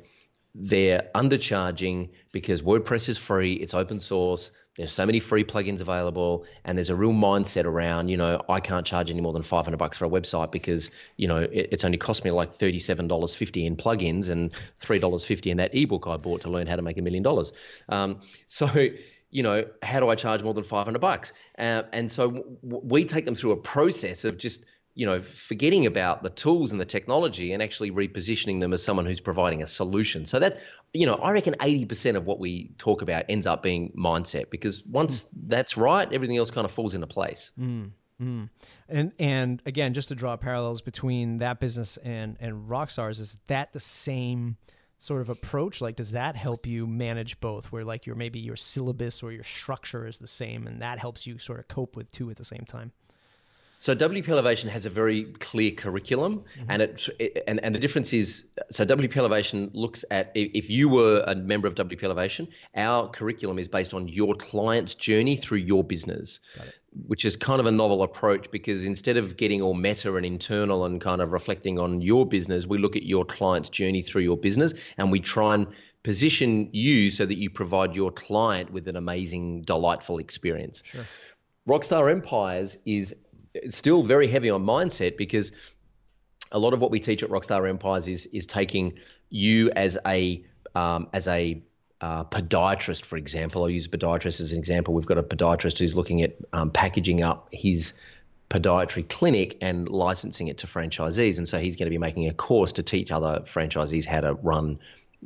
they're 0.53 1.09
undercharging 1.15 2.09
because 2.31 2.61
WordPress 2.61 3.09
is 3.09 3.17
free, 3.17 3.53
it's 3.53 3.73
open 3.73 3.99
source. 3.99 4.51
There's 4.77 4.91
so 4.91 5.05
many 5.05 5.19
free 5.19 5.43
plugins 5.43 5.81
available, 5.81 6.45
and 6.65 6.77
there's 6.77 6.89
a 6.89 6.95
real 6.95 7.11
mindset 7.11 7.65
around, 7.65 8.07
you 8.07 8.17
know, 8.17 8.41
I 8.49 8.59
can't 8.59 8.85
charge 8.85 9.11
any 9.11 9.21
more 9.21 9.31
than 9.31 9.43
500 9.43 9.77
bucks 9.77 9.97
for 9.97 10.05
a 10.05 10.09
website 10.09 10.51
because, 10.51 10.89
you 11.17 11.27
know, 11.27 11.37
it, 11.37 11.69
it's 11.71 11.83
only 11.83 11.97
cost 11.97 12.25
me 12.25 12.31
like 12.31 12.51
$37.50 12.51 13.65
in 13.65 13.75
plugins 13.75 14.29
and 14.29 14.51
$3.50 14.81 15.45
in 15.45 15.57
that 15.57 15.75
ebook 15.75 16.07
I 16.07 16.17
bought 16.17 16.41
to 16.41 16.49
learn 16.49 16.65
how 16.65 16.75
to 16.75 16.81
make 16.81 16.97
a 16.97 17.03
million 17.03 17.21
dollars. 17.21 17.53
Um, 17.89 18.21
so, 18.47 18.67
you 19.29 19.43
know, 19.43 19.65
how 19.83 19.99
do 19.99 20.09
I 20.09 20.15
charge 20.15 20.41
more 20.41 20.55
than 20.55 20.63
500 20.63 20.99
bucks? 20.99 21.33
Uh, 21.59 21.83
and 21.91 22.11
so 22.11 22.31
w- 22.31 22.53
we 22.63 23.05
take 23.05 23.25
them 23.25 23.35
through 23.35 23.51
a 23.51 23.57
process 23.57 24.25
of 24.25 24.39
just 24.39 24.65
you 24.95 25.05
know, 25.05 25.21
forgetting 25.21 25.85
about 25.87 26.21
the 26.21 26.29
tools 26.29 26.71
and 26.71 26.79
the 26.79 26.85
technology 26.85 27.51
and 27.51 27.63
actually 27.63 27.89
repositioning 27.89 28.59
them 28.59 28.73
as 28.73 28.83
someone 28.83 29.05
who's 29.05 29.19
providing 29.19 29.63
a 29.63 29.67
solution. 29.67 30.25
So 30.25 30.39
that, 30.39 30.59
you 30.93 31.07
know, 31.07 31.15
I 31.15 31.31
reckon 31.31 31.55
80% 31.55 32.15
of 32.15 32.25
what 32.25 32.39
we 32.39 32.71
talk 32.77 33.01
about 33.01 33.25
ends 33.27 33.47
up 33.47 33.63
being 33.63 33.91
mindset 33.97 34.51
because 34.51 34.83
once 34.85 35.27
that's 35.47 35.77
right, 35.77 36.11
everything 36.13 36.37
else 36.37 36.51
kind 36.51 36.65
of 36.65 36.71
falls 36.71 36.93
into 36.93 37.07
place. 37.07 37.51
Mm, 37.59 37.91
mm. 38.21 38.49
And 38.87 39.11
and 39.17 39.61
again, 39.65 39.95
just 39.95 40.09
to 40.09 40.15
draw 40.15 40.37
parallels 40.37 40.81
between 40.81 41.39
that 41.39 41.59
business 41.59 41.97
and 41.97 42.37
and 42.39 42.69
Rockstars, 42.69 43.19
is 43.19 43.39
that 43.47 43.73
the 43.73 43.79
same 43.79 44.57
sort 44.99 45.21
of 45.21 45.29
approach? 45.29 45.81
Like, 45.81 45.95
does 45.95 46.11
that 46.11 46.35
help 46.35 46.67
you 46.67 46.85
manage 46.85 47.39
both? 47.39 47.71
Where 47.71 47.83
like 47.83 48.05
your 48.05 48.15
maybe 48.15 48.39
your 48.39 48.55
syllabus 48.55 49.23
or 49.23 49.31
your 49.31 49.43
structure 49.43 50.05
is 50.05 50.19
the 50.19 50.27
same, 50.27 50.67
and 50.67 50.83
that 50.83 50.99
helps 50.99 51.25
you 51.25 51.39
sort 51.39 51.59
of 51.59 51.67
cope 51.67 51.95
with 51.95 52.11
two 52.11 52.29
at 52.29 52.37
the 52.37 52.45
same 52.45 52.65
time. 52.67 52.91
So 53.83 53.93
WP 53.93 54.29
Elevation 54.29 54.69
has 54.69 54.85
a 54.85 54.89
very 54.89 55.25
clear 55.39 55.71
curriculum, 55.71 56.45
mm-hmm. 56.55 56.71
and 56.71 56.81
it, 56.81 57.09
it, 57.19 57.43
and 57.47 57.59
and 57.65 57.75
the 57.75 57.79
difference 57.79 58.13
is 58.13 58.45
so 58.71 58.85
WP 58.85 59.17
Elevation 59.17 59.69
looks 59.73 60.05
at 60.09 60.31
if 60.35 60.69
you 60.69 60.87
were 60.87 61.21
a 61.27 61.35
member 61.35 61.67
of 61.67 61.75
WP 61.75 62.01
Elevation, 62.01 62.47
our 62.77 63.09
curriculum 63.09 63.59
is 63.59 63.67
based 63.67 63.93
on 63.93 64.07
your 64.07 64.35
client's 64.35 64.95
journey 64.95 65.35
through 65.35 65.57
your 65.57 65.83
business, 65.83 66.39
which 67.07 67.25
is 67.25 67.35
kind 67.35 67.59
of 67.59 67.65
a 67.65 67.71
novel 67.71 68.03
approach 68.03 68.49
because 68.51 68.85
instead 68.85 69.17
of 69.17 69.35
getting 69.35 69.61
all 69.61 69.73
meta 69.73 70.15
and 70.15 70.25
internal 70.25 70.85
and 70.85 71.01
kind 71.01 71.21
of 71.21 71.33
reflecting 71.33 71.77
on 71.77 72.01
your 72.01 72.25
business, 72.25 72.65
we 72.65 72.77
look 72.77 72.95
at 72.95 73.03
your 73.03 73.25
client's 73.25 73.69
journey 73.69 74.01
through 74.01 74.21
your 74.21 74.37
business 74.37 74.73
and 74.97 75.11
we 75.11 75.19
try 75.19 75.55
and 75.55 75.67
position 76.03 76.69
you 76.71 77.11
so 77.11 77.25
that 77.25 77.37
you 77.37 77.49
provide 77.49 77.97
your 77.97 78.11
client 78.11 78.71
with 78.71 78.87
an 78.87 78.95
amazing, 78.95 79.61
delightful 79.63 80.19
experience. 80.19 80.83
Sure. 80.85 81.03
Rockstar 81.67 82.11
Empires 82.11 82.77
is 82.85 83.15
still 83.69 84.03
very 84.03 84.27
heavy 84.27 84.49
on 84.49 84.63
mindset 84.63 85.17
because 85.17 85.51
a 86.51 86.59
lot 86.59 86.73
of 86.73 86.79
what 86.79 86.91
we 86.91 86.99
teach 86.99 87.23
at 87.23 87.29
Rockstar 87.29 87.67
Empires 87.67 88.07
is 88.07 88.25
is 88.27 88.47
taking 88.47 88.99
you 89.29 89.71
as 89.71 89.97
a 90.05 90.43
um, 90.75 91.07
as 91.13 91.27
a 91.27 91.61
uh, 92.01 92.23
podiatrist, 92.25 93.05
for 93.05 93.17
example. 93.17 93.63
I'll 93.63 93.69
use 93.69 93.87
podiatrist 93.87 94.41
as 94.41 94.51
an 94.51 94.59
example. 94.59 94.93
We've 94.93 95.05
got 95.05 95.17
a 95.17 95.23
podiatrist 95.23 95.79
who's 95.79 95.95
looking 95.95 96.21
at 96.21 96.35
um, 96.51 96.69
packaging 96.69 97.23
up 97.23 97.47
his 97.51 97.93
podiatry 98.49 99.07
clinic 99.07 99.57
and 99.61 99.87
licensing 99.89 100.47
it 100.47 100.57
to 100.59 100.67
franchisees. 100.67 101.37
And 101.37 101.47
so 101.47 101.59
he's 101.59 101.75
going 101.75 101.87
to 101.87 101.91
be 101.91 101.97
making 101.97 102.27
a 102.27 102.33
course 102.33 102.73
to 102.73 102.83
teach 102.83 103.11
other 103.11 103.41
franchisees 103.45 104.05
how 104.05 104.21
to 104.21 104.33
run 104.33 104.79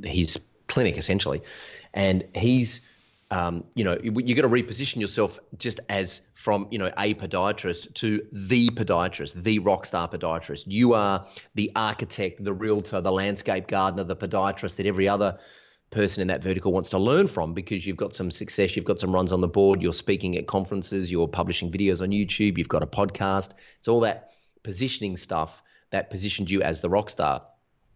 his 0.04 0.40
clinic, 0.68 0.98
essentially. 0.98 1.42
And 1.94 2.24
he's 2.36 2.82
um, 3.30 3.66
you 3.76 3.84
know, 3.84 3.98
you, 4.02 4.36
got 4.36 4.44
to 4.44 4.48
reposition 4.48 5.02
yourself 5.02 5.40
just 5.58 5.82
as 5.90 6.22
from, 6.34 6.68
you 6.72 6.80
know, 6.80 6.92
a 6.98 7.14
podiatrist 7.14 7.94
to 7.96 8.26
the 8.32 8.70
podiatrist, 8.70 9.44
the 9.44 9.60
rock 9.60 9.86
star 9.86 10.08
podiatrist. 10.08 10.64
You 10.68 10.94
are 10.94 11.28
the 11.54 11.72
architect, 11.76 12.42
the 12.42 12.54
realtor, 12.54 13.02
the 13.02 13.12
landscape 13.12 13.68
gardener, 13.68 14.06
the 14.06 14.16
podiatrist 14.16 14.78
that 14.78 14.86
every 14.86 15.10
other 15.10 15.40
person 15.90 16.22
in 16.22 16.28
that 16.30 16.42
vertical 16.42 16.72
wants 16.72 16.90
to 16.90 17.00
learn 17.00 17.28
from 17.28 17.54
because 17.54 17.86
you've 17.86 17.98
got 17.98 18.16
some 18.16 18.32
success, 18.32 18.76
you've 18.76 18.86
got 18.86 19.00
some 19.00 19.14
runs 19.14 19.34
on 19.34 19.42
the 19.42 19.48
board, 19.48 19.82
you're 19.82 19.94
speaking 19.94 20.38
at 20.38 20.48
conferences, 20.48 21.12
you're 21.12 21.28
publishing 21.28 21.70
videos 21.70 22.02
on 22.02 22.10
YouTube, 22.10 22.58
you've 22.58 22.70
got 22.70 22.84
a 22.84 22.88
podcast. 22.88 23.54
It's 23.80 23.90
all 23.90 24.02
that 24.02 24.32
positioning 24.64 25.18
stuff 25.18 25.62
that 25.92 26.10
positioned 26.10 26.50
you 26.50 26.62
as 26.62 26.80
the 26.80 26.90
rock 26.90 27.10
star. 27.10 27.44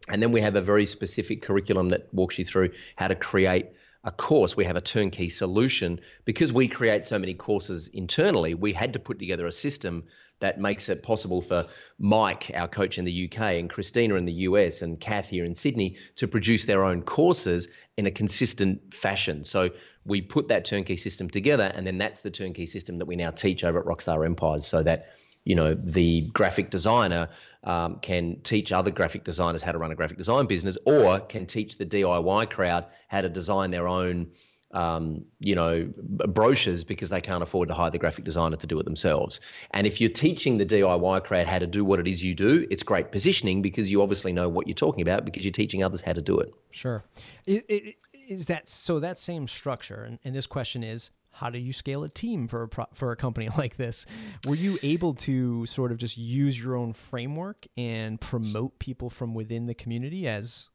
And 0.09 0.21
then 0.21 0.33
we 0.33 0.41
have 0.41 0.55
a 0.55 0.61
very 0.61 0.85
specific 0.85 1.41
curriculum 1.41 1.89
that 1.89 2.13
walks 2.13 2.37
you 2.37 2.43
through 2.43 2.71
how 2.97 3.07
to 3.07 3.15
create 3.15 3.67
a 4.03 4.11
course, 4.11 4.57
we 4.57 4.65
have 4.65 4.75
a 4.75 4.81
turnkey 4.81 5.29
solution. 5.29 5.99
Because 6.25 6.51
we 6.51 6.67
create 6.67 7.05
so 7.05 7.19
many 7.19 7.33
courses 7.33 7.87
internally, 7.87 8.53
we 8.53 8.73
had 8.73 8.93
to 8.93 8.99
put 8.99 9.19
together 9.19 9.45
a 9.45 9.51
system 9.51 10.05
that 10.39 10.59
makes 10.59 10.89
it 10.89 11.03
possible 11.03 11.41
for 11.41 11.67
Mike, 11.99 12.51
our 12.55 12.67
coach 12.67 12.97
in 12.97 13.05
the 13.05 13.25
UK, 13.25 13.39
and 13.59 13.69
Christina 13.69 14.15
in 14.15 14.25
the 14.25 14.33
US, 14.33 14.81
and 14.81 14.99
Kath 14.99 15.29
here 15.29 15.45
in 15.45 15.53
Sydney 15.53 15.97
to 16.15 16.27
produce 16.27 16.65
their 16.65 16.83
own 16.83 17.03
courses 17.03 17.67
in 17.95 18.07
a 18.07 18.11
consistent 18.11 18.93
fashion. 18.93 19.43
So 19.43 19.69
we 20.03 20.21
put 20.21 20.47
that 20.47 20.65
turnkey 20.65 20.97
system 20.97 21.29
together, 21.29 21.71
and 21.75 21.85
then 21.85 21.99
that's 21.99 22.21
the 22.21 22.31
turnkey 22.31 22.65
system 22.65 22.97
that 22.97 23.05
we 23.05 23.15
now 23.15 23.29
teach 23.29 23.63
over 23.63 23.79
at 23.79 23.85
Rockstar 23.85 24.25
Empires 24.25 24.65
so 24.65 24.81
that 24.81 25.09
you 25.43 25.55
know 25.55 25.73
the 25.73 26.21
graphic 26.33 26.69
designer 26.69 27.29
um, 27.63 27.99
can 27.99 28.39
teach 28.41 28.71
other 28.71 28.91
graphic 28.91 29.23
designers 29.23 29.61
how 29.61 29.71
to 29.71 29.77
run 29.77 29.91
a 29.91 29.95
graphic 29.95 30.17
design 30.17 30.45
business 30.45 30.77
or 30.85 31.19
can 31.19 31.45
teach 31.45 31.77
the 31.77 31.85
diy 31.85 32.49
crowd 32.49 32.85
how 33.07 33.21
to 33.21 33.29
design 33.29 33.71
their 33.71 33.87
own 33.87 34.31
um, 34.73 35.25
you 35.39 35.55
know 35.55 35.91
brochures 35.97 36.83
because 36.83 37.09
they 37.09 37.21
can't 37.21 37.43
afford 37.43 37.67
to 37.69 37.75
hire 37.75 37.91
the 37.91 37.97
graphic 37.97 38.23
designer 38.23 38.55
to 38.55 38.67
do 38.67 38.79
it 38.79 38.85
themselves. 38.85 39.41
And 39.71 39.85
if 39.85 39.99
you're 39.99 40.09
teaching 40.09 40.57
the 40.57 40.65
diy 40.65 41.23
crowd 41.23 41.47
how 41.47 41.59
to 41.59 41.67
do 41.67 41.83
what 41.83 41.99
it 41.99 42.07
is 42.07 42.23
you 42.23 42.33
do 42.33 42.65
it's 42.69 42.83
great 42.83 43.11
positioning 43.11 43.61
because 43.61 43.91
you 43.91 44.01
obviously 44.01 44.31
know 44.31 44.47
what 44.47 44.67
you're 44.67 44.75
talking 44.75 45.01
about 45.01 45.25
because 45.25 45.43
you're 45.43 45.51
teaching 45.51 45.83
others 45.83 46.01
how 46.01 46.13
to 46.13 46.21
do 46.21 46.39
it. 46.39 46.53
Sure. 46.71 47.03
It, 47.45 47.65
it, 47.67 47.95
is 48.13 48.45
that 48.47 48.69
so 48.69 48.99
that 48.99 49.19
same 49.19 49.47
structure 49.47 50.03
and, 50.03 50.19
and 50.23 50.33
this 50.33 50.47
question 50.47 50.83
is 50.83 51.11
how 51.31 51.49
do 51.49 51.59
you 51.59 51.73
scale 51.73 52.03
a 52.03 52.09
team 52.09 52.47
for 52.47 52.63
a 52.63 52.67
pro- 52.67 52.87
for 52.93 53.11
a 53.11 53.15
company 53.15 53.49
like 53.57 53.77
this? 53.77 54.05
Were 54.47 54.55
you 54.55 54.77
able 54.83 55.13
to 55.15 55.65
sort 55.65 55.91
of 55.91 55.97
just 55.97 56.17
use 56.17 56.61
your 56.61 56.75
own 56.75 56.93
framework 56.93 57.65
and 57.77 58.19
promote 58.19 58.79
people 58.79 59.09
from 59.09 59.33
within 59.33 59.65
the 59.65 59.73
community 59.73 60.27
as 60.27 60.69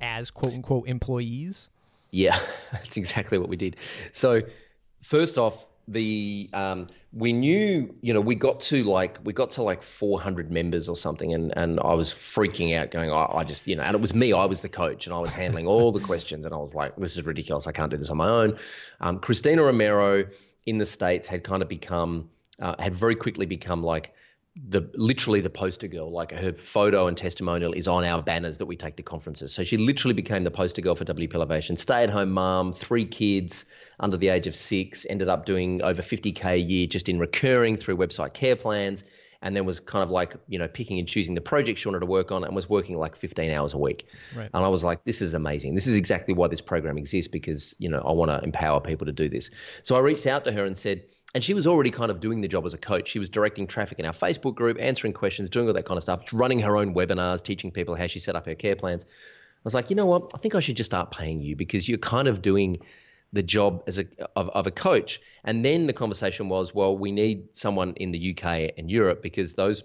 as 0.00 0.30
quote 0.30 0.54
unquote 0.54 0.88
employees? 0.88 1.70
Yeah, 2.10 2.38
that's 2.72 2.96
exactly 2.96 3.38
what 3.38 3.48
we 3.48 3.56
did. 3.56 3.76
So, 4.12 4.42
first 5.02 5.38
off, 5.38 5.66
the 5.88 6.50
um, 6.52 6.86
we 7.12 7.32
knew 7.32 7.94
you 8.02 8.12
know 8.12 8.20
we 8.20 8.34
got 8.34 8.60
to 8.60 8.84
like 8.84 9.18
we 9.24 9.32
got 9.32 9.50
to 9.50 9.62
like 9.62 9.82
400 9.82 10.52
members 10.52 10.88
or 10.88 10.96
something 10.96 11.32
and 11.32 11.56
and 11.56 11.80
I 11.80 11.94
was 11.94 12.12
freaking 12.12 12.76
out 12.76 12.90
going 12.90 13.10
I, 13.10 13.26
I 13.32 13.44
just 13.44 13.66
you 13.66 13.74
know 13.74 13.82
and 13.82 13.94
it 13.94 14.00
was 14.00 14.14
me 14.14 14.32
I 14.32 14.44
was 14.44 14.60
the 14.60 14.68
coach 14.68 15.06
and 15.06 15.14
I 15.14 15.18
was 15.18 15.32
handling 15.32 15.66
all 15.66 15.90
the 15.90 16.00
questions 16.00 16.44
and 16.44 16.54
I 16.54 16.58
was 16.58 16.74
like 16.74 16.94
this 16.96 17.16
is 17.16 17.24
ridiculous 17.24 17.66
I 17.66 17.72
can't 17.72 17.90
do 17.90 17.96
this 17.96 18.10
on 18.10 18.18
my 18.18 18.28
own. 18.28 18.58
Um, 19.00 19.18
Christina 19.18 19.62
Romero 19.62 20.26
in 20.66 20.78
the 20.78 20.86
states 20.86 21.26
had 21.26 21.42
kind 21.42 21.62
of 21.62 21.68
become 21.68 22.28
uh, 22.60 22.74
had 22.78 22.94
very 22.94 23.14
quickly 23.14 23.46
become 23.46 23.82
like 23.82 24.12
the 24.66 24.90
literally 24.94 25.40
the 25.40 25.50
poster 25.50 25.86
girl. 25.86 26.10
Like 26.10 26.32
her 26.32 26.52
photo 26.52 27.06
and 27.06 27.16
testimonial 27.16 27.72
is 27.72 27.86
on 27.86 28.04
our 28.04 28.22
banners 28.22 28.56
that 28.58 28.66
we 28.66 28.76
take 28.76 28.96
to 28.96 29.02
conferences. 29.02 29.52
So 29.52 29.62
she 29.62 29.76
literally 29.76 30.14
became 30.14 30.44
the 30.44 30.50
poster 30.50 30.80
girl 30.80 30.94
for 30.94 31.04
WP 31.04 31.34
Elevation. 31.34 31.76
Stay 31.76 32.02
at 32.02 32.10
home 32.10 32.32
mom, 32.32 32.74
three 32.74 33.04
kids 33.04 33.64
under 34.00 34.16
the 34.16 34.28
age 34.28 34.46
of 34.46 34.56
six, 34.56 35.06
ended 35.08 35.28
up 35.28 35.46
doing 35.46 35.82
over 35.82 36.02
50k 36.02 36.44
a 36.44 36.56
year 36.58 36.86
just 36.86 37.08
in 37.08 37.18
recurring 37.18 37.76
through 37.76 37.96
website 37.96 38.34
care 38.34 38.56
plans. 38.56 39.04
And 39.40 39.54
then 39.54 39.64
was 39.64 39.78
kind 39.78 40.02
of 40.02 40.10
like, 40.10 40.34
you 40.48 40.58
know, 40.58 40.66
picking 40.66 40.98
and 40.98 41.06
choosing 41.06 41.36
the 41.36 41.40
project 41.40 41.78
she 41.78 41.86
wanted 41.86 42.00
to 42.00 42.06
work 42.06 42.32
on 42.32 42.42
and 42.42 42.56
was 42.56 42.68
working 42.68 42.96
like 42.96 43.14
15 43.14 43.52
hours 43.52 43.72
a 43.72 43.78
week. 43.78 44.08
Right. 44.36 44.50
And 44.52 44.64
I 44.64 44.66
was 44.66 44.82
like, 44.82 45.04
this 45.04 45.22
is 45.22 45.32
amazing. 45.32 45.76
This 45.76 45.86
is 45.86 45.94
exactly 45.94 46.34
why 46.34 46.48
this 46.48 46.60
program 46.60 46.98
exists 46.98 47.30
because, 47.30 47.72
you 47.78 47.88
know, 47.88 48.02
I 48.04 48.10
want 48.10 48.32
to 48.32 48.42
empower 48.42 48.80
people 48.80 49.06
to 49.06 49.12
do 49.12 49.28
this. 49.28 49.52
So 49.84 49.94
I 49.94 50.00
reached 50.00 50.26
out 50.26 50.44
to 50.46 50.52
her 50.52 50.64
and 50.64 50.76
said, 50.76 51.04
and 51.34 51.44
she 51.44 51.54
was 51.54 51.66
already 51.66 51.90
kind 51.90 52.10
of 52.10 52.20
doing 52.20 52.40
the 52.40 52.48
job 52.48 52.64
as 52.64 52.72
a 52.72 52.78
coach. 52.78 53.08
She 53.08 53.18
was 53.18 53.28
directing 53.28 53.66
traffic 53.66 53.98
in 53.98 54.06
our 54.06 54.12
Facebook 54.12 54.54
group, 54.54 54.78
answering 54.80 55.12
questions, 55.12 55.50
doing 55.50 55.68
all 55.68 55.74
that 55.74 55.84
kind 55.84 55.96
of 55.96 56.02
stuff, 56.02 56.24
running 56.32 56.58
her 56.60 56.76
own 56.76 56.94
webinars, 56.94 57.42
teaching 57.42 57.70
people 57.70 57.94
how 57.94 58.06
she 58.06 58.18
set 58.18 58.34
up 58.34 58.46
her 58.46 58.54
care 58.54 58.76
plans. 58.76 59.04
I 59.04 59.60
was 59.64 59.74
like, 59.74 59.90
you 59.90 59.96
know 59.96 60.06
what? 60.06 60.30
I 60.34 60.38
think 60.38 60.54
I 60.54 60.60
should 60.60 60.76
just 60.76 60.90
start 60.90 61.10
paying 61.10 61.40
you 61.40 61.54
because 61.54 61.88
you're 61.88 61.98
kind 61.98 62.28
of 62.28 62.40
doing 62.40 62.78
the 63.32 63.42
job 63.42 63.82
as 63.86 63.98
a 63.98 64.06
of, 64.36 64.48
of 64.50 64.66
a 64.66 64.70
coach. 64.70 65.20
And 65.44 65.64
then 65.64 65.86
the 65.86 65.92
conversation 65.92 66.48
was, 66.48 66.74
well, 66.74 66.96
we 66.96 67.12
need 67.12 67.48
someone 67.52 67.92
in 67.96 68.12
the 68.12 68.30
UK 68.34 68.72
and 68.78 68.90
Europe 68.90 69.20
because 69.20 69.54
those 69.54 69.82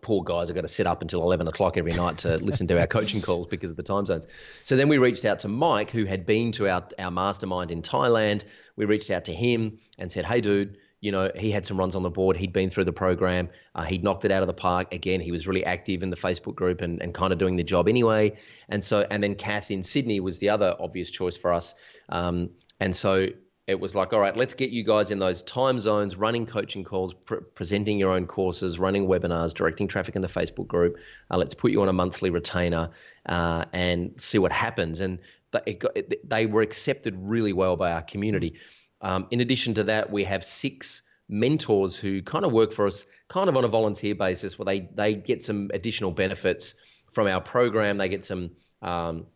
poor 0.00 0.22
guys 0.22 0.48
have 0.48 0.54
got 0.54 0.62
to 0.62 0.68
sit 0.68 0.86
up 0.86 1.02
until 1.02 1.22
11 1.22 1.48
o'clock 1.48 1.76
every 1.76 1.92
night 1.92 2.18
to 2.18 2.36
listen 2.38 2.66
to 2.68 2.80
our 2.80 2.86
coaching 2.86 3.20
calls 3.20 3.46
because 3.46 3.70
of 3.70 3.76
the 3.76 3.82
time 3.82 4.06
zones. 4.06 4.26
So 4.62 4.76
then 4.76 4.88
we 4.88 4.98
reached 4.98 5.24
out 5.24 5.40
to 5.40 5.48
Mike, 5.48 5.90
who 5.90 6.04
had 6.04 6.26
been 6.26 6.52
to 6.52 6.68
our, 6.68 6.86
our 6.98 7.10
mastermind 7.10 7.70
in 7.70 7.82
Thailand. 7.82 8.44
We 8.76 8.84
reached 8.84 9.10
out 9.10 9.24
to 9.26 9.34
him 9.34 9.78
and 9.98 10.10
said, 10.10 10.24
hey, 10.24 10.40
dude, 10.40 10.78
you 11.00 11.10
know, 11.10 11.30
he 11.34 11.50
had 11.50 11.66
some 11.66 11.78
runs 11.78 11.94
on 11.94 12.02
the 12.02 12.10
board. 12.10 12.36
He'd 12.36 12.52
been 12.52 12.70
through 12.70 12.84
the 12.84 12.92
program. 12.92 13.48
Uh, 13.74 13.84
he'd 13.84 14.04
knocked 14.04 14.24
it 14.24 14.30
out 14.30 14.42
of 14.42 14.46
the 14.46 14.54
park. 14.54 14.92
Again, 14.92 15.20
he 15.20 15.32
was 15.32 15.46
really 15.46 15.64
active 15.64 16.02
in 16.02 16.10
the 16.10 16.16
Facebook 16.16 16.54
group 16.54 16.82
and, 16.82 17.02
and 17.02 17.14
kind 17.14 17.32
of 17.32 17.38
doing 17.38 17.56
the 17.56 17.64
job 17.64 17.88
anyway. 17.88 18.36
And 18.68 18.84
so, 18.84 19.06
and 19.10 19.22
then 19.22 19.34
Kath 19.34 19.70
in 19.70 19.82
Sydney 19.82 20.20
was 20.20 20.38
the 20.38 20.50
other 20.50 20.76
obvious 20.78 21.10
choice 21.10 21.36
for 21.36 21.52
us. 21.52 21.74
Um, 22.10 22.50
and 22.80 22.94
so 22.94 23.28
it 23.70 23.78
was 23.78 23.94
like, 23.94 24.12
all 24.12 24.20
right, 24.20 24.36
let's 24.36 24.54
get 24.54 24.70
you 24.70 24.82
guys 24.84 25.10
in 25.10 25.18
those 25.18 25.42
time 25.42 25.78
zones, 25.78 26.16
running 26.16 26.44
coaching 26.44 26.84
calls, 26.84 27.14
presenting 27.54 27.98
your 27.98 28.10
own 28.10 28.26
courses, 28.26 28.78
running 28.78 29.06
webinars, 29.06 29.54
directing 29.54 29.88
traffic 29.88 30.16
in 30.16 30.22
the 30.22 30.28
Facebook 30.28 30.66
group. 30.66 30.98
Uh, 31.30 31.36
let's 31.36 31.54
put 31.54 31.70
you 31.70 31.80
on 31.82 31.88
a 31.88 31.92
monthly 31.92 32.30
retainer 32.30 32.90
uh, 33.26 33.64
and 33.72 34.20
see 34.20 34.38
what 34.38 34.52
happens. 34.52 35.00
And 35.00 35.20
it 35.66 35.78
got, 35.78 35.96
it, 35.96 36.28
they 36.28 36.46
were 36.46 36.62
accepted 36.62 37.14
really 37.16 37.52
well 37.52 37.76
by 37.76 37.92
our 37.92 38.02
community. 38.02 38.54
Um, 39.00 39.28
in 39.30 39.40
addition 39.40 39.74
to 39.74 39.84
that, 39.84 40.10
we 40.10 40.24
have 40.24 40.44
six 40.44 41.02
mentors 41.28 41.96
who 41.96 42.22
kind 42.22 42.44
of 42.44 42.52
work 42.52 42.72
for 42.72 42.86
us, 42.86 43.06
kind 43.28 43.48
of 43.48 43.56
on 43.56 43.64
a 43.64 43.68
volunteer 43.68 44.14
basis, 44.14 44.58
where 44.58 44.66
they 44.66 44.88
they 44.94 45.14
get 45.14 45.42
some 45.42 45.70
additional 45.72 46.10
benefits 46.10 46.74
from 47.12 47.28
our 47.28 47.40
program. 47.40 47.98
They 47.98 48.08
get 48.08 48.24
some 48.24 48.50
um, 48.82 49.26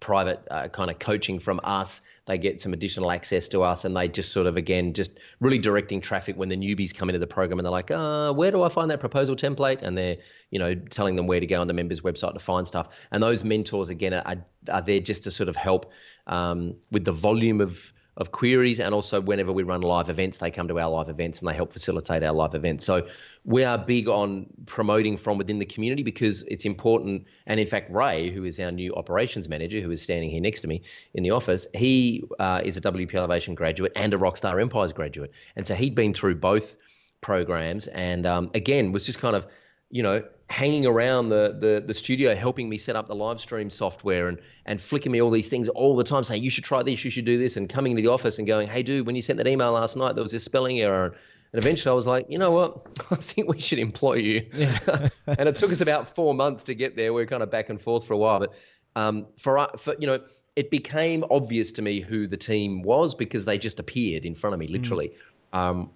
private 0.00 0.40
uh, 0.50 0.68
kind 0.68 0.90
of 0.90 0.98
coaching 0.98 1.38
from 1.38 1.60
us. 1.62 2.00
They 2.26 2.38
get 2.38 2.60
some 2.60 2.72
additional 2.72 3.10
access 3.10 3.48
to 3.48 3.62
us, 3.62 3.84
and 3.84 3.96
they 3.96 4.08
just 4.08 4.32
sort 4.32 4.46
of 4.46 4.56
again 4.56 4.92
just 4.92 5.18
really 5.40 5.58
directing 5.58 6.00
traffic 6.00 6.36
when 6.36 6.48
the 6.48 6.56
newbies 6.56 6.94
come 6.94 7.08
into 7.08 7.18
the 7.18 7.26
program, 7.26 7.58
and 7.58 7.66
they're 7.66 7.72
like, 7.72 7.90
uh, 7.90 8.32
"Where 8.32 8.50
do 8.50 8.62
I 8.62 8.68
find 8.68 8.90
that 8.90 9.00
proposal 9.00 9.34
template?" 9.34 9.82
And 9.82 9.98
they're 9.98 10.18
you 10.50 10.58
know 10.58 10.74
telling 10.74 11.16
them 11.16 11.26
where 11.26 11.40
to 11.40 11.46
go 11.46 11.60
on 11.60 11.66
the 11.66 11.74
members' 11.74 12.00
website 12.02 12.34
to 12.34 12.38
find 12.38 12.66
stuff. 12.66 12.88
And 13.10 13.22
those 13.22 13.42
mentors 13.42 13.88
again 13.88 14.14
are, 14.14 14.44
are 14.68 14.82
there 14.82 15.00
just 15.00 15.24
to 15.24 15.30
sort 15.30 15.48
of 15.48 15.56
help 15.56 15.90
um, 16.28 16.76
with 16.92 17.04
the 17.04 17.12
volume 17.12 17.60
of 17.60 17.92
of 18.16 18.32
queries 18.32 18.78
and 18.78 18.94
also 18.94 19.20
whenever 19.20 19.52
we 19.52 19.62
run 19.62 19.80
live 19.80 20.10
events 20.10 20.36
they 20.36 20.50
come 20.50 20.68
to 20.68 20.78
our 20.78 20.90
live 20.90 21.08
events 21.08 21.40
and 21.40 21.48
they 21.48 21.54
help 21.54 21.72
facilitate 21.72 22.22
our 22.22 22.32
live 22.32 22.54
events. 22.54 22.84
So 22.84 23.06
we 23.44 23.64
are 23.64 23.78
big 23.78 24.08
on 24.08 24.46
promoting 24.66 25.16
from 25.16 25.38
within 25.38 25.58
the 25.58 25.64
community 25.64 26.02
because 26.02 26.42
it's 26.44 26.64
important. 26.64 27.24
And 27.46 27.58
in 27.58 27.66
fact 27.66 27.90
ray 27.90 28.30
who 28.30 28.44
is 28.44 28.60
our 28.60 28.70
new 28.70 28.94
operations 28.94 29.48
manager 29.48 29.80
who 29.80 29.90
is 29.90 30.02
standing 30.02 30.30
here 30.30 30.40
next 30.40 30.60
to 30.60 30.68
me 30.68 30.82
in 31.14 31.22
the 31.22 31.30
office 31.30 31.66
he 31.74 32.24
uh, 32.38 32.60
is 32.64 32.76
a 32.76 32.80
wp 32.80 33.14
elevation 33.14 33.54
graduate 33.54 33.92
and 33.96 34.12
a 34.12 34.18
rockstar 34.18 34.60
empires 34.60 34.92
graduate. 34.92 35.32
And 35.56 35.66
so 35.66 35.74
he'd 35.74 35.94
been 35.94 36.12
through 36.12 36.36
both 36.36 36.76
programs, 37.22 37.86
and 37.88 38.26
um, 38.26 38.50
again 38.52 38.92
was 38.92 39.06
just 39.06 39.18
kind 39.18 39.34
of, 39.34 39.46
you 39.90 40.02
know, 40.02 40.22
hanging 40.52 40.84
around 40.84 41.30
the, 41.30 41.56
the 41.58 41.82
the 41.84 41.94
studio, 41.94 42.34
helping 42.34 42.68
me 42.68 42.76
set 42.76 42.94
up 42.94 43.08
the 43.08 43.14
live 43.14 43.40
stream 43.40 43.70
software, 43.70 44.28
and 44.28 44.38
and 44.66 44.80
flicking 44.80 45.10
me 45.10 45.20
all 45.20 45.30
these 45.30 45.48
things 45.48 45.68
all 45.70 45.96
the 45.96 46.04
time, 46.04 46.22
saying 46.22 46.42
you 46.42 46.50
should 46.50 46.64
try 46.64 46.82
this, 46.82 47.04
you 47.04 47.10
should 47.10 47.24
do 47.24 47.38
this, 47.38 47.56
and 47.56 47.68
coming 47.68 47.92
into 47.92 48.02
the 48.02 48.12
office 48.12 48.38
and 48.38 48.46
going, 48.46 48.68
hey, 48.68 48.82
dude, 48.82 49.06
when 49.06 49.16
you 49.16 49.22
sent 49.22 49.38
that 49.38 49.46
email 49.48 49.72
last 49.72 49.96
night, 49.96 50.14
there 50.14 50.22
was 50.22 50.32
this 50.32 50.44
spelling 50.44 50.80
error. 50.80 51.16
And 51.52 51.60
eventually 51.60 51.90
I 51.90 51.94
was 51.94 52.06
like, 52.06 52.26
you 52.30 52.38
know 52.38 52.50
what? 52.50 52.86
I 53.10 53.16
think 53.16 53.48
we 53.48 53.60
should 53.60 53.78
employ 53.78 54.14
you. 54.14 54.46
Yeah. 54.54 55.08
and 55.26 55.48
it 55.48 55.56
took 55.56 55.72
us 55.72 55.80
about 55.80 56.14
four 56.14 56.34
months 56.34 56.64
to 56.64 56.74
get 56.74 56.96
there. 56.96 57.12
We 57.12 57.22
are 57.22 57.26
kind 57.26 57.42
of 57.42 57.50
back 57.50 57.68
and 57.68 57.80
forth 57.80 58.06
for 58.06 58.14
a 58.14 58.18
while. 58.18 58.40
But 58.40 58.54
um, 58.96 59.26
for, 59.38 59.68
for, 59.76 59.94
you 59.98 60.06
know, 60.06 60.18
it 60.56 60.70
became 60.70 61.24
obvious 61.30 61.72
to 61.72 61.82
me 61.82 62.00
who 62.00 62.26
the 62.26 62.36
team 62.36 62.82
was 62.82 63.14
because 63.14 63.44
they 63.44 63.58
just 63.58 63.80
appeared 63.80 64.24
in 64.24 64.34
front 64.34 64.54
of 64.54 64.60
me, 64.60 64.66
literally. 64.66 65.12
Mm. 65.52 65.58
Um, 65.58 65.90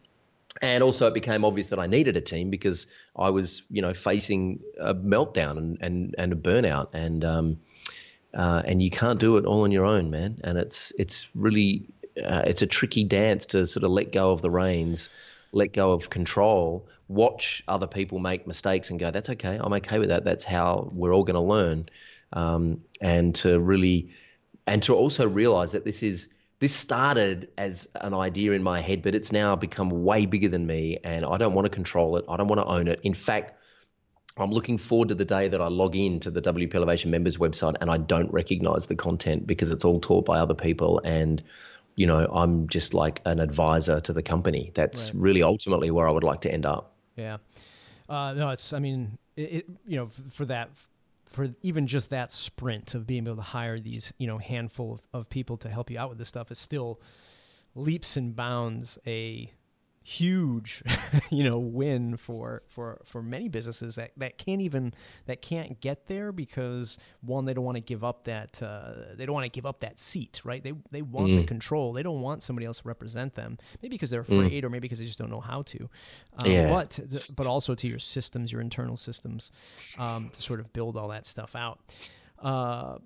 and 0.62 0.82
also 0.82 1.06
it 1.06 1.14
became 1.14 1.44
obvious 1.44 1.68
that 1.68 1.78
I 1.78 1.86
needed 1.86 2.16
a 2.16 2.20
team 2.20 2.50
because 2.50 2.86
I 3.14 3.30
was, 3.30 3.62
you 3.70 3.82
know, 3.82 3.94
facing 3.94 4.60
a 4.80 4.94
meltdown 4.94 5.58
and 5.58 5.78
and, 5.80 6.14
and 6.18 6.32
a 6.32 6.36
burnout, 6.36 6.88
and 6.92 7.24
um, 7.24 7.60
uh, 8.34 8.62
and 8.64 8.82
you 8.82 8.90
can't 8.90 9.20
do 9.20 9.36
it 9.36 9.44
all 9.44 9.62
on 9.62 9.72
your 9.72 9.84
own, 9.84 10.10
man. 10.10 10.40
And 10.44 10.58
it's 10.58 10.92
it's 10.98 11.28
really 11.34 11.86
uh, 12.22 12.42
it's 12.46 12.62
a 12.62 12.66
tricky 12.66 13.04
dance 13.04 13.46
to 13.46 13.66
sort 13.66 13.84
of 13.84 13.90
let 13.90 14.12
go 14.12 14.32
of 14.32 14.42
the 14.42 14.50
reins 14.50 15.08
let 15.56 15.72
go 15.72 15.92
of 15.92 16.10
control, 16.10 16.86
watch 17.08 17.62
other 17.66 17.86
people 17.86 18.18
make 18.18 18.46
mistakes 18.46 18.90
and 18.90 19.00
go, 19.00 19.10
that's 19.10 19.30
okay. 19.30 19.58
I'm 19.60 19.72
okay 19.74 19.98
with 19.98 20.10
that. 20.10 20.24
That's 20.24 20.44
how 20.44 20.90
we're 20.92 21.14
all 21.14 21.24
going 21.24 21.34
to 21.34 21.40
learn. 21.40 21.86
Um, 22.32 22.82
and 23.00 23.34
to 23.36 23.58
really, 23.58 24.10
and 24.66 24.82
to 24.84 24.94
also 24.94 25.26
realize 25.26 25.72
that 25.72 25.84
this 25.84 26.02
is, 26.02 26.28
this 26.58 26.74
started 26.74 27.48
as 27.58 27.88
an 27.96 28.14
idea 28.14 28.52
in 28.52 28.62
my 28.62 28.80
head, 28.80 29.02
but 29.02 29.14
it's 29.14 29.32
now 29.32 29.56
become 29.56 30.04
way 30.04 30.26
bigger 30.26 30.48
than 30.48 30.66
me. 30.66 30.98
And 31.04 31.24
I 31.24 31.36
don't 31.36 31.54
want 31.54 31.66
to 31.66 31.70
control 31.70 32.16
it. 32.16 32.24
I 32.28 32.36
don't 32.36 32.48
want 32.48 32.60
to 32.60 32.66
own 32.66 32.88
it. 32.88 33.00
In 33.02 33.14
fact, 33.14 33.60
I'm 34.38 34.50
looking 34.50 34.78
forward 34.78 35.08
to 35.08 35.14
the 35.14 35.24
day 35.24 35.48
that 35.48 35.60
I 35.60 35.68
log 35.68 35.96
in 35.96 36.20
to 36.20 36.30
the 36.30 36.42
WP 36.42 36.74
Elevation 36.74 37.10
members 37.10 37.36
website 37.38 37.76
and 37.80 37.90
I 37.90 37.98
don't 37.98 38.30
recognize 38.32 38.86
the 38.86 38.94
content 38.94 39.46
because 39.46 39.70
it's 39.70 39.84
all 39.84 40.00
taught 40.00 40.24
by 40.24 40.38
other 40.38 40.54
people 40.54 41.00
and 41.04 41.42
you 41.96 42.06
know, 42.06 42.26
I'm 42.30 42.68
just 42.68 42.92
like 42.92 43.22
an 43.24 43.40
advisor 43.40 44.00
to 44.00 44.12
the 44.12 44.22
company. 44.22 44.70
That's 44.74 45.14
right. 45.14 45.22
really 45.22 45.42
ultimately 45.42 45.90
where 45.90 46.06
I 46.06 46.10
would 46.10 46.24
like 46.24 46.42
to 46.42 46.52
end 46.52 46.66
up. 46.66 46.94
Yeah. 47.16 47.38
Uh, 48.06 48.34
no, 48.34 48.50
it's, 48.50 48.74
I 48.74 48.78
mean, 48.78 49.16
it, 49.34 49.40
it, 49.40 49.66
you 49.86 49.96
know, 49.96 50.10
for 50.30 50.44
that, 50.44 50.68
for 51.28 51.48
even 51.62 51.86
just 51.86 52.10
that 52.10 52.32
sprint 52.32 52.94
of 52.94 53.06
being 53.06 53.26
able 53.26 53.36
to 53.36 53.42
hire 53.42 53.78
these, 53.80 54.12
you 54.18 54.26
know, 54.26 54.38
handful 54.38 54.94
of, 54.94 55.00
of 55.12 55.28
people 55.28 55.56
to 55.58 55.68
help 55.68 55.90
you 55.90 55.98
out 55.98 56.08
with 56.08 56.18
this 56.18 56.28
stuff 56.28 56.50
is 56.50 56.58
still 56.58 57.00
leaps 57.74 58.16
and 58.16 58.34
bounds 58.34 58.98
a 59.06 59.52
huge 60.08 60.84
you 61.30 61.42
know 61.42 61.58
win 61.58 62.16
for 62.16 62.62
for 62.68 63.00
for 63.04 63.20
many 63.20 63.48
businesses 63.48 63.96
that 63.96 64.12
that 64.16 64.38
can't 64.38 64.60
even 64.60 64.94
that 65.24 65.42
can't 65.42 65.80
get 65.80 66.06
there 66.06 66.30
because 66.30 66.96
one 67.22 67.44
they 67.44 67.52
don't 67.52 67.64
want 67.64 67.74
to 67.74 67.80
give 67.80 68.04
up 68.04 68.22
that 68.22 68.62
uh, 68.62 68.92
they 69.16 69.26
don't 69.26 69.34
want 69.34 69.44
to 69.44 69.50
give 69.50 69.66
up 69.66 69.80
that 69.80 69.98
seat 69.98 70.40
right 70.44 70.62
they 70.62 70.72
they 70.92 71.02
want 71.02 71.26
mm. 71.26 71.38
the 71.38 71.44
control 71.44 71.92
they 71.92 72.04
don't 72.04 72.20
want 72.20 72.40
somebody 72.40 72.64
else 72.64 72.78
to 72.78 72.86
represent 72.86 73.34
them 73.34 73.58
maybe 73.82 73.96
because 73.96 74.08
they're 74.08 74.22
mm. 74.22 74.44
afraid 74.44 74.62
mm. 74.62 74.66
or 74.66 74.70
maybe 74.70 74.82
because 74.82 75.00
they 75.00 75.04
just 75.04 75.18
don't 75.18 75.30
know 75.30 75.40
how 75.40 75.62
to 75.62 75.90
um, 76.38 76.48
yeah. 76.52 76.68
but 76.68 77.00
but 77.36 77.48
also 77.48 77.74
to 77.74 77.88
your 77.88 77.98
systems 77.98 78.52
your 78.52 78.60
internal 78.60 78.96
systems 78.96 79.50
um, 79.98 80.30
to 80.32 80.40
sort 80.40 80.60
of 80.60 80.72
build 80.72 80.96
all 80.96 81.08
that 81.08 81.26
stuff 81.26 81.56
out 81.56 81.80
uh, 82.42 82.96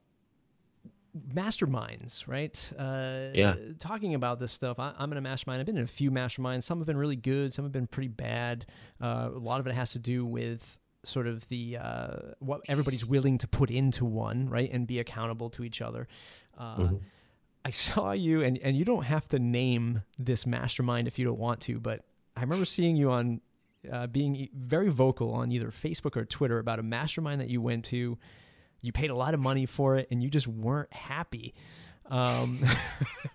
masterminds, 1.17 2.27
right? 2.29 2.73
Uh, 2.79 3.29
yeah. 3.35 3.55
Talking 3.79 4.15
about 4.15 4.39
this 4.39 4.53
stuff, 4.53 4.79
I, 4.79 4.93
am 4.99 5.13
in 5.13 5.19
a 5.19 5.21
mastermind. 5.21 5.61
I've 5.61 5.67
been 5.67 5.77
in 5.77 5.85
a 5.85 5.89
few 5.89 6.11
masterminds. 6.11 6.65
Some 6.65 6.79
have 6.79 6.87
been 6.87 6.97
really 6.97 7.17
good. 7.17 7.53
Some 7.53 7.65
have 7.65 7.73
been 7.73 7.87
pretty 7.87 8.09
bad. 8.09 8.67
Uh, 9.01 9.31
a 9.35 9.39
lot 9.39 9.61
of 9.61 9.67
it 9.67 9.75
has 9.75 9.93
to 9.93 9.99
do 9.99 10.25
with 10.25 10.79
sort 11.05 11.27
of 11.27 11.49
the 11.49 11.79
uh, 11.79 12.17
what 12.39 12.61
everybody's 12.69 13.05
willing 13.05 13.39
to 13.39 13.49
put 13.49 13.71
into 13.71 14.05
one, 14.05 14.49
right, 14.49 14.71
and 14.73 14.87
be 14.87 14.99
accountable 14.99 15.51
to 15.51 15.65
each 15.65 15.81
other. 15.81 16.09
Uh, 16.57 16.77
mm-hmm. 16.77 16.97
I 17.65 17.71
saw 17.71 18.13
you, 18.13 18.43
and 18.43 18.59
and 18.59 18.77
you 18.77 18.85
don't 18.85 19.05
have 19.05 19.29
to 19.29 19.39
name 19.39 20.03
this 20.19 20.47
mastermind 20.47 21.09
if 21.09 21.19
you 21.19 21.25
don't 21.25 21.39
want 21.39 21.61
to, 21.63 21.81
but 21.81 22.05
I 22.37 22.43
remember 22.43 22.65
seeing 22.65 22.97
you 22.97 23.11
on. 23.11 23.41
Uh, 23.91 24.07
being 24.07 24.47
very 24.53 24.91
vocal 24.91 25.33
on 25.33 25.51
either 25.51 25.71
Facebook 25.71 26.15
or 26.15 26.27
Twitter 26.27 26.59
about 26.59 26.79
a 26.79 26.83
mastermind 26.83 27.41
that 27.41 27.49
you 27.49 27.63
went 27.63 27.83
to 27.87 28.19
you 28.81 28.93
paid 28.93 29.11
a 29.11 29.15
lot 29.15 29.35
of 29.35 29.41
money 29.41 29.67
for 29.67 29.97
it 29.97 30.09
and 30.11 30.23
you 30.23 30.31
just 30.31 30.47
weren't 30.47 30.93
happy. 30.93 31.55
Um, 32.11 32.61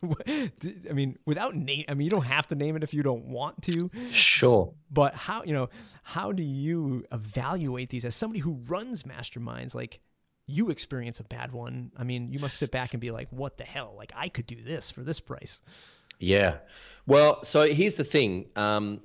I 0.27 0.93
mean, 0.93 1.17
without 1.25 1.55
name, 1.55 1.85
I 1.87 1.93
mean, 1.93 2.05
you 2.05 2.11
don't 2.11 2.25
have 2.25 2.47
to 2.47 2.55
name 2.55 2.75
it 2.75 2.83
if 2.83 2.93
you 2.93 3.03
don't 3.03 3.25
want 3.25 3.61
to. 3.63 3.89
Sure. 4.11 4.73
But 4.91 5.13
how, 5.15 5.43
you 5.43 5.53
know, 5.53 5.69
how 6.03 6.31
do 6.31 6.43
you 6.43 7.05
evaluate 7.11 7.89
these 7.89 8.05
as 8.05 8.15
somebody 8.15 8.41
who 8.41 8.59
runs 8.67 9.03
masterminds? 9.03 9.73
Like, 9.73 10.01
you 10.47 10.69
experience 10.69 11.19
a 11.19 11.23
bad 11.23 11.51
one. 11.51 11.91
I 11.97 12.03
mean, 12.03 12.27
you 12.31 12.39
must 12.39 12.57
sit 12.57 12.71
back 12.71 12.93
and 12.93 13.01
be 13.01 13.11
like, 13.11 13.29
what 13.31 13.57
the 13.57 13.63
hell? 13.63 13.93
Like, 13.97 14.11
I 14.15 14.29
could 14.29 14.45
do 14.45 14.61
this 14.61 14.91
for 14.91 15.01
this 15.01 15.19
price. 15.19 15.61
Yeah. 16.19 16.57
Well, 17.07 17.43
so 17.43 17.65
here's 17.65 17.95
the 17.95 18.03
thing. 18.03 18.45
Um, 18.55 19.01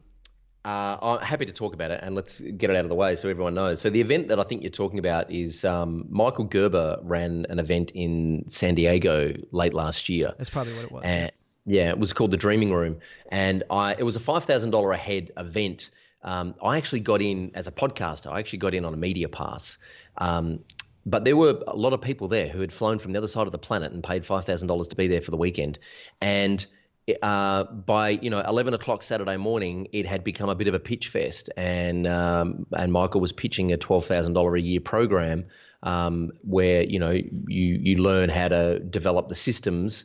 uh, 0.64 0.96
I'm 1.00 1.20
happy 1.20 1.46
to 1.46 1.52
talk 1.52 1.72
about 1.72 1.90
it, 1.90 2.00
and 2.02 2.14
let's 2.14 2.40
get 2.40 2.70
it 2.70 2.76
out 2.76 2.84
of 2.84 2.90
the 2.90 2.94
way 2.94 3.14
so 3.16 3.28
everyone 3.28 3.54
knows. 3.54 3.80
So 3.80 3.88
the 3.88 4.00
event 4.00 4.28
that 4.28 4.38
I 4.38 4.44
think 4.44 4.62
you're 4.62 4.70
talking 4.70 4.98
about 4.98 5.30
is 5.30 5.64
um, 5.64 6.06
Michael 6.10 6.44
Gerber 6.44 6.98
ran 7.02 7.46
an 7.48 7.58
event 7.58 7.92
in 7.94 8.44
San 8.48 8.74
Diego 8.74 9.34
late 9.52 9.72
last 9.72 10.08
year. 10.08 10.34
That's 10.36 10.50
probably 10.50 10.74
what 10.74 10.84
it 10.84 10.92
was. 10.92 11.04
And, 11.06 11.32
yeah, 11.66 11.88
it 11.88 11.98
was 11.98 12.12
called 12.12 12.30
the 12.30 12.36
Dreaming 12.36 12.72
Room, 12.72 12.98
and 13.30 13.62
I 13.70 13.94
it 13.94 14.02
was 14.02 14.16
a 14.16 14.20
five 14.20 14.44
thousand 14.44 14.70
dollar 14.70 14.92
a 14.92 14.96
head 14.96 15.30
event. 15.36 15.90
Um, 16.22 16.54
I 16.62 16.76
actually 16.76 17.00
got 17.00 17.22
in 17.22 17.52
as 17.54 17.66
a 17.66 17.72
podcaster. 17.72 18.30
I 18.30 18.38
actually 18.38 18.58
got 18.58 18.74
in 18.74 18.84
on 18.84 18.92
a 18.92 18.96
media 18.98 19.28
pass. 19.28 19.78
Um, 20.18 20.60
but 21.06 21.24
there 21.24 21.36
were 21.36 21.62
a 21.66 21.76
lot 21.76 21.94
of 21.94 22.02
people 22.02 22.28
there 22.28 22.48
who 22.48 22.60
had 22.60 22.72
flown 22.72 22.98
from 22.98 23.12
the 23.12 23.18
other 23.18 23.28
side 23.28 23.46
of 23.46 23.52
the 23.52 23.58
planet 23.58 23.92
and 23.92 24.04
paid 24.04 24.26
five 24.26 24.44
thousand 24.44 24.68
dollars 24.68 24.88
to 24.88 24.96
be 24.96 25.06
there 25.06 25.22
for 25.22 25.30
the 25.30 25.38
weekend, 25.38 25.78
and 26.20 26.66
uh, 27.22 27.64
by 27.64 28.10
you 28.10 28.30
know 28.30 28.40
11 28.40 28.74
o'clock 28.74 29.02
Saturday 29.02 29.36
morning, 29.36 29.88
it 29.92 30.06
had 30.06 30.24
become 30.24 30.48
a 30.48 30.54
bit 30.54 30.68
of 30.68 30.74
a 30.74 30.78
pitch 30.78 31.08
fest, 31.08 31.50
and 31.56 32.06
um, 32.06 32.66
and 32.72 32.92
Michael 32.92 33.20
was 33.20 33.32
pitching 33.32 33.72
a 33.72 33.76
twelve 33.76 34.06
thousand 34.06 34.34
dollar 34.34 34.56
a 34.56 34.60
year 34.60 34.80
program 34.80 35.46
um, 35.82 36.30
where 36.42 36.82
you 36.82 36.98
know 36.98 37.10
you 37.10 37.30
you 37.46 37.96
learn 38.02 38.28
how 38.28 38.48
to 38.48 38.80
develop 38.80 39.28
the 39.28 39.34
systems 39.34 40.04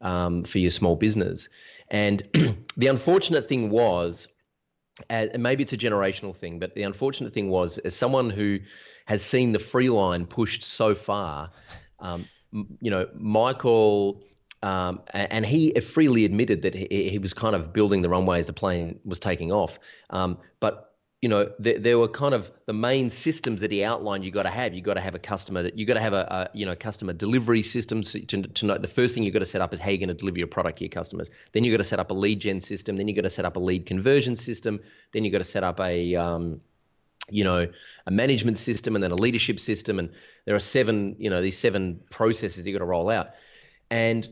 um, 0.00 0.44
for 0.44 0.58
your 0.58 0.70
small 0.70 0.96
business, 0.96 1.48
and 1.88 2.22
the 2.76 2.86
unfortunate 2.86 3.48
thing 3.48 3.70
was, 3.70 4.28
and 5.08 5.30
maybe 5.42 5.62
it's 5.62 5.72
a 5.72 5.78
generational 5.78 6.34
thing, 6.34 6.58
but 6.58 6.74
the 6.74 6.82
unfortunate 6.82 7.32
thing 7.32 7.50
was, 7.50 7.78
as 7.78 7.94
someone 7.94 8.30
who 8.30 8.58
has 9.06 9.22
seen 9.22 9.52
the 9.52 9.58
free 9.58 9.90
line 9.90 10.26
pushed 10.26 10.62
so 10.62 10.94
far, 10.94 11.50
um, 12.00 12.24
you 12.80 12.90
know, 12.90 13.08
Michael 13.14 14.22
um, 14.64 15.02
and 15.10 15.44
he 15.44 15.78
freely 15.80 16.24
admitted 16.24 16.62
that 16.62 16.74
he, 16.74 17.10
he, 17.10 17.18
was 17.18 17.34
kind 17.34 17.54
of 17.54 17.74
building 17.74 18.00
the 18.00 18.08
runway 18.08 18.38
as 18.38 18.46
the 18.46 18.54
plane 18.54 18.98
was 19.04 19.20
taking 19.20 19.52
off. 19.52 19.78
Um, 20.08 20.38
but 20.58 20.94
you 21.20 21.28
know, 21.28 21.50
there, 21.58 21.78
there, 21.78 21.98
were 21.98 22.08
kind 22.08 22.34
of 22.34 22.50
the 22.64 22.72
main 22.72 23.10
systems 23.10 23.60
that 23.60 23.70
he 23.70 23.84
outlined. 23.84 24.24
You 24.24 24.30
got 24.30 24.44
to 24.44 24.50
have. 24.50 24.72
You 24.72 24.80
got 24.80 24.94
to 24.94 25.02
have 25.02 25.14
a 25.14 25.18
customer. 25.18 25.64
That 25.64 25.76
you 25.76 25.84
got 25.84 25.94
to 25.94 26.00
have 26.00 26.14
a, 26.14 26.50
a, 26.52 26.56
you 26.56 26.64
know 26.64 26.74
customer 26.74 27.12
delivery 27.12 27.60
system 27.60 28.00
to, 28.00 28.24
to 28.24 28.66
know. 28.66 28.78
The 28.78 28.88
first 28.88 29.14
thing 29.14 29.22
you 29.22 29.28
have 29.28 29.34
got 29.34 29.40
to 29.40 29.46
set 29.46 29.60
up 29.60 29.74
is 29.74 29.80
how 29.80 29.90
you're 29.90 29.98
going 29.98 30.08
to 30.08 30.14
deliver 30.14 30.38
your 30.38 30.46
product 30.46 30.78
to 30.78 30.84
your 30.84 30.90
customers. 30.90 31.30
Then 31.52 31.64
you 31.64 31.70
have 31.70 31.78
got 31.78 31.82
to 31.82 31.88
set 31.88 31.98
up 31.98 32.10
a 32.10 32.14
lead 32.14 32.40
gen 32.40 32.60
system. 32.60 32.96
Then 32.96 33.06
you 33.06 33.14
have 33.14 33.22
got 33.22 33.28
to 33.28 33.34
set 33.34 33.44
up 33.44 33.56
a 33.56 33.60
lead 33.60 33.84
conversion 33.84 34.34
system. 34.34 34.80
Then 35.12 35.24
you 35.24 35.30
have 35.30 35.40
got 35.40 35.44
to 35.44 35.50
set 35.50 35.62
up 35.62 35.78
a 35.78 36.14
um, 36.16 36.62
you 37.30 37.44
know, 37.44 37.68
a 38.06 38.10
management 38.10 38.56
system 38.56 38.94
and 38.94 39.04
then 39.04 39.10
a 39.10 39.16
leadership 39.16 39.60
system. 39.60 39.98
And 39.98 40.10
there 40.46 40.54
are 40.54 40.60
seven, 40.60 41.16
you 41.18 41.28
know, 41.28 41.42
these 41.42 41.58
seven 41.58 42.00
processes 42.10 42.62
that 42.62 42.66
you 42.66 42.72
got 42.72 42.80
to 42.80 42.86
roll 42.86 43.10
out. 43.10 43.28
And 43.90 44.28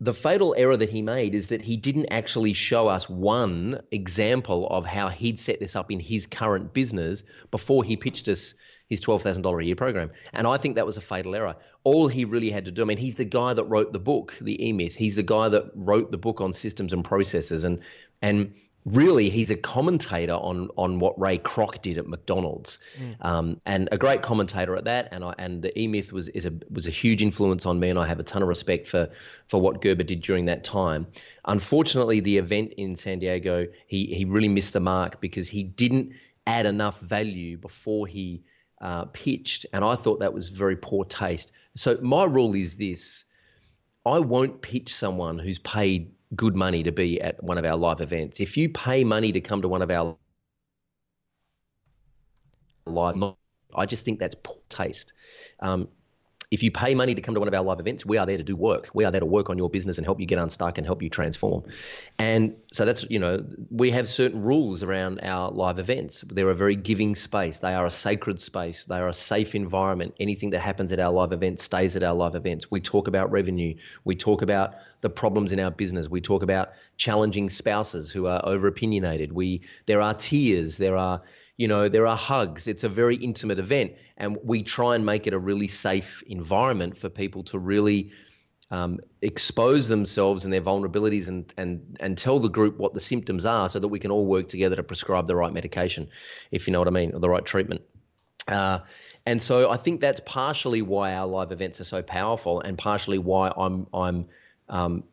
the 0.00 0.14
fatal 0.14 0.54
error 0.56 0.76
that 0.76 0.88
he 0.88 1.02
made 1.02 1.34
is 1.34 1.48
that 1.48 1.60
he 1.60 1.76
didn't 1.76 2.06
actually 2.06 2.54
show 2.54 2.88
us 2.88 3.08
one 3.08 3.80
example 3.90 4.66
of 4.68 4.86
how 4.86 5.08
he'd 5.08 5.38
set 5.38 5.60
this 5.60 5.76
up 5.76 5.90
in 5.90 6.00
his 6.00 6.26
current 6.26 6.72
business 6.72 7.22
before 7.50 7.84
he 7.84 7.96
pitched 7.96 8.26
us 8.28 8.54
his 8.88 9.00
$12,000 9.02 9.62
a 9.62 9.64
year 9.64 9.76
program. 9.76 10.10
And 10.32 10.46
I 10.46 10.56
think 10.56 10.74
that 10.74 10.86
was 10.86 10.96
a 10.96 11.02
fatal 11.02 11.34
error. 11.34 11.54
All 11.84 12.08
he 12.08 12.24
really 12.24 12.50
had 12.50 12.64
to 12.64 12.72
do, 12.72 12.82
I 12.82 12.86
mean, 12.86 12.96
he's 12.96 13.14
the 13.14 13.24
guy 13.24 13.52
that 13.52 13.64
wrote 13.64 13.92
the 13.92 13.98
book, 13.98 14.36
The 14.40 14.66
E 14.66 14.72
Myth. 14.72 14.94
He's 14.94 15.16
the 15.16 15.22
guy 15.22 15.48
that 15.50 15.70
wrote 15.74 16.10
the 16.10 16.18
book 16.18 16.40
on 16.40 16.52
systems 16.52 16.92
and 16.92 17.04
processes. 17.04 17.62
And, 17.64 17.80
and 18.22 18.54
really 18.84 19.28
he's 19.28 19.50
a 19.50 19.56
commentator 19.56 20.32
on 20.32 20.68
on 20.76 20.98
what 20.98 21.18
Ray 21.20 21.38
Kroc 21.38 21.82
did 21.82 21.98
at 21.98 22.06
McDonald's, 22.06 22.78
mm. 22.98 23.16
um, 23.20 23.60
and 23.66 23.88
a 23.92 23.98
great 23.98 24.22
commentator 24.22 24.74
at 24.74 24.84
that. 24.84 25.08
And 25.12 25.24
I, 25.24 25.34
and 25.38 25.62
the 25.62 25.78
E 25.78 25.86
Myth 25.86 26.12
was 26.12 26.28
is 26.28 26.46
a 26.46 26.52
was 26.70 26.86
a 26.86 26.90
huge 26.90 27.22
influence 27.22 27.66
on 27.66 27.78
me, 27.78 27.90
and 27.90 27.98
I 27.98 28.06
have 28.06 28.20
a 28.20 28.22
ton 28.22 28.42
of 28.42 28.48
respect 28.48 28.88
for 28.88 29.10
for 29.48 29.60
what 29.60 29.82
Gerber 29.82 30.02
did 30.02 30.22
during 30.22 30.46
that 30.46 30.64
time. 30.64 31.06
Unfortunately, 31.44 32.20
the 32.20 32.38
event 32.38 32.74
in 32.76 32.96
San 32.96 33.18
Diego, 33.18 33.66
he 33.86 34.06
he 34.06 34.24
really 34.24 34.48
missed 34.48 34.72
the 34.72 34.80
mark 34.80 35.20
because 35.20 35.46
he 35.46 35.62
didn't 35.62 36.12
add 36.46 36.66
enough 36.66 36.98
value 37.00 37.58
before 37.58 38.06
he 38.06 38.42
uh, 38.80 39.04
pitched, 39.06 39.66
and 39.72 39.84
I 39.84 39.96
thought 39.96 40.20
that 40.20 40.32
was 40.32 40.48
very 40.48 40.76
poor 40.76 41.04
taste. 41.04 41.52
So 41.76 41.98
my 42.00 42.24
rule 42.24 42.54
is 42.54 42.76
this: 42.76 43.24
I 44.06 44.20
won't 44.20 44.62
pitch 44.62 44.94
someone 44.94 45.38
who's 45.38 45.58
paid 45.58 46.12
good 46.34 46.54
money 46.54 46.82
to 46.84 46.92
be 46.92 47.20
at 47.20 47.42
one 47.42 47.58
of 47.58 47.64
our 47.64 47.76
live 47.76 48.00
events. 48.00 48.40
If 48.40 48.56
you 48.56 48.68
pay 48.68 49.04
money 49.04 49.32
to 49.32 49.40
come 49.40 49.62
to 49.62 49.68
one 49.68 49.82
of 49.82 49.90
our 49.90 50.16
live, 52.86 53.34
I 53.74 53.86
just 53.86 54.04
think 54.04 54.18
that's 54.18 54.36
poor 54.42 54.58
taste. 54.68 55.12
Um, 55.60 55.88
if 56.50 56.64
you 56.64 56.70
pay 56.72 56.96
money 56.96 57.14
to 57.14 57.20
come 57.20 57.34
to 57.34 57.40
one 57.40 57.46
of 57.46 57.54
our 57.54 57.62
live 57.62 57.78
events, 57.78 58.04
we 58.04 58.18
are 58.18 58.26
there 58.26 58.36
to 58.36 58.42
do 58.42 58.56
work. 58.56 58.90
We 58.92 59.04
are 59.04 59.12
there 59.12 59.20
to 59.20 59.26
work 59.26 59.48
on 59.50 59.56
your 59.56 59.70
business 59.70 59.98
and 59.98 60.04
help 60.04 60.18
you 60.18 60.26
get 60.26 60.38
unstuck 60.38 60.78
and 60.78 60.86
help 60.86 61.00
you 61.00 61.08
transform. 61.08 61.62
And 62.18 62.56
so 62.72 62.84
that's, 62.84 63.06
you 63.08 63.20
know, 63.20 63.44
we 63.70 63.92
have 63.92 64.08
certain 64.08 64.42
rules 64.42 64.82
around 64.82 65.20
our 65.22 65.52
live 65.52 65.78
events. 65.78 66.22
They're 66.22 66.50
a 66.50 66.54
very 66.54 66.74
giving 66.74 67.14
space. 67.14 67.58
They 67.58 67.74
are 67.74 67.86
a 67.86 67.90
sacred 67.90 68.40
space. 68.40 68.82
They 68.82 68.96
are 68.96 69.06
a 69.06 69.12
safe 69.12 69.54
environment. 69.54 70.14
Anything 70.18 70.50
that 70.50 70.60
happens 70.60 70.90
at 70.90 70.98
our 70.98 71.12
live 71.12 71.32
events 71.32 71.62
stays 71.62 71.94
at 71.94 72.02
our 72.02 72.14
live 72.14 72.34
events. 72.34 72.68
We 72.68 72.80
talk 72.80 73.06
about 73.06 73.30
revenue. 73.30 73.76
We 74.04 74.16
talk 74.16 74.42
about 74.42 74.74
the 75.02 75.10
problems 75.10 75.52
in 75.52 75.60
our 75.60 75.70
business. 75.70 76.08
We 76.08 76.20
talk 76.20 76.42
about 76.42 76.70
challenging 76.96 77.48
spouses 77.48 78.10
who 78.10 78.26
are 78.26 78.40
over 78.44 78.66
opinionated. 78.66 79.32
We 79.32 79.62
there 79.86 80.00
are 80.00 80.14
tears. 80.14 80.78
There 80.78 80.96
are 80.96 81.22
you 81.60 81.68
know, 81.68 81.90
there 81.90 82.06
are 82.06 82.16
hugs. 82.16 82.66
It's 82.66 82.84
a 82.84 82.88
very 82.88 83.16
intimate 83.16 83.58
event, 83.58 83.92
and 84.16 84.38
we 84.42 84.62
try 84.62 84.94
and 84.94 85.04
make 85.04 85.26
it 85.26 85.34
a 85.34 85.38
really 85.38 85.68
safe 85.68 86.22
environment 86.26 86.96
for 86.96 87.10
people 87.10 87.42
to 87.52 87.58
really 87.58 88.12
um, 88.70 88.98
expose 89.20 89.86
themselves 89.86 90.46
and 90.46 90.54
their 90.54 90.62
vulnerabilities 90.62 91.28
and, 91.28 91.52
and, 91.58 91.98
and 92.00 92.16
tell 92.16 92.38
the 92.38 92.48
group 92.48 92.78
what 92.78 92.94
the 92.94 93.00
symptoms 93.00 93.44
are 93.44 93.68
so 93.68 93.78
that 93.78 93.88
we 93.88 93.98
can 93.98 94.10
all 94.10 94.24
work 94.24 94.48
together 94.48 94.74
to 94.76 94.82
prescribe 94.82 95.26
the 95.26 95.36
right 95.36 95.52
medication, 95.52 96.08
if 96.50 96.66
you 96.66 96.72
know 96.72 96.78
what 96.78 96.88
I 96.88 96.92
mean, 96.92 97.12
or 97.12 97.20
the 97.20 97.28
right 97.28 97.44
treatment. 97.44 97.82
Uh, 98.48 98.78
and 99.26 99.42
so 99.42 99.70
I 99.70 99.76
think 99.76 100.00
that's 100.00 100.20
partially 100.24 100.80
why 100.80 101.12
our 101.12 101.26
live 101.26 101.52
events 101.52 101.78
are 101.78 101.84
so 101.84 102.00
powerful, 102.00 102.62
and 102.62 102.78
partially 102.78 103.18
why 103.18 103.52
I'm 103.54 103.86
I'm 103.92 104.28
um, 104.70 105.04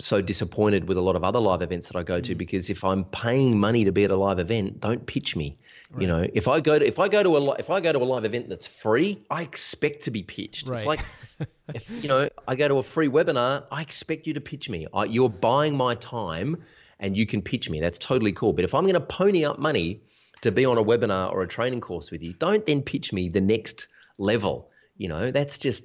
so 0.00 0.20
disappointed 0.20 0.88
with 0.88 0.96
a 0.96 1.00
lot 1.00 1.14
of 1.14 1.22
other 1.22 1.38
live 1.38 1.62
events 1.62 1.86
that 1.86 1.96
I 1.96 2.02
go 2.02 2.20
to 2.20 2.34
mm. 2.34 2.38
because 2.38 2.68
if 2.68 2.82
I'm 2.82 3.04
paying 3.04 3.60
money 3.60 3.84
to 3.84 3.92
be 3.92 4.02
at 4.02 4.10
a 4.10 4.16
live 4.16 4.40
event, 4.40 4.80
don't 4.80 5.06
pitch 5.06 5.36
me. 5.36 5.56
Right. 5.90 6.02
You 6.02 6.08
know, 6.08 6.26
if 6.32 6.48
I 6.48 6.60
go 6.60 6.78
to 6.78 6.86
if 6.86 6.98
I 6.98 7.08
go 7.08 7.22
to 7.22 7.36
a 7.36 7.52
if 7.54 7.70
I 7.70 7.80
go 7.80 7.92
to 7.92 7.98
a 7.98 8.04
live 8.04 8.24
event 8.24 8.48
that's 8.48 8.66
free, 8.66 9.18
I 9.30 9.42
expect 9.42 10.04
to 10.04 10.10
be 10.10 10.22
pitched. 10.22 10.68
Right. 10.68 10.78
It's 10.78 10.86
like 10.86 11.00
if 11.74 12.02
you 12.02 12.08
know 12.08 12.28
I 12.48 12.54
go 12.54 12.68
to 12.68 12.78
a 12.78 12.82
free 12.82 13.08
webinar, 13.08 13.64
I 13.70 13.82
expect 13.82 14.26
you 14.26 14.34
to 14.34 14.40
pitch 14.40 14.68
me. 14.70 14.86
I, 14.94 15.04
you're 15.04 15.28
buying 15.28 15.76
my 15.76 15.94
time, 15.96 16.64
and 16.98 17.16
you 17.16 17.26
can 17.26 17.42
pitch 17.42 17.68
me. 17.68 17.80
That's 17.80 17.98
totally 17.98 18.32
cool. 18.32 18.52
But 18.52 18.64
if 18.64 18.74
I'm 18.74 18.84
going 18.84 18.94
to 18.94 19.00
pony 19.00 19.44
up 19.44 19.58
money 19.58 20.00
to 20.40 20.50
be 20.50 20.64
on 20.64 20.78
a 20.78 20.84
webinar 20.84 21.32
or 21.32 21.42
a 21.42 21.48
training 21.48 21.80
course 21.80 22.10
with 22.10 22.22
you, 22.22 22.32
don't 22.32 22.64
then 22.66 22.82
pitch 22.82 23.12
me 23.12 23.28
the 23.28 23.40
next 23.40 23.86
level. 24.18 24.70
You 24.96 25.08
know, 25.08 25.30
that's 25.30 25.58
just 25.58 25.84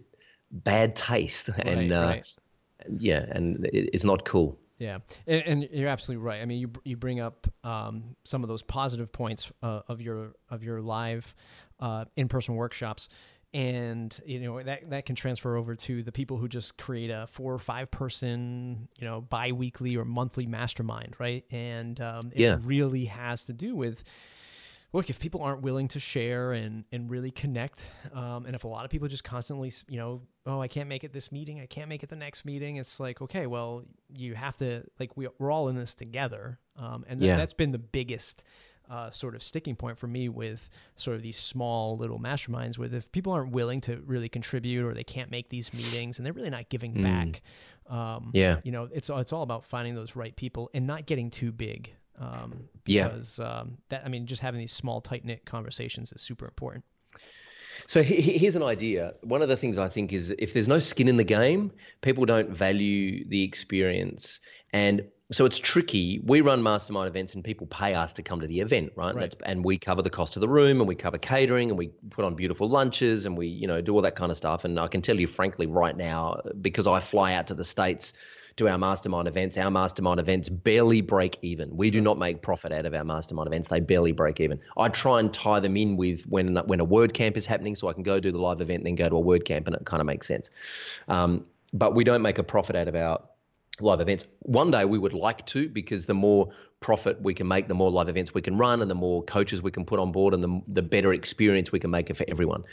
bad 0.51 0.95
taste. 0.95 1.49
Right, 1.57 1.67
and 1.67 1.91
uh, 1.91 2.15
yeah, 2.97 3.25
and 3.29 3.65
it, 3.65 3.89
it's 3.93 4.05
not 4.05 4.25
cool. 4.25 4.57
Yeah, 4.79 4.99
and, 5.27 5.43
and, 5.43 5.69
you're 5.73 5.89
absolutely 5.89 6.23
right. 6.25 6.41
I 6.41 6.45
mean, 6.45 6.59
you 6.59 6.71
you 6.85 6.95
bring 6.95 7.19
up 7.19 7.47
um, 7.65 8.15
some 8.23 8.43
of 8.43 8.47
those 8.47 8.63
positive 8.63 9.11
points 9.11 9.51
uh, 9.61 9.81
of 9.89 10.01
your 10.01 10.31
of 10.49 10.63
your 10.63 10.81
live 10.81 11.35
uh, 11.81 12.05
in 12.15 12.29
person 12.29 12.55
workshops, 12.55 13.09
and 13.53 14.17
you 14.25 14.39
know 14.39 14.63
that 14.63 14.89
that 14.89 15.05
can 15.05 15.15
transfer 15.15 15.57
over 15.57 15.75
to 15.75 16.01
the 16.01 16.13
people 16.13 16.37
who 16.37 16.47
just 16.47 16.77
create 16.77 17.09
a 17.09 17.27
four 17.27 17.53
or 17.53 17.59
five 17.59 17.91
person 17.91 18.87
you 18.97 19.05
know 19.05 19.19
biweekly 19.19 19.97
or 19.97 20.05
monthly 20.05 20.45
mastermind, 20.45 21.13
right? 21.19 21.43
And 21.51 21.99
um, 21.99 22.21
it 22.31 22.39
yeah. 22.39 22.57
really 22.63 23.05
has 23.05 23.45
to 23.45 23.53
do 23.53 23.75
with 23.75 24.05
look, 24.93 25.09
if 25.09 25.19
people 25.19 25.41
aren't 25.41 25.61
willing 25.61 25.87
to 25.89 25.99
share 25.99 26.51
and 26.51 26.85
and 26.91 27.09
really 27.09 27.31
connect, 27.31 27.87
um, 28.13 28.45
and 28.45 28.55
if 28.55 28.63
a 28.63 28.67
lot 28.67 28.85
of 28.85 28.91
people 28.91 29.07
just 29.07 29.23
constantly, 29.23 29.71
you 29.87 29.97
know, 29.97 30.21
oh, 30.45 30.61
I 30.61 30.67
can't 30.67 30.89
make 30.89 31.03
it 31.03 31.13
this 31.13 31.31
meeting, 31.31 31.59
I 31.59 31.65
can't 31.65 31.89
make 31.89 32.03
it 32.03 32.09
the 32.09 32.15
next 32.15 32.45
meeting, 32.45 32.77
it's 32.77 32.99
like, 32.99 33.21
okay, 33.21 33.47
well, 33.47 33.83
you 34.15 34.35
have 34.35 34.57
to 34.57 34.83
like 34.99 35.15
we 35.15 35.27
we're 35.37 35.51
all 35.51 35.69
in 35.69 35.75
this 35.75 35.95
together, 35.95 36.59
um, 36.77 37.05
and 37.07 37.19
th- 37.19 37.29
yeah. 37.29 37.37
that's 37.37 37.53
been 37.53 37.71
the 37.71 37.79
biggest. 37.79 38.43
Uh, 38.89 39.07
sort 39.11 39.35
of 39.35 39.43
sticking 39.43 39.75
point 39.75 39.99
for 39.99 40.07
me 40.07 40.29
with 40.29 40.67
sort 40.95 41.15
of 41.15 41.21
these 41.21 41.37
small 41.37 41.95
little 41.95 42.17
masterminds 42.17 42.75
with 42.75 42.91
if 42.91 43.11
people 43.11 43.31
aren't 43.31 43.51
willing 43.51 43.79
to 43.79 43.97
really 43.97 44.27
contribute 44.27 44.83
or 44.83 44.95
they 44.95 45.03
can't 45.03 45.29
make 45.29 45.47
these 45.49 45.71
meetings 45.75 46.17
and 46.17 46.25
they're 46.25 46.33
really 46.33 46.49
not 46.49 46.69
giving 46.69 46.95
mm. 46.95 47.03
back 47.03 47.43
um, 47.87 48.31
yeah 48.33 48.59
you 48.63 48.71
know 48.71 48.89
it's 48.91 49.11
it's 49.11 49.31
all 49.31 49.43
about 49.43 49.63
finding 49.63 49.93
those 49.93 50.15
right 50.15 50.35
people 50.35 50.71
and 50.73 50.87
not 50.87 51.05
getting 51.05 51.29
too 51.29 51.51
big 51.51 51.93
um, 52.19 52.69
because 52.83 53.39
yeah. 53.39 53.59
um, 53.59 53.77
that 53.89 54.03
I 54.05 54.09
mean, 54.09 54.25
just 54.25 54.41
having 54.41 54.59
these 54.59 54.73
small, 54.73 55.01
tight 55.01 55.25
knit 55.25 55.45
conversations 55.45 56.11
is 56.11 56.21
super 56.21 56.45
important. 56.45 56.83
So 57.87 58.03
here's 58.03 58.55
an 58.55 58.63
idea. 58.63 59.13
One 59.21 59.41
of 59.41 59.47
the 59.47 59.57
things 59.57 59.77
I 59.77 59.89
think 59.89 60.13
is 60.13 60.27
that 60.27 60.41
if 60.43 60.53
there's 60.53 60.67
no 60.67 60.79
skin 60.79 61.07
in 61.07 61.17
the 61.17 61.23
game, 61.23 61.71
people 62.01 62.25
don't 62.25 62.49
value 62.49 63.25
the 63.27 63.43
experience. 63.43 64.39
And 64.71 65.05
so 65.31 65.45
it's 65.45 65.59
tricky. 65.59 66.19
We 66.23 66.41
run 66.41 66.63
mastermind 66.63 67.07
events 67.07 67.35
and 67.35 67.43
people 67.43 67.67
pay 67.67 67.93
us 67.93 68.13
to 68.13 68.23
come 68.23 68.41
to 68.41 68.47
the 68.47 68.61
event, 68.61 68.93
right? 68.95 69.15
right. 69.15 69.35
and 69.45 69.63
we 69.63 69.77
cover 69.77 70.01
the 70.01 70.09
cost 70.09 70.35
of 70.35 70.41
the 70.41 70.49
room 70.49 70.81
and 70.81 70.87
we 70.87 70.95
cover 70.95 71.17
catering 71.17 71.69
and 71.69 71.77
we 71.77 71.89
put 72.09 72.25
on 72.25 72.35
beautiful 72.35 72.67
lunches 72.67 73.25
and 73.25 73.37
we, 73.37 73.47
you 73.47 73.67
know, 73.67 73.79
do 73.79 73.93
all 73.93 74.01
that 74.01 74.15
kind 74.15 74.31
of 74.31 74.37
stuff. 74.37 74.65
And 74.65 74.79
I 74.79 74.87
can 74.87 75.01
tell 75.01 75.19
you 75.19 75.27
frankly 75.27 75.67
right 75.67 75.95
now, 75.95 76.41
because 76.59 76.87
I 76.87 76.99
fly 76.99 77.33
out 77.33 77.47
to 77.47 77.53
the 77.53 77.63
States 77.63 78.13
to 78.59 78.69
our 78.69 78.77
mastermind 78.77 79.27
events. 79.27 79.57
Our 79.57 79.71
mastermind 79.71 80.19
events 80.19 80.49
barely 80.49 81.01
break 81.01 81.37
even. 81.41 81.75
We 81.75 81.89
do 81.89 82.01
not 82.01 82.17
make 82.17 82.41
profit 82.41 82.71
out 82.71 82.85
of 82.85 82.93
our 82.93 83.03
mastermind 83.03 83.47
events. 83.47 83.69
They 83.69 83.79
barely 83.79 84.11
break 84.11 84.39
even. 84.39 84.59
I 84.77 84.89
try 84.89 85.19
and 85.19 85.33
tie 85.33 85.59
them 85.59 85.75
in 85.75 85.97
with 85.97 86.23
when 86.27 86.55
when 86.67 86.79
a 86.79 86.85
WordCamp 86.85 87.37
is 87.37 87.45
happening, 87.45 87.75
so 87.75 87.87
I 87.87 87.93
can 87.93 88.03
go 88.03 88.19
do 88.19 88.31
the 88.31 88.37
live 88.37 88.61
event, 88.61 88.83
then 88.83 88.95
go 88.95 89.09
to 89.09 89.15
a 89.15 89.21
WordCamp, 89.21 89.65
and 89.65 89.75
it 89.75 89.85
kind 89.85 90.01
of 90.01 90.05
makes 90.05 90.27
sense. 90.27 90.49
Um, 91.07 91.45
but 91.73 91.95
we 91.95 92.03
don't 92.03 92.21
make 92.21 92.37
a 92.37 92.43
profit 92.43 92.75
out 92.75 92.87
of 92.87 92.95
our 92.95 93.21
live 93.85 94.01
events. 94.01 94.25
One 94.39 94.71
day 94.71 94.85
we 94.85 94.97
would 94.97 95.13
like 95.13 95.45
to 95.47 95.69
because 95.69 96.05
the 96.05 96.13
more 96.13 96.51
profit 96.79 97.21
we 97.21 97.33
can 97.33 97.47
make, 97.47 97.67
the 97.67 97.73
more 97.73 97.91
live 97.91 98.09
events 98.09 98.33
we 98.33 98.41
can 98.41 98.57
run, 98.57 98.81
and 98.81 98.89
the 98.89 98.95
more 98.95 99.23
coaches 99.23 99.61
we 99.61 99.71
can 99.71 99.85
put 99.85 99.99
on 99.99 100.11
board, 100.11 100.33
and 100.33 100.43
the, 100.43 100.61
the 100.67 100.81
better 100.81 101.13
experience 101.13 101.71
we 101.71 101.79
can 101.79 101.91
make 101.91 102.09
it 102.09 102.15
for 102.15 102.25
everyone. 102.27 102.63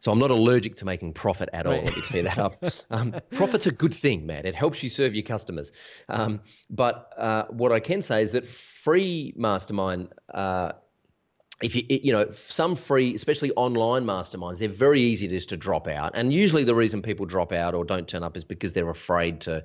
So 0.00 0.10
I'm 0.10 0.18
not 0.18 0.30
allergic 0.30 0.76
to 0.76 0.84
making 0.84 1.12
profit 1.14 1.48
at 1.52 1.66
all. 1.66 1.74
Right. 1.74 1.84
Let 1.84 1.96
me 1.96 2.02
clear 2.02 2.22
that 2.24 2.38
up. 2.38 2.64
Um, 2.90 3.14
profit's 3.30 3.66
a 3.66 3.72
good 3.72 3.94
thing, 3.94 4.26
man. 4.26 4.44
It 4.44 4.54
helps 4.54 4.82
you 4.82 4.88
serve 4.88 5.14
your 5.14 5.22
customers. 5.22 5.72
Um, 6.08 6.40
but 6.68 7.12
uh, 7.16 7.44
what 7.48 7.72
I 7.72 7.80
can 7.80 8.02
say 8.02 8.22
is 8.22 8.32
that 8.32 8.46
free 8.46 9.32
mastermind. 9.36 10.12
Uh, 10.32 10.72
if 11.62 11.76
you 11.76 11.84
you 11.88 12.12
know 12.12 12.28
some 12.30 12.74
free 12.74 13.14
especially 13.14 13.52
online 13.52 14.04
masterminds 14.04 14.58
they're 14.58 14.68
very 14.68 15.00
easy 15.00 15.28
just 15.28 15.50
to 15.50 15.56
drop 15.56 15.86
out 15.86 16.10
and 16.14 16.32
usually 16.32 16.64
the 16.64 16.74
reason 16.74 17.02
people 17.02 17.24
drop 17.24 17.52
out 17.52 17.74
or 17.74 17.84
don't 17.84 18.08
turn 18.08 18.24
up 18.24 18.36
is 18.36 18.42
because 18.42 18.72
they're 18.72 18.90
afraid 18.90 19.42
to 19.42 19.64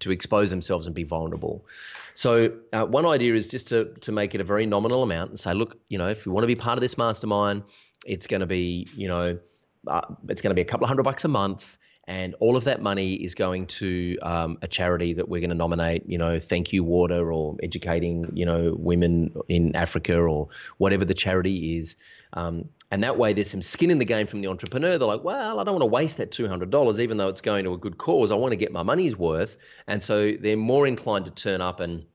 to 0.00 0.10
expose 0.10 0.50
themselves 0.50 0.86
and 0.86 0.94
be 0.94 1.04
vulnerable. 1.04 1.66
So 2.14 2.52
uh, 2.72 2.84
one 2.84 3.06
idea 3.06 3.34
is 3.34 3.48
just 3.48 3.68
to 3.68 3.94
to 4.00 4.12
make 4.12 4.34
it 4.34 4.40
a 4.40 4.44
very 4.44 4.66
nominal 4.66 5.02
amount 5.02 5.30
and 5.30 5.38
say, 5.38 5.54
look, 5.54 5.78
you 5.88 5.98
know, 5.98 6.08
if 6.08 6.26
you 6.26 6.32
want 6.32 6.42
to 6.42 6.48
be 6.48 6.56
part 6.56 6.78
of 6.78 6.80
this 6.82 6.98
mastermind, 6.98 7.62
it's 8.06 8.26
going 8.26 8.40
to 8.40 8.46
be, 8.46 8.88
you 8.96 9.08
know, 9.08 9.38
uh, 9.86 10.00
it's 10.28 10.42
going 10.42 10.50
to 10.50 10.54
be 10.54 10.62
a 10.62 10.64
couple 10.64 10.84
of 10.84 10.88
hundred 10.88 11.04
bucks 11.04 11.24
a 11.24 11.28
month. 11.28 11.78
And 12.08 12.34
all 12.40 12.56
of 12.56 12.64
that 12.64 12.80
money 12.80 13.12
is 13.12 13.34
going 13.34 13.66
to 13.66 14.16
um, 14.22 14.56
a 14.62 14.66
charity 14.66 15.12
that 15.12 15.28
we're 15.28 15.40
going 15.40 15.50
to 15.50 15.56
nominate, 15.56 16.08
you 16.08 16.16
know, 16.16 16.40
Thank 16.40 16.72
You 16.72 16.82
Water 16.82 17.30
or 17.30 17.58
Educating, 17.62 18.32
you 18.32 18.46
know, 18.46 18.74
Women 18.78 19.34
in 19.46 19.76
Africa 19.76 20.18
or 20.18 20.48
whatever 20.78 21.04
the 21.04 21.12
charity 21.12 21.76
is. 21.76 21.96
Um, 22.32 22.70
and 22.90 23.02
that 23.02 23.18
way, 23.18 23.34
there's 23.34 23.50
some 23.50 23.62
skin 23.62 23.90
in 23.90 23.98
the 23.98 24.04
game 24.04 24.26
from 24.26 24.40
the 24.40 24.48
entrepreneur. 24.48 24.96
They're 24.96 25.06
like, 25.06 25.22
well, 25.22 25.60
I 25.60 25.64
don't 25.64 25.74
want 25.74 25.82
to 25.82 25.86
waste 25.86 26.16
that 26.18 26.30
$200, 26.30 27.00
even 27.00 27.18
though 27.18 27.28
it's 27.28 27.42
going 27.42 27.64
to 27.64 27.74
a 27.74 27.78
good 27.78 27.98
cause. 27.98 28.32
I 28.32 28.36
want 28.36 28.52
to 28.52 28.56
get 28.56 28.72
my 28.72 28.82
money's 28.82 29.16
worth. 29.16 29.58
And 29.86 30.02
so 30.02 30.32
they're 30.32 30.56
more 30.56 30.86
inclined 30.86 31.26
to 31.26 31.30
turn 31.30 31.60
up 31.60 31.80
and 31.80 32.06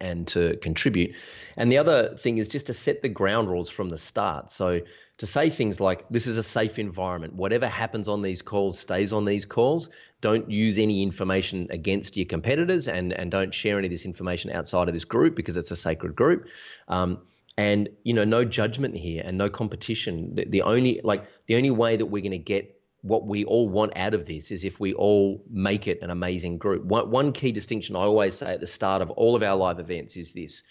and 0.00 0.28
to 0.28 0.56
contribute. 0.58 1.16
And 1.56 1.70
the 1.70 1.78
other 1.78 2.16
thing 2.16 2.38
is 2.38 2.46
just 2.46 2.68
to 2.68 2.74
set 2.74 3.02
the 3.02 3.08
ground 3.08 3.48
rules 3.48 3.68
from 3.68 3.88
the 3.88 3.98
start. 3.98 4.52
So 4.52 4.82
to 5.18 5.26
say 5.26 5.50
things 5.50 5.80
like, 5.80 6.08
this 6.10 6.28
is 6.28 6.38
a 6.38 6.44
safe 6.44 6.78
environment. 6.78 7.34
Whatever 7.34 7.66
happens 7.66 8.08
on 8.08 8.22
these 8.22 8.40
calls 8.40 8.78
stays 8.78 9.12
on 9.12 9.24
these 9.24 9.46
calls. 9.46 9.88
Don't 10.20 10.48
use 10.48 10.78
any 10.78 11.02
information 11.02 11.66
against 11.70 12.16
your 12.16 12.26
competitors 12.26 12.86
and, 12.86 13.12
and 13.12 13.32
don't 13.32 13.52
share 13.52 13.78
any 13.78 13.88
of 13.88 13.90
this 13.90 14.04
information 14.04 14.52
outside 14.52 14.86
of 14.86 14.94
this 14.94 15.04
group 15.04 15.34
because 15.34 15.56
it's 15.56 15.72
a 15.72 15.76
sacred 15.76 16.14
group. 16.14 16.46
Um, 16.86 17.22
and 17.60 17.90
you 18.04 18.14
know 18.14 18.24
no 18.24 18.42
judgment 18.42 18.96
here 18.96 19.22
and 19.22 19.36
no 19.36 19.50
competition. 19.50 20.34
The, 20.34 20.46
the 20.46 20.62
only 20.62 21.00
like 21.04 21.26
the 21.46 21.56
only 21.56 21.70
way 21.70 21.96
that 21.96 22.06
we're 22.06 22.22
going 22.22 22.32
to 22.32 22.38
get 22.38 22.80
what 23.02 23.26
we 23.26 23.44
all 23.44 23.68
want 23.68 23.96
out 23.96 24.14
of 24.14 24.24
this 24.24 24.50
is 24.50 24.64
if 24.64 24.80
we 24.80 24.94
all 24.94 25.44
make 25.50 25.86
it 25.86 26.00
an 26.00 26.10
amazing 26.10 26.56
group. 26.56 26.84
One, 26.84 27.10
one 27.10 27.32
key 27.32 27.52
distinction 27.52 27.96
i 27.96 28.00
always 28.00 28.34
say 28.34 28.54
at 28.54 28.60
the 28.60 28.66
start 28.66 29.02
of 29.02 29.10
all 29.10 29.36
of 29.36 29.42
our 29.42 29.56
live 29.56 29.78
events 29.78 30.16
is 30.16 30.32
this. 30.32 30.62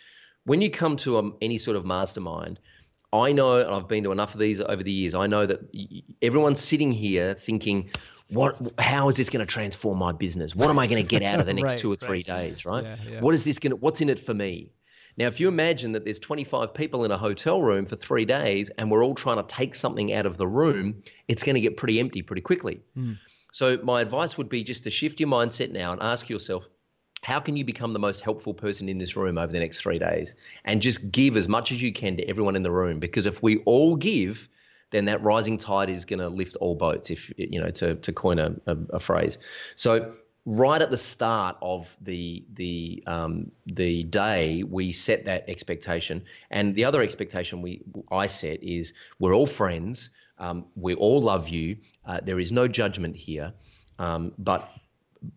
When 0.46 0.62
you 0.62 0.72
come 0.72 0.98
to 0.98 1.20
a, 1.20 1.32
any 1.42 1.60
sort 1.60 1.78
of 1.78 1.86
mastermind 1.86 2.60
i 3.12 3.32
know 3.32 3.58
and 3.58 3.72
i've 3.72 3.88
been 3.88 4.04
to 4.04 4.12
enough 4.12 4.36
of 4.36 4.40
these 4.40 4.62
over 4.62 4.84
the 4.84 4.92
years 4.92 5.16
i 5.16 5.26
know 5.26 5.44
that 5.44 5.60
everyone's 6.22 6.62
sitting 6.62 6.92
here 6.92 7.34
thinking 7.34 7.90
what 8.30 8.56
how 8.78 9.10
is 9.10 9.16
this 9.16 9.32
going 9.32 9.46
to 9.46 9.52
transform 9.52 9.98
my 9.98 10.12
business? 10.12 10.56
What 10.56 10.70
am 10.70 10.78
i 10.78 10.86
going 10.86 11.02
to 11.02 11.08
get 11.08 11.24
out 11.24 11.40
of 11.40 11.48
the 11.48 11.54
next 11.60 11.70
right, 11.70 11.78
two 11.78 11.92
or 11.92 11.96
three 11.96 12.24
right. 12.30 12.50
days 12.50 12.66
right? 12.66 12.84
Yeah, 12.84 12.96
yeah. 13.10 13.22
what 13.22 13.34
is 13.34 13.44
this 13.44 13.58
going 13.58 13.72
to 13.72 13.76
what's 13.78 14.02
in 14.02 14.10
it 14.10 14.20
for 14.20 14.36
me 14.36 14.70
now, 15.20 15.28
if 15.28 15.42
you 15.42 15.50
imagine 15.50 15.92
that 15.92 16.06
there's 16.06 16.20
25 16.20 16.74
people 16.74 17.04
in 17.04 17.12
a 17.12 17.18
hotel 17.18 17.62
room 17.62 17.86
for 17.86 17.98
three 17.98 18.24
days 18.24 18.70
and 18.78 18.90
we're 18.90 19.04
all 19.04 19.16
trying 19.16 19.36
to 19.36 19.44
take 19.44 19.76
something 19.76 20.14
out 20.14 20.26
of 20.26 20.38
the 20.38 20.48
room, 20.48 21.04
it's 21.28 21.44
going 21.44 21.56
to 21.56 21.62
get 21.62 21.76
pretty 21.76 22.00
empty 22.00 22.22
pretty 22.22 22.42
quickly. 22.42 22.80
Mm. 22.98 23.20
So, 23.52 23.78
my 23.84 24.00
advice 24.00 24.38
would 24.38 24.48
be 24.48 24.64
just 24.64 24.86
to 24.86 24.90
shift 24.90 25.20
your 25.20 25.28
mindset 25.28 25.72
now 25.72 25.92
and 25.92 26.02
ask 26.02 26.30
yourself 26.30 26.64
how 27.22 27.42
can 27.42 27.58
you 27.58 27.66
become 27.66 27.92
the 27.92 28.00
most 28.00 28.22
helpful 28.22 28.54
person 28.54 28.88
in 28.88 28.98
this 28.98 29.18
room 29.18 29.38
over 29.38 29.52
the 29.52 29.60
next 29.60 29.80
three 29.82 30.00
days 30.00 30.36
and 30.64 30.82
just 30.82 31.12
give 31.12 31.36
as 31.36 31.50
much 31.50 31.74
as 31.74 31.82
you 31.82 31.92
can 31.92 32.16
to 32.16 32.24
everyone 32.30 32.56
in 32.56 32.64
the 32.64 32.72
room 32.72 32.98
because 32.98 33.26
if 33.26 33.44
we 33.44 33.58
all 33.64 33.98
give 33.98 34.48
then 34.92 35.04
that 35.04 35.22
rising 35.22 35.58
tide 35.58 35.90
is 35.90 36.06
going 36.06 36.20
to 36.20 36.30
lift 36.30 36.56
all 36.62 36.76
boats 36.76 37.10
if 37.12 37.30
you 37.38 37.60
know 37.60 37.70
to, 37.72 37.96
to 37.96 38.14
coin 38.14 38.40
a, 38.40 38.56
a, 38.68 38.78
a 38.92 39.00
phrase 39.02 39.38
so 39.76 40.14
right 40.46 40.82
at 40.82 40.90
the 40.90 40.98
start 40.98 41.58
of 41.62 41.96
the 42.02 42.46
the 42.54 43.04
um, 43.08 43.52
the 43.66 44.04
day, 44.04 44.64
we 44.64 44.92
set 44.92 45.26
that 45.26 45.46
expectation, 45.48 46.24
and 46.50 46.76
the 46.76 46.86
other 46.86 47.02
expectation 47.02 47.62
we 47.62 47.82
I 48.12 48.28
set 48.28 48.64
is 48.64 48.94
we're 49.20 49.34
all 49.34 49.48
friends, 49.48 50.10
um, 50.38 50.66
we 50.76 50.96
all 50.96 51.22
love 51.22 51.50
you. 51.50 51.78
Uh, 52.06 52.20
there 52.24 52.40
is 52.40 52.52
no 52.52 52.68
judgment 52.68 53.16
here, 53.16 53.54
um, 54.00 54.34
but 54.38 54.70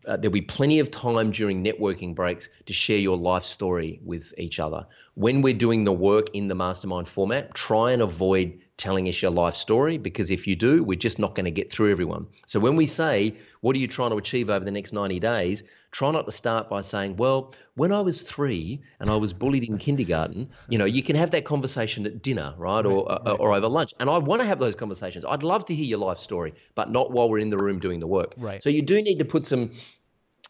uh, 0.07 0.17
there'll 0.17 0.33
be 0.33 0.41
plenty 0.41 0.79
of 0.79 0.91
time 0.91 1.31
during 1.31 1.65
networking 1.65 2.15
breaks 2.15 2.49
to 2.67 2.73
share 2.73 2.99
your 2.99 3.17
life 3.17 3.45
story 3.45 4.01
with 4.05 4.33
each 4.39 4.61
other. 4.61 4.87
When 5.15 5.43
we're 5.43 5.55
doing 5.55 5.85
the 5.85 5.93
work 5.93 6.29
in 6.35 6.49
the 6.49 6.55
mastermind 6.55 7.09
format, 7.09 7.55
try 7.55 7.93
and 7.93 8.03
avoid 8.03 8.61
telling 8.83 9.09
us 9.09 9.23
your 9.23 9.31
life 9.31 9.55
story 9.55 9.97
because 9.97 10.33
if 10.33 10.49
you 10.49 10.57
do, 10.57 10.83
we're 10.83 10.99
just 10.99 11.21
not 11.21 11.37
going 11.37 11.45
to 11.45 11.53
get 11.53 11.71
through 11.71 11.93
everyone. 11.93 12.27
So 12.47 12.59
when 12.59 12.75
we 12.75 12.89
say, 12.89 13.37
What 13.61 13.77
are 13.77 13.79
you 13.79 13.87
trying 13.87 14.11
to 14.11 14.17
achieve 14.17 14.51
over 14.51 14.65
the 14.65 14.73
next 14.73 14.93
90 14.93 15.21
days? 15.21 15.63
Try 15.93 16.11
not 16.11 16.25
to 16.27 16.33
start 16.33 16.69
by 16.69 16.81
saying, 16.81 17.17
Well, 17.17 17.55
when 17.75 17.93
I 17.93 18.01
was 18.01 18.23
three 18.23 18.83
and 18.99 19.09
I 19.09 19.15
was 19.15 19.33
bullied 19.33 19.63
in 19.63 19.79
kindergarten, 19.79 20.51
you 20.69 20.79
know, 20.79 20.85
you 20.85 21.03
can 21.03 21.15
have 21.15 21.31
that 21.31 21.45
conversation 21.45 22.07
at 22.07 22.23
dinner, 22.23 22.55
right? 22.59 22.85
right 22.85 22.87
or, 22.87 23.07
right. 23.07 23.37
or 23.39 23.55
over 23.55 23.69
lunch. 23.69 23.95
And 24.01 24.11
I 24.11 24.19
want 24.19 24.43
to 24.43 24.49
have 24.49 24.59
those 24.59 24.75
conversations. 24.75 25.25
I'd 25.29 25.45
love 25.45 25.65
to 25.67 25.75
hear 25.75 25.87
your 25.87 26.01
life 26.01 26.19
story, 26.19 26.53
but 26.75 26.91
not 26.91 27.13
while 27.13 27.29
we're 27.29 27.39
in 27.39 27.51
the 27.51 27.59
room 27.59 27.79
doing 27.79 28.01
the 28.01 28.09
work. 28.09 28.35
Right. 28.37 28.61
So 28.61 28.69
you 28.69 28.83
do 28.83 29.01
need 29.01 29.21
to 29.21 29.25
put 29.25 29.47
some 29.47 29.71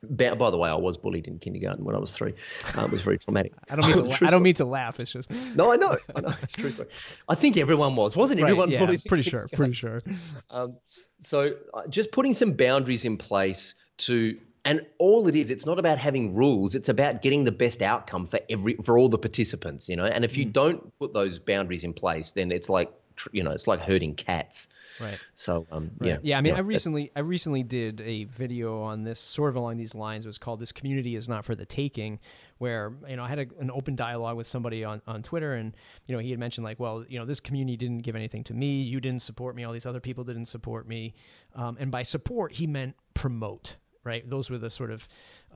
by 0.02 0.50
the 0.50 0.56
way, 0.56 0.68
I 0.68 0.74
was 0.74 0.96
bullied 0.96 1.28
in 1.28 1.38
kindergarten 1.38 1.84
when 1.84 1.94
I 1.94 1.98
was 1.98 2.12
three. 2.12 2.34
Uh, 2.76 2.84
it 2.84 2.90
was 2.90 3.00
very 3.02 3.18
traumatic. 3.18 3.52
I 3.70 3.76
don't 3.76 3.86
mean 3.86 3.96
to. 3.96 4.02
la- 4.22 4.28
I 4.28 4.30
don't 4.30 4.42
mean 4.42 4.54
to 4.54 4.64
laugh. 4.64 5.00
It's 5.00 5.12
just. 5.12 5.30
No, 5.54 5.72
I 5.72 5.76
know. 5.76 5.96
I 6.14 6.20
know. 6.20 6.34
It's 6.42 6.52
true 6.52 6.70
story. 6.70 6.88
I 7.28 7.34
think 7.34 7.56
everyone 7.56 7.94
was, 7.94 8.16
wasn't 8.16 8.40
right, 8.40 8.48
everyone? 8.48 8.70
Yeah, 8.70 8.96
pretty 9.06 9.22
sure. 9.22 9.46
Pretty 9.52 9.72
sure. 9.72 10.00
Um, 10.50 10.76
so 11.20 11.54
uh, 11.72 11.86
just 11.88 12.10
putting 12.12 12.34
some 12.34 12.52
boundaries 12.52 13.04
in 13.04 13.16
place 13.16 13.74
to 13.98 14.38
and 14.64 14.82
all 14.98 15.28
it 15.28 15.36
is 15.36 15.50
it's 15.50 15.66
not 15.66 15.78
about 15.78 15.98
having 15.98 16.34
rules 16.34 16.74
it's 16.74 16.88
about 16.88 17.22
getting 17.22 17.44
the 17.44 17.52
best 17.52 17.82
outcome 17.82 18.26
for 18.26 18.40
every 18.50 18.74
for 18.74 18.98
all 18.98 19.08
the 19.08 19.18
participants 19.18 19.88
you 19.88 19.96
know 19.96 20.04
and 20.04 20.24
if 20.24 20.36
you 20.36 20.46
mm. 20.46 20.52
don't 20.52 20.98
put 20.98 21.12
those 21.12 21.38
boundaries 21.38 21.84
in 21.84 21.92
place 21.92 22.32
then 22.32 22.52
it's 22.52 22.68
like 22.68 22.92
you 23.32 23.42
know 23.42 23.50
it's 23.50 23.66
like 23.66 23.80
herding 23.80 24.14
cats 24.14 24.68
right 25.00 25.18
so 25.34 25.66
um 25.70 25.90
right. 25.98 26.08
yeah 26.08 26.18
yeah 26.22 26.38
i 26.38 26.40
mean 26.40 26.54
i 26.54 26.60
recently 26.60 27.10
i 27.14 27.20
recently 27.20 27.62
did 27.62 28.00
a 28.00 28.24
video 28.24 28.82
on 28.82 29.04
this 29.04 29.20
sort 29.20 29.50
of 29.50 29.56
along 29.56 29.76
these 29.76 29.94
lines 29.94 30.24
it 30.24 30.28
was 30.28 30.38
called 30.38 30.60
this 30.60 30.72
community 30.72 31.16
is 31.16 31.28
not 31.28 31.44
for 31.44 31.54
the 31.54 31.66
taking 31.66 32.18
where 32.58 32.92
you 33.08 33.16
know 33.16 33.24
i 33.24 33.28
had 33.28 33.38
a, 33.38 33.46
an 33.60 33.70
open 33.70 33.94
dialogue 33.94 34.36
with 34.36 34.46
somebody 34.46 34.84
on, 34.84 35.00
on 35.06 35.22
twitter 35.22 35.54
and 35.54 35.76
you 36.06 36.14
know 36.14 36.20
he 36.20 36.30
had 36.30 36.38
mentioned 36.38 36.64
like 36.64 36.80
well 36.80 37.04
you 37.08 37.18
know 37.18 37.24
this 37.24 37.40
community 37.40 37.76
didn't 37.76 37.98
give 37.98 38.16
anything 38.16 38.44
to 38.44 38.54
me 38.54 38.82
you 38.82 39.00
didn't 39.00 39.22
support 39.22 39.54
me 39.54 39.64
all 39.64 39.72
these 39.72 39.86
other 39.86 40.00
people 40.00 40.24
didn't 40.24 40.46
support 40.46 40.86
me 40.88 41.14
um, 41.54 41.76
and 41.78 41.90
by 41.90 42.02
support 42.02 42.52
he 42.52 42.66
meant 42.66 42.94
promote 43.14 43.76
right 44.04 44.28
those 44.28 44.50
were 44.50 44.58
the 44.58 44.70
sort 44.70 44.90
of 44.90 45.06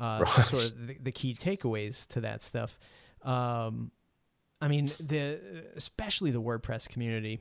uh, 0.00 0.22
right. 0.24 0.44
sort 0.46 0.64
of 0.64 0.86
the, 0.86 0.98
the, 1.02 1.12
key 1.12 1.34
takeaways 1.34 2.06
to 2.06 2.20
that 2.20 2.42
stuff 2.42 2.78
um, 3.22 3.90
I 4.60 4.68
mean, 4.68 4.90
the 5.00 5.40
especially 5.76 6.30
the 6.30 6.40
WordPress 6.40 6.88
community. 6.88 7.40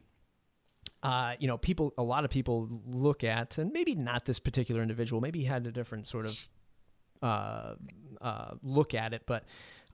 Uh, 1.05 1.35
you 1.39 1.47
know, 1.47 1.57
people, 1.57 1.93
a 1.99 2.03
lot 2.03 2.25
of 2.25 2.31
people 2.31 2.67
look 2.87 3.23
at, 3.23 3.59
and 3.59 3.71
maybe 3.71 3.93
not 3.93 4.25
this 4.25 4.39
particular 4.39 4.81
individual, 4.81 5.21
maybe 5.21 5.39
he 5.39 5.45
had 5.45 5.67
a 5.67 5.71
different 5.71 6.07
sort 6.07 6.25
of 6.25 6.47
uh, 7.21 7.75
uh, 8.21 8.55
look 8.63 8.93
at 8.93 9.13
it, 9.13 9.21
but 9.27 9.43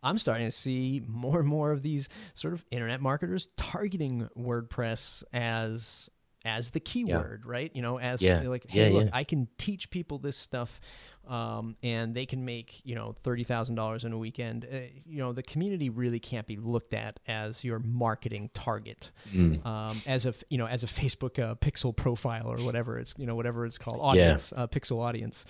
I'm 0.04 0.18
starting 0.18 0.48
to 0.48 0.52
see 0.52 1.02
more 1.06 1.40
and 1.40 1.48
more 1.48 1.72
of 1.72 1.82
these 1.82 2.08
sort 2.34 2.54
of 2.54 2.66
internet 2.72 3.02
marketers 3.02 3.50
targeting 3.58 4.30
WordPress 4.38 5.24
as 5.34 6.10
as 6.44 6.72
the 6.72 6.80
keyword, 6.80 7.44
yeah. 7.46 7.52
right? 7.52 7.72
You 7.74 7.82
know, 7.82 8.00
as 8.00 8.22
yeah. 8.22 8.42
like, 8.42 8.70
hey, 8.70 8.92
yeah, 8.92 9.00
look, 9.00 9.10
I 9.14 9.24
can 9.24 9.48
teach 9.58 9.90
people 9.90 10.18
this 10.18 10.38
stuff, 10.38 10.80
um, 11.28 11.76
and 11.84 12.16
they 12.16 12.26
can 12.26 12.46
make 12.46 12.82
you 12.84 12.96
know 12.96 13.14
thirty 13.24 13.44
thousand 13.44 13.76
dollars 13.76 14.06
in 14.06 14.14
a 14.14 14.18
weekend. 14.18 14.66
Uh, 14.66 14.78
you 15.06 15.20
know, 15.20 15.34
the 15.34 15.44
community 15.44 15.90
really 15.90 16.20
can't 16.20 16.48
be 16.48 16.58
looked 16.58 16.94
at 16.94 17.20
as 17.28 17.64
your 17.64 17.80
marketing 17.80 18.50
target, 18.54 19.12
mm. 19.34 19.64
um, 19.66 20.02
as 20.06 20.26
a 20.26 20.34
you 20.50 20.58
know 20.58 20.68
as 20.68 20.84
a 20.84 20.88
Facebook 20.88 21.40
uh, 21.40 21.56
pixel 21.56 21.96
profile 21.96 22.48
or 22.48 22.58
whatever 22.58 22.98
it's 22.98 23.14
you 23.18 23.26
know 23.26 23.36
whatever 23.36 23.66
it's 23.66 23.78
called 23.78 24.00
audience 24.02 24.54
uh, 24.56 24.68
pixel 24.68 25.02
audience. 25.02 25.46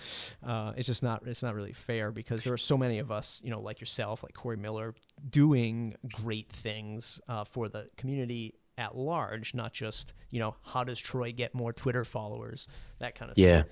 Uh, 0.46 0.72
it's 0.76 0.86
just 0.86 1.02
not 1.02 1.26
it's 1.26 1.42
not 1.42 1.54
really 1.54 1.72
fair 1.72 2.10
because 2.10 2.44
there 2.44 2.52
are 2.52 2.58
so 2.58 2.76
many 2.76 2.98
of 2.98 3.10
us 3.10 3.40
you 3.44 3.50
know 3.50 3.60
like 3.60 3.80
yourself 3.80 4.22
like 4.22 4.34
Corey 4.34 4.56
Miller 4.56 4.94
doing 5.28 5.94
great 6.12 6.50
things 6.50 7.20
uh, 7.28 7.44
for 7.44 7.68
the 7.68 7.88
community 7.96 8.54
at 8.78 8.96
large, 8.96 9.54
not 9.54 9.72
just 9.72 10.12
you 10.30 10.40
know 10.40 10.56
how 10.62 10.84
does 10.84 10.98
Troy 10.98 11.32
get 11.32 11.54
more 11.54 11.72
Twitter 11.72 12.04
followers, 12.04 12.68
that 12.98 13.14
kind 13.14 13.30
of 13.30 13.36
thing. 13.36 13.44
Yeah. 13.44 13.62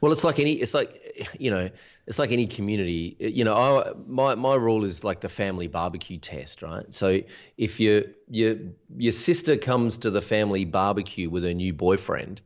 Well, 0.00 0.10
it's 0.10 0.24
like 0.24 0.40
any, 0.40 0.54
it's 0.54 0.74
like, 0.74 1.36
you 1.38 1.50
know, 1.50 1.70
it's 2.08 2.18
like 2.18 2.32
any 2.32 2.46
community. 2.46 3.16
You 3.20 3.44
know, 3.44 3.54
I, 3.54 3.92
my 4.06 4.34
my 4.34 4.54
rule 4.56 4.84
is 4.84 5.04
like 5.04 5.20
the 5.20 5.28
family 5.28 5.68
barbecue 5.68 6.18
test, 6.18 6.62
right? 6.62 6.84
So 6.92 7.20
if 7.56 7.78
your 7.78 8.02
your 8.28 8.56
your 8.96 9.12
sister 9.12 9.56
comes 9.56 9.98
to 9.98 10.10
the 10.10 10.22
family 10.22 10.64
barbecue 10.64 11.30
with 11.30 11.44
her 11.44 11.54
new 11.54 11.72
boyfriend, 11.72 12.40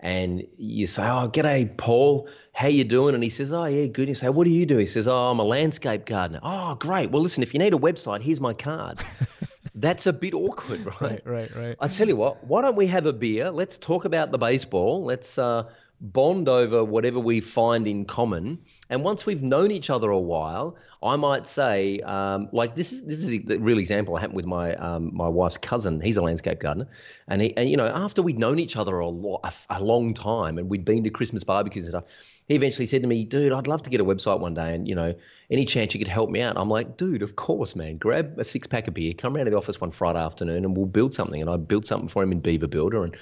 and 0.00 0.46
you 0.56 0.86
say, 0.86 1.02
"Oh, 1.04 1.28
g'day, 1.28 1.76
Paul. 1.76 2.28
How 2.52 2.68
you 2.68 2.84
doing?" 2.84 3.14
And 3.14 3.24
he 3.24 3.30
says, 3.30 3.52
"Oh, 3.52 3.64
yeah, 3.64 3.86
good." 3.86 4.08
You 4.08 4.14
say, 4.14 4.28
"What 4.28 4.44
do 4.44 4.50
you 4.50 4.66
do?" 4.66 4.76
He 4.76 4.86
says, 4.86 5.08
"Oh, 5.08 5.30
I'm 5.30 5.38
a 5.38 5.44
landscape 5.44 6.04
gardener." 6.06 6.40
"Oh, 6.42 6.74
great. 6.74 7.10
Well, 7.10 7.22
listen, 7.22 7.42
if 7.42 7.54
you 7.54 7.60
need 7.60 7.74
a 7.74 7.78
website, 7.78 8.22
here's 8.22 8.40
my 8.40 8.52
card." 8.52 9.00
that's 9.80 10.06
a 10.06 10.12
bit 10.12 10.34
awkward, 10.34 10.84
right? 11.00 11.00
Right, 11.00 11.26
right, 11.26 11.56
right. 11.56 11.76
I 11.80 11.88
tell 11.88 12.08
you 12.08 12.16
what, 12.16 12.44
why 12.44 12.62
don't 12.62 12.76
we 12.76 12.86
have 12.88 13.06
a 13.06 13.12
beer? 13.12 13.50
Let's 13.50 13.78
talk 13.78 14.04
about 14.04 14.30
the 14.30 14.38
baseball. 14.38 15.04
Let's 15.04 15.38
uh, 15.38 15.70
bond 16.00 16.48
over 16.48 16.84
whatever 16.84 17.18
we 17.18 17.40
find 17.40 17.86
in 17.86 18.04
common. 18.04 18.58
And 18.90 19.02
once 19.02 19.26
we've 19.26 19.42
known 19.42 19.70
each 19.70 19.90
other 19.90 20.10
a 20.10 20.18
while, 20.18 20.76
I 21.02 21.16
might 21.16 21.46
say, 21.46 22.00
um, 22.00 22.48
like 22.52 22.74
this 22.74 22.92
is 22.92 23.04
this 23.04 23.24
is 23.24 23.50
a 23.50 23.58
real 23.58 23.78
example. 23.78 24.16
It 24.16 24.20
happened 24.20 24.36
with 24.36 24.46
my 24.46 24.74
um, 24.76 25.14
my 25.14 25.28
wife's 25.28 25.58
cousin. 25.58 26.00
He's 26.00 26.16
a 26.16 26.22
landscape 26.22 26.60
gardener, 26.60 26.88
and 27.28 27.42
he, 27.42 27.56
and 27.56 27.68
you 27.68 27.76
know 27.76 27.86
after 27.86 28.22
we'd 28.22 28.38
known 28.38 28.58
each 28.58 28.76
other 28.76 28.98
a, 28.98 29.08
lo- 29.08 29.40
a, 29.44 29.52
a 29.70 29.82
long 29.82 30.14
time, 30.14 30.58
and 30.58 30.68
we'd 30.70 30.84
been 30.84 31.04
to 31.04 31.10
Christmas 31.10 31.44
barbecues 31.44 31.84
and 31.84 31.92
stuff, 31.92 32.04
he 32.48 32.54
eventually 32.54 32.86
said 32.86 33.02
to 33.02 33.08
me, 33.08 33.24
dude, 33.24 33.52
I'd 33.52 33.66
love 33.66 33.82
to 33.82 33.90
get 33.90 34.00
a 34.00 34.04
website 34.04 34.40
one 34.40 34.54
day. 34.54 34.74
And, 34.74 34.88
you 34.88 34.94
know, 34.94 35.14
any 35.50 35.66
chance 35.66 35.92
you 35.92 36.00
could 36.00 36.08
help 36.08 36.30
me 36.30 36.40
out? 36.40 36.56
I'm 36.56 36.70
like, 36.70 36.96
dude, 36.96 37.22
of 37.22 37.36
course, 37.36 37.76
man. 37.76 37.98
Grab 37.98 38.38
a 38.38 38.44
six 38.44 38.66
pack 38.66 38.88
of 38.88 38.94
beer, 38.94 39.12
come 39.12 39.36
around 39.36 39.44
to 39.44 39.50
the 39.50 39.56
office 39.56 39.80
one 39.80 39.90
Friday 39.90 40.18
afternoon 40.18 40.64
and 40.64 40.74
we'll 40.74 40.86
build 40.86 41.12
something. 41.12 41.42
And 41.42 41.50
I 41.50 41.58
built 41.58 41.84
something 41.84 42.08
for 42.08 42.22
him 42.22 42.32
in 42.32 42.40
Beaver 42.40 42.66
Builder. 42.66 43.04
And 43.04 43.14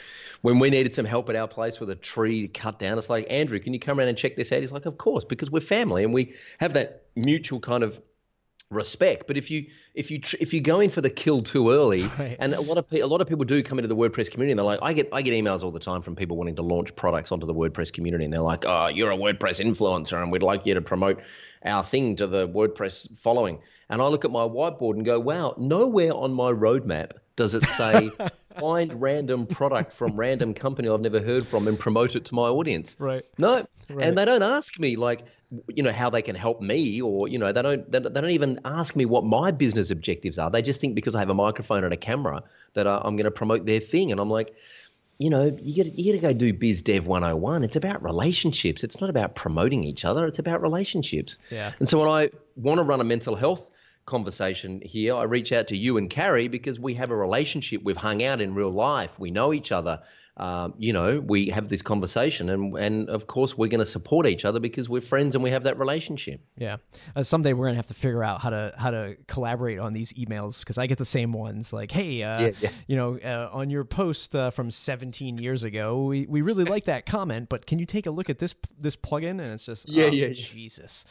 when 0.42 0.60
we 0.60 0.70
needed 0.70 0.94
some 0.94 1.04
help 1.04 1.28
at 1.28 1.34
our 1.34 1.48
place 1.48 1.80
with 1.80 1.90
a 1.90 1.96
tree 1.96 2.46
to 2.46 2.48
cut 2.48 2.78
down, 2.78 2.98
it's 2.98 3.10
like, 3.10 3.26
Andrew, 3.28 3.58
can 3.58 3.74
you 3.74 3.80
come 3.80 3.98
around 3.98 4.08
and 4.08 4.16
check 4.16 4.36
this 4.36 4.52
out? 4.52 4.60
He's 4.60 4.72
like, 4.72 4.86
of 4.86 4.96
course, 4.96 5.24
because 5.24 5.50
we're 5.50 5.60
family 5.60 6.04
and 6.04 6.14
we 6.14 6.32
have 6.58 6.74
that 6.74 7.02
mutual 7.16 7.58
kind 7.58 7.82
of 7.82 8.00
respect. 8.70 9.26
But 9.26 9.36
if 9.36 9.50
you 9.50 9.66
if 9.94 10.10
you 10.10 10.20
if 10.40 10.52
you 10.52 10.60
go 10.60 10.80
in 10.80 10.90
for 10.90 11.00
the 11.00 11.10
kill 11.10 11.40
too 11.40 11.70
early, 11.70 12.02
right. 12.18 12.36
and 12.38 12.54
a 12.54 12.60
lot 12.60 12.78
of 12.78 12.92
a 12.92 13.04
lot 13.04 13.20
of 13.20 13.28
people 13.28 13.44
do 13.44 13.62
come 13.62 13.78
into 13.78 13.88
the 13.88 13.96
WordPress 13.96 14.30
community, 14.30 14.52
and 14.52 14.58
they're 14.58 14.64
like, 14.64 14.80
I 14.82 14.92
get 14.92 15.08
I 15.12 15.22
get 15.22 15.32
emails 15.32 15.62
all 15.62 15.70
the 15.70 15.80
time 15.80 16.02
from 16.02 16.16
people 16.16 16.36
wanting 16.36 16.56
to 16.56 16.62
launch 16.62 16.94
products 16.96 17.32
onto 17.32 17.46
the 17.46 17.54
WordPress 17.54 17.92
community, 17.92 18.24
and 18.24 18.32
they're 18.32 18.40
like, 18.40 18.64
oh, 18.66 18.88
you're 18.88 19.10
a 19.10 19.16
WordPress 19.16 19.64
influencer, 19.64 20.20
and 20.20 20.32
we'd 20.32 20.42
like 20.42 20.66
you 20.66 20.74
to 20.74 20.82
promote 20.82 21.20
our 21.64 21.82
thing 21.82 22.16
to 22.16 22.26
the 22.26 22.48
WordPress 22.48 23.16
following. 23.18 23.60
And 23.88 24.02
I 24.02 24.06
look 24.06 24.24
at 24.24 24.30
my 24.30 24.42
whiteboard 24.42 24.94
and 24.94 25.04
go, 25.04 25.20
wow, 25.20 25.54
nowhere 25.58 26.12
on 26.12 26.32
my 26.32 26.50
roadmap 26.50 27.12
does 27.36 27.54
it 27.54 27.68
say 27.68 28.10
find 28.58 29.00
random 29.00 29.46
product 29.46 29.92
from 29.92 30.16
random 30.16 30.54
company 30.54 30.88
I've 30.88 31.00
never 31.00 31.20
heard 31.20 31.46
from 31.46 31.68
and 31.68 31.78
promote 31.78 32.16
it 32.16 32.24
to 32.26 32.34
my 32.34 32.48
audience. 32.48 32.96
Right. 32.98 33.24
No. 33.38 33.66
Right. 33.88 34.08
And 34.08 34.18
they 34.18 34.24
don't 34.24 34.42
ask 34.42 34.78
me 34.80 34.96
like, 34.96 35.24
you 35.68 35.82
know, 35.82 35.92
how 35.92 36.10
they 36.10 36.22
can 36.22 36.34
help 36.34 36.60
me 36.60 37.00
or, 37.00 37.28
you 37.28 37.38
know, 37.38 37.52
they 37.52 37.62
don't, 37.62 37.90
they 37.92 38.00
don't 38.00 38.30
even 38.30 38.60
ask 38.64 38.96
me 38.96 39.04
what 39.04 39.24
my 39.24 39.52
business 39.52 39.90
objectives 39.90 40.38
are. 40.38 40.50
They 40.50 40.62
just 40.62 40.80
think 40.80 40.94
because 40.94 41.14
I 41.14 41.20
have 41.20 41.30
a 41.30 41.34
microphone 41.34 41.84
and 41.84 41.92
a 41.92 41.96
camera 41.96 42.42
that 42.74 42.86
I'm 42.86 43.16
going 43.16 43.24
to 43.24 43.30
promote 43.30 43.64
their 43.64 43.80
thing. 43.80 44.10
And 44.10 44.20
I'm 44.20 44.30
like, 44.30 44.54
you 45.18 45.30
know, 45.30 45.56
you 45.62 45.82
got 45.82 45.98
you 45.98 46.12
got 46.12 46.28
to 46.28 46.34
go 46.34 46.38
do 46.38 46.52
biz 46.52 46.82
dev 46.82 47.06
101. 47.06 47.64
It's 47.64 47.76
about 47.76 48.02
relationships. 48.02 48.84
It's 48.84 49.00
not 49.00 49.08
about 49.08 49.34
promoting 49.34 49.82
each 49.82 50.04
other. 50.04 50.26
It's 50.26 50.38
about 50.38 50.60
relationships. 50.60 51.38
Yeah. 51.50 51.72
And 51.78 51.88
so 51.88 52.00
when 52.00 52.08
I 52.08 52.30
want 52.56 52.78
to 52.78 52.82
run 52.82 53.00
a 53.00 53.04
mental 53.04 53.34
health 53.34 53.66
conversation 54.06 54.80
here, 54.84 55.14
I 55.14 55.24
reach 55.24 55.52
out 55.52 55.66
to 55.68 55.76
you 55.76 55.98
and 55.98 56.08
Carrie 56.08 56.48
because 56.48 56.80
we 56.80 56.94
have 56.94 57.10
a 57.10 57.16
relationship. 57.16 57.82
We've 57.82 57.96
hung 57.96 58.24
out 58.24 58.40
in 58.40 58.54
real 58.54 58.70
life. 58.70 59.18
We 59.18 59.30
know 59.30 59.52
each 59.52 59.72
other. 59.72 60.00
Um, 60.38 60.74
you 60.76 60.92
know, 60.92 61.18
we 61.18 61.48
have 61.48 61.70
this 61.70 61.80
conversation, 61.80 62.50
and 62.50 62.76
and 62.76 63.08
of 63.08 63.26
course 63.26 63.56
we're 63.56 63.68
going 63.68 63.80
to 63.80 63.86
support 63.86 64.26
each 64.26 64.44
other 64.44 64.60
because 64.60 64.86
we're 64.86 65.00
friends 65.00 65.34
and 65.34 65.42
we 65.42 65.48
have 65.50 65.62
that 65.62 65.78
relationship. 65.78 66.42
Yeah. 66.58 66.76
Uh, 67.14 67.22
someday 67.22 67.54
we're 67.54 67.64
going 67.64 67.74
to 67.74 67.78
have 67.78 67.86
to 67.86 67.94
figure 67.94 68.22
out 68.22 68.42
how 68.42 68.50
to 68.50 68.74
how 68.76 68.90
to 68.90 69.16
collaborate 69.28 69.78
on 69.78 69.94
these 69.94 70.12
emails 70.12 70.60
because 70.60 70.76
I 70.76 70.86
get 70.88 70.98
the 70.98 71.06
same 71.06 71.32
ones. 71.32 71.72
Like, 71.72 71.90
hey, 71.90 72.22
uh, 72.22 72.40
yeah, 72.40 72.50
yeah. 72.60 72.70
you 72.86 72.96
know, 72.96 73.18
uh, 73.18 73.48
on 73.50 73.70
your 73.70 73.84
post 73.84 74.36
uh, 74.36 74.50
from 74.50 74.70
17 74.70 75.38
years 75.38 75.64
ago, 75.64 76.04
we, 76.04 76.26
we 76.26 76.42
really 76.42 76.64
like 76.76 76.84
that 76.84 77.06
comment, 77.06 77.48
but 77.48 77.64
can 77.64 77.78
you 77.78 77.86
take 77.86 78.04
a 78.04 78.10
look 78.10 78.28
at 78.28 78.38
this 78.38 78.54
this 78.78 78.94
plugin? 78.94 79.40
And 79.40 79.54
it's 79.54 79.64
just, 79.64 79.88
yeah, 79.88 80.04
oh, 80.04 80.08
yeah, 80.08 80.28
Jesus. 80.34 81.06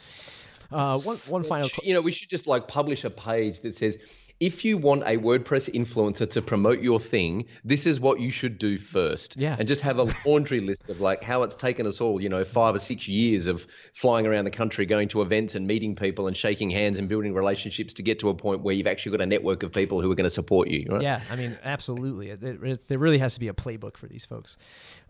Uh, 0.70 0.98
one 0.98 1.16
one 1.28 1.44
final. 1.44 1.68
You 1.82 1.94
know, 1.94 2.00
we 2.00 2.12
should 2.12 2.28
just 2.28 2.46
like 2.46 2.68
publish 2.68 3.04
a 3.04 3.10
page 3.10 3.60
that 3.60 3.76
says 3.76 3.98
if 4.38 4.64
you 4.64 4.76
want 4.76 5.02
a 5.04 5.16
WordPress 5.16 5.72
influencer 5.74 6.28
to 6.30 6.42
promote 6.42 6.80
your 6.80 7.00
thing, 7.00 7.46
this 7.64 7.86
is 7.86 8.00
what 8.00 8.20
you 8.20 8.30
should 8.30 8.58
do 8.58 8.76
first. 8.76 9.34
Yeah. 9.36 9.56
And 9.58 9.66
just 9.66 9.80
have 9.80 9.98
a 9.98 10.12
laundry 10.26 10.60
list 10.60 10.90
of 10.90 11.00
like 11.00 11.22
how 11.22 11.42
it's 11.42 11.56
taken 11.56 11.86
us 11.86 12.00
all, 12.02 12.20
you 12.20 12.28
know, 12.28 12.44
five 12.44 12.74
or 12.74 12.78
six 12.78 13.08
years 13.08 13.46
of 13.46 13.66
flying 13.94 14.26
around 14.26 14.44
the 14.44 14.50
country, 14.50 14.84
going 14.84 15.08
to 15.08 15.22
events 15.22 15.54
and 15.54 15.66
meeting 15.66 15.96
people 15.96 16.26
and 16.26 16.36
shaking 16.36 16.68
hands 16.68 16.98
and 16.98 17.08
building 17.08 17.32
relationships 17.32 17.94
to 17.94 18.02
get 18.02 18.18
to 18.18 18.28
a 18.28 18.34
point 18.34 18.60
where 18.60 18.74
you've 18.74 18.86
actually 18.86 19.12
got 19.12 19.22
a 19.22 19.26
network 19.26 19.62
of 19.62 19.72
people 19.72 20.02
who 20.02 20.10
are 20.10 20.14
going 20.14 20.24
to 20.24 20.30
support 20.30 20.68
you. 20.68 20.86
Right? 20.90 21.02
Yeah, 21.02 21.22
I 21.30 21.36
mean, 21.36 21.58
absolutely. 21.64 22.30
It, 22.30 22.42
it, 22.42 22.88
there 22.88 22.98
really 22.98 23.18
has 23.18 23.34
to 23.34 23.40
be 23.40 23.48
a 23.48 23.54
playbook 23.54 23.96
for 23.96 24.06
these 24.06 24.26
folks. 24.26 24.58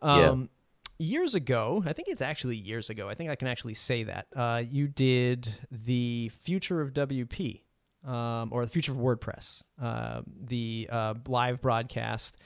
Um, 0.02 0.20
yeah 0.20 0.46
years 0.98 1.34
ago, 1.34 1.82
I 1.86 1.92
think 1.92 2.08
it's 2.08 2.22
actually 2.22 2.56
years 2.56 2.90
ago. 2.90 3.08
I 3.08 3.14
think 3.14 3.30
I 3.30 3.36
can 3.36 3.48
actually 3.48 3.74
say 3.74 4.04
that 4.04 4.26
uh, 4.34 4.62
you 4.68 4.88
did 4.88 5.48
the 5.70 6.30
future 6.42 6.80
of 6.80 6.92
WP 6.92 7.62
um, 8.06 8.50
or 8.52 8.64
the 8.64 8.70
future 8.70 8.92
of 8.92 8.98
WordPress, 8.98 9.62
uh, 9.80 10.22
the 10.44 10.88
uh, 10.90 11.14
live 11.26 11.60
broadcast 11.60 12.36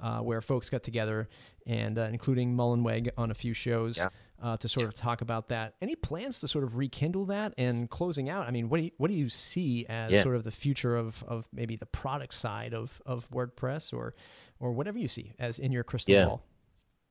uh, 0.00 0.20
where 0.20 0.40
folks 0.40 0.70
got 0.70 0.82
together 0.82 1.28
and 1.66 1.98
uh, 1.98 2.02
including 2.02 2.56
Mullenweg 2.56 3.10
on 3.18 3.30
a 3.30 3.34
few 3.34 3.52
shows. 3.52 3.98
Yeah. 3.98 4.08
Uh, 4.40 4.56
to 4.56 4.68
sort 4.68 4.84
yeah. 4.84 4.88
of 4.90 4.94
talk 4.94 5.20
about 5.20 5.48
that, 5.48 5.74
any 5.82 5.96
plans 5.96 6.38
to 6.38 6.46
sort 6.46 6.62
of 6.62 6.76
rekindle 6.76 7.24
that 7.24 7.52
and 7.58 7.90
closing 7.90 8.30
out? 8.30 8.46
I 8.46 8.52
mean, 8.52 8.68
what 8.68 8.76
do 8.76 8.84
you, 8.84 8.92
what 8.96 9.10
do 9.10 9.16
you 9.16 9.28
see 9.28 9.84
as 9.88 10.12
yeah. 10.12 10.22
sort 10.22 10.36
of 10.36 10.44
the 10.44 10.52
future 10.52 10.94
of, 10.94 11.24
of 11.26 11.48
maybe 11.52 11.74
the 11.74 11.86
product 11.86 12.34
side 12.34 12.72
of, 12.72 13.02
of 13.04 13.28
WordPress 13.32 13.92
or 13.92 14.14
or 14.60 14.70
whatever 14.70 14.96
you 14.96 15.08
see 15.08 15.32
as 15.40 15.58
in 15.58 15.72
your 15.72 15.82
crystal 15.82 16.14
ball? 16.24 16.44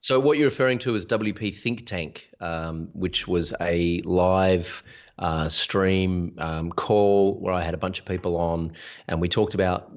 So 0.07 0.21
what 0.21 0.37
you're 0.37 0.47
referring 0.47 0.79
to 0.79 0.95
is 0.95 1.05
WP 1.05 1.53
Think 1.53 1.85
Tank, 1.85 2.29
um, 2.39 2.87
which 2.93 3.27
was 3.27 3.53
a 3.59 4.01
live 4.05 4.81
uh, 5.19 5.49
stream 5.49 6.33
um, 6.37 6.71
call 6.71 7.37
where 7.41 7.53
I 7.53 7.61
had 7.61 7.73
a 7.73 7.77
bunch 7.77 7.99
of 7.99 8.05
people 8.05 8.37
on, 8.37 8.71
and 9.09 9.19
we 9.19 9.27
talked 9.27 9.53
about 9.53 9.91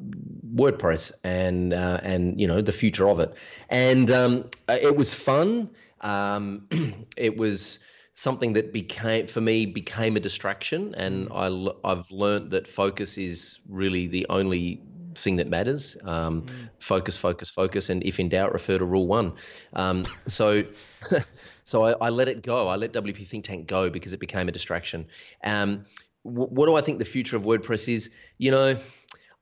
WordPress 0.52 1.12
and 1.22 1.72
uh, 1.72 2.00
and 2.02 2.40
you 2.40 2.48
know 2.48 2.61
the 2.61 2.72
future 2.72 3.08
of 3.08 3.20
it, 3.20 3.34
and 3.68 4.11
um, 4.11 4.50
uh, 4.68 4.78
it 4.82 4.96
was 4.96 5.14
fun. 5.14 5.70
Um, 6.00 6.66
it 7.16 7.36
was 7.36 7.78
something 8.14 8.54
that 8.54 8.72
became 8.72 9.28
for 9.28 9.40
me 9.40 9.64
became 9.64 10.16
a 10.16 10.20
distraction, 10.20 10.92
and 10.96 11.28
mm. 11.28 11.76
I 11.84 11.88
I've 11.88 12.11
learned 12.11 12.50
that 12.50 12.66
focus 12.66 13.16
is 13.16 13.61
really 13.68 14.08
the 14.08 14.26
only 14.28 14.82
thing 15.14 15.36
that 15.36 15.48
matters. 15.48 15.96
Um, 16.04 16.42
mm. 16.42 16.70
Focus, 16.78 17.16
focus, 17.16 17.50
focus, 17.50 17.90
and 17.90 18.02
if 18.04 18.20
in 18.20 18.28
doubt, 18.28 18.52
refer 18.52 18.78
to 18.78 18.84
rule 18.84 19.06
one. 19.06 19.34
Um, 19.72 20.04
so, 20.26 20.64
so 21.64 21.84
I, 21.84 21.92
I, 21.92 22.11
let 22.11 22.28
it 22.28 22.42
go. 22.42 22.68
I 22.68 22.76
let 22.76 22.92
WP 22.92 23.26
Think 23.26 23.44
Tank 23.44 23.66
go 23.66 23.90
because 23.90 24.12
it 24.12 24.20
became 24.20 24.48
a 24.48 24.52
distraction. 24.52 25.06
Um, 25.44 25.84
w- 26.24 26.48
what 26.48 26.66
do 26.66 26.74
I 26.74 26.80
think 26.80 26.98
the 26.98 27.04
future 27.04 27.36
of 27.36 27.42
WordPress 27.42 27.92
is? 27.92 28.11
You 28.38 28.50
know, 28.50 28.78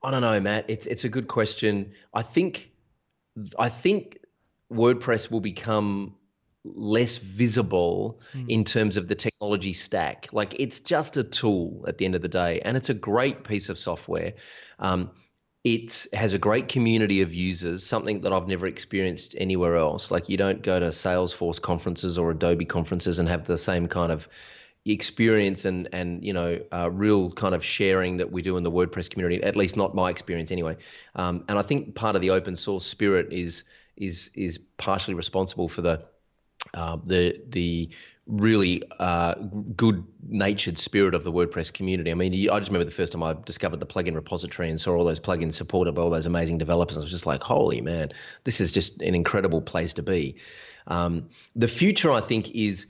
I 0.02 0.10
don't 0.10 0.22
know, 0.22 0.38
Matt. 0.40 0.66
It's 0.68 0.86
it's 0.86 1.04
a 1.04 1.08
good 1.08 1.28
question. 1.28 1.92
I 2.14 2.22
think, 2.22 2.70
I 3.58 3.68
think 3.68 4.18
WordPress 4.72 5.30
will 5.30 5.40
become 5.40 6.14
less 6.64 7.18
visible 7.18 8.20
mm. 8.34 8.48
in 8.48 8.64
terms 8.64 8.96
of 8.96 9.08
the 9.08 9.14
technology 9.14 9.72
stack. 9.72 10.28
Like 10.32 10.58
it's 10.58 10.80
just 10.80 11.16
a 11.16 11.24
tool 11.24 11.84
at 11.88 11.98
the 11.98 12.04
end 12.04 12.14
of 12.14 12.22
the 12.22 12.28
day, 12.28 12.60
and 12.60 12.76
it's 12.76 12.90
a 12.90 12.94
great 12.94 13.44
piece 13.44 13.68
of 13.68 13.78
software. 13.78 14.34
Um, 14.78 15.10
it 15.68 16.06
has 16.14 16.32
a 16.32 16.38
great 16.38 16.68
community 16.68 17.20
of 17.20 17.34
users, 17.34 17.84
something 17.84 18.22
that 18.22 18.32
I've 18.32 18.48
never 18.48 18.66
experienced 18.66 19.34
anywhere 19.36 19.76
else. 19.76 20.10
Like 20.10 20.30
you 20.30 20.38
don't 20.38 20.62
go 20.62 20.80
to 20.80 20.86
Salesforce 20.86 21.60
conferences 21.60 22.16
or 22.16 22.30
Adobe 22.30 22.64
conferences 22.64 23.18
and 23.18 23.28
have 23.28 23.46
the 23.46 23.58
same 23.58 23.86
kind 23.86 24.10
of 24.10 24.26
experience 24.86 25.66
and 25.66 25.86
and 25.92 26.24
you 26.24 26.32
know 26.32 26.58
uh, 26.72 26.90
real 26.90 27.30
kind 27.32 27.54
of 27.54 27.62
sharing 27.62 28.16
that 28.16 28.32
we 28.32 28.40
do 28.40 28.56
in 28.56 28.62
the 28.62 28.70
WordPress 28.70 29.10
community. 29.10 29.42
At 29.42 29.56
least 29.56 29.76
not 29.76 29.94
my 29.94 30.08
experience 30.08 30.50
anyway. 30.50 30.78
Um, 31.16 31.44
and 31.50 31.58
I 31.58 31.62
think 31.62 31.94
part 31.94 32.16
of 32.16 32.22
the 32.22 32.30
open 32.30 32.56
source 32.56 32.86
spirit 32.86 33.30
is 33.30 33.64
is 33.98 34.30
is 34.34 34.56
partially 34.78 35.14
responsible 35.14 35.68
for 35.68 35.82
the 35.82 36.02
uh, 36.72 36.96
the 37.04 37.42
the 37.46 37.90
really 38.28 38.82
uh, 39.00 39.34
good 39.74 40.04
natured 40.28 40.78
spirit 40.78 41.14
of 41.14 41.24
the 41.24 41.32
WordPress 41.32 41.72
community. 41.72 42.10
I 42.10 42.14
mean, 42.14 42.32
I 42.50 42.58
just 42.58 42.68
remember 42.70 42.84
the 42.84 42.90
first 42.90 43.12
time 43.12 43.22
I 43.22 43.34
discovered 43.44 43.80
the 43.80 43.86
plugin 43.86 44.14
repository 44.14 44.68
and 44.68 44.78
saw 44.78 44.94
all 44.94 45.04
those 45.04 45.18
plugins 45.18 45.54
supported 45.54 45.92
by 45.92 46.02
all 46.02 46.10
those 46.10 46.26
amazing 46.26 46.58
developers. 46.58 46.98
I 46.98 47.00
was 47.00 47.10
just 47.10 47.26
like, 47.26 47.42
holy 47.42 47.80
man, 47.80 48.12
this 48.44 48.60
is 48.60 48.70
just 48.70 49.00
an 49.00 49.14
incredible 49.14 49.62
place 49.62 49.94
to 49.94 50.02
be. 50.02 50.36
Um, 50.86 51.30
the 51.56 51.68
future, 51.68 52.12
I 52.12 52.20
think, 52.20 52.50
is 52.50 52.86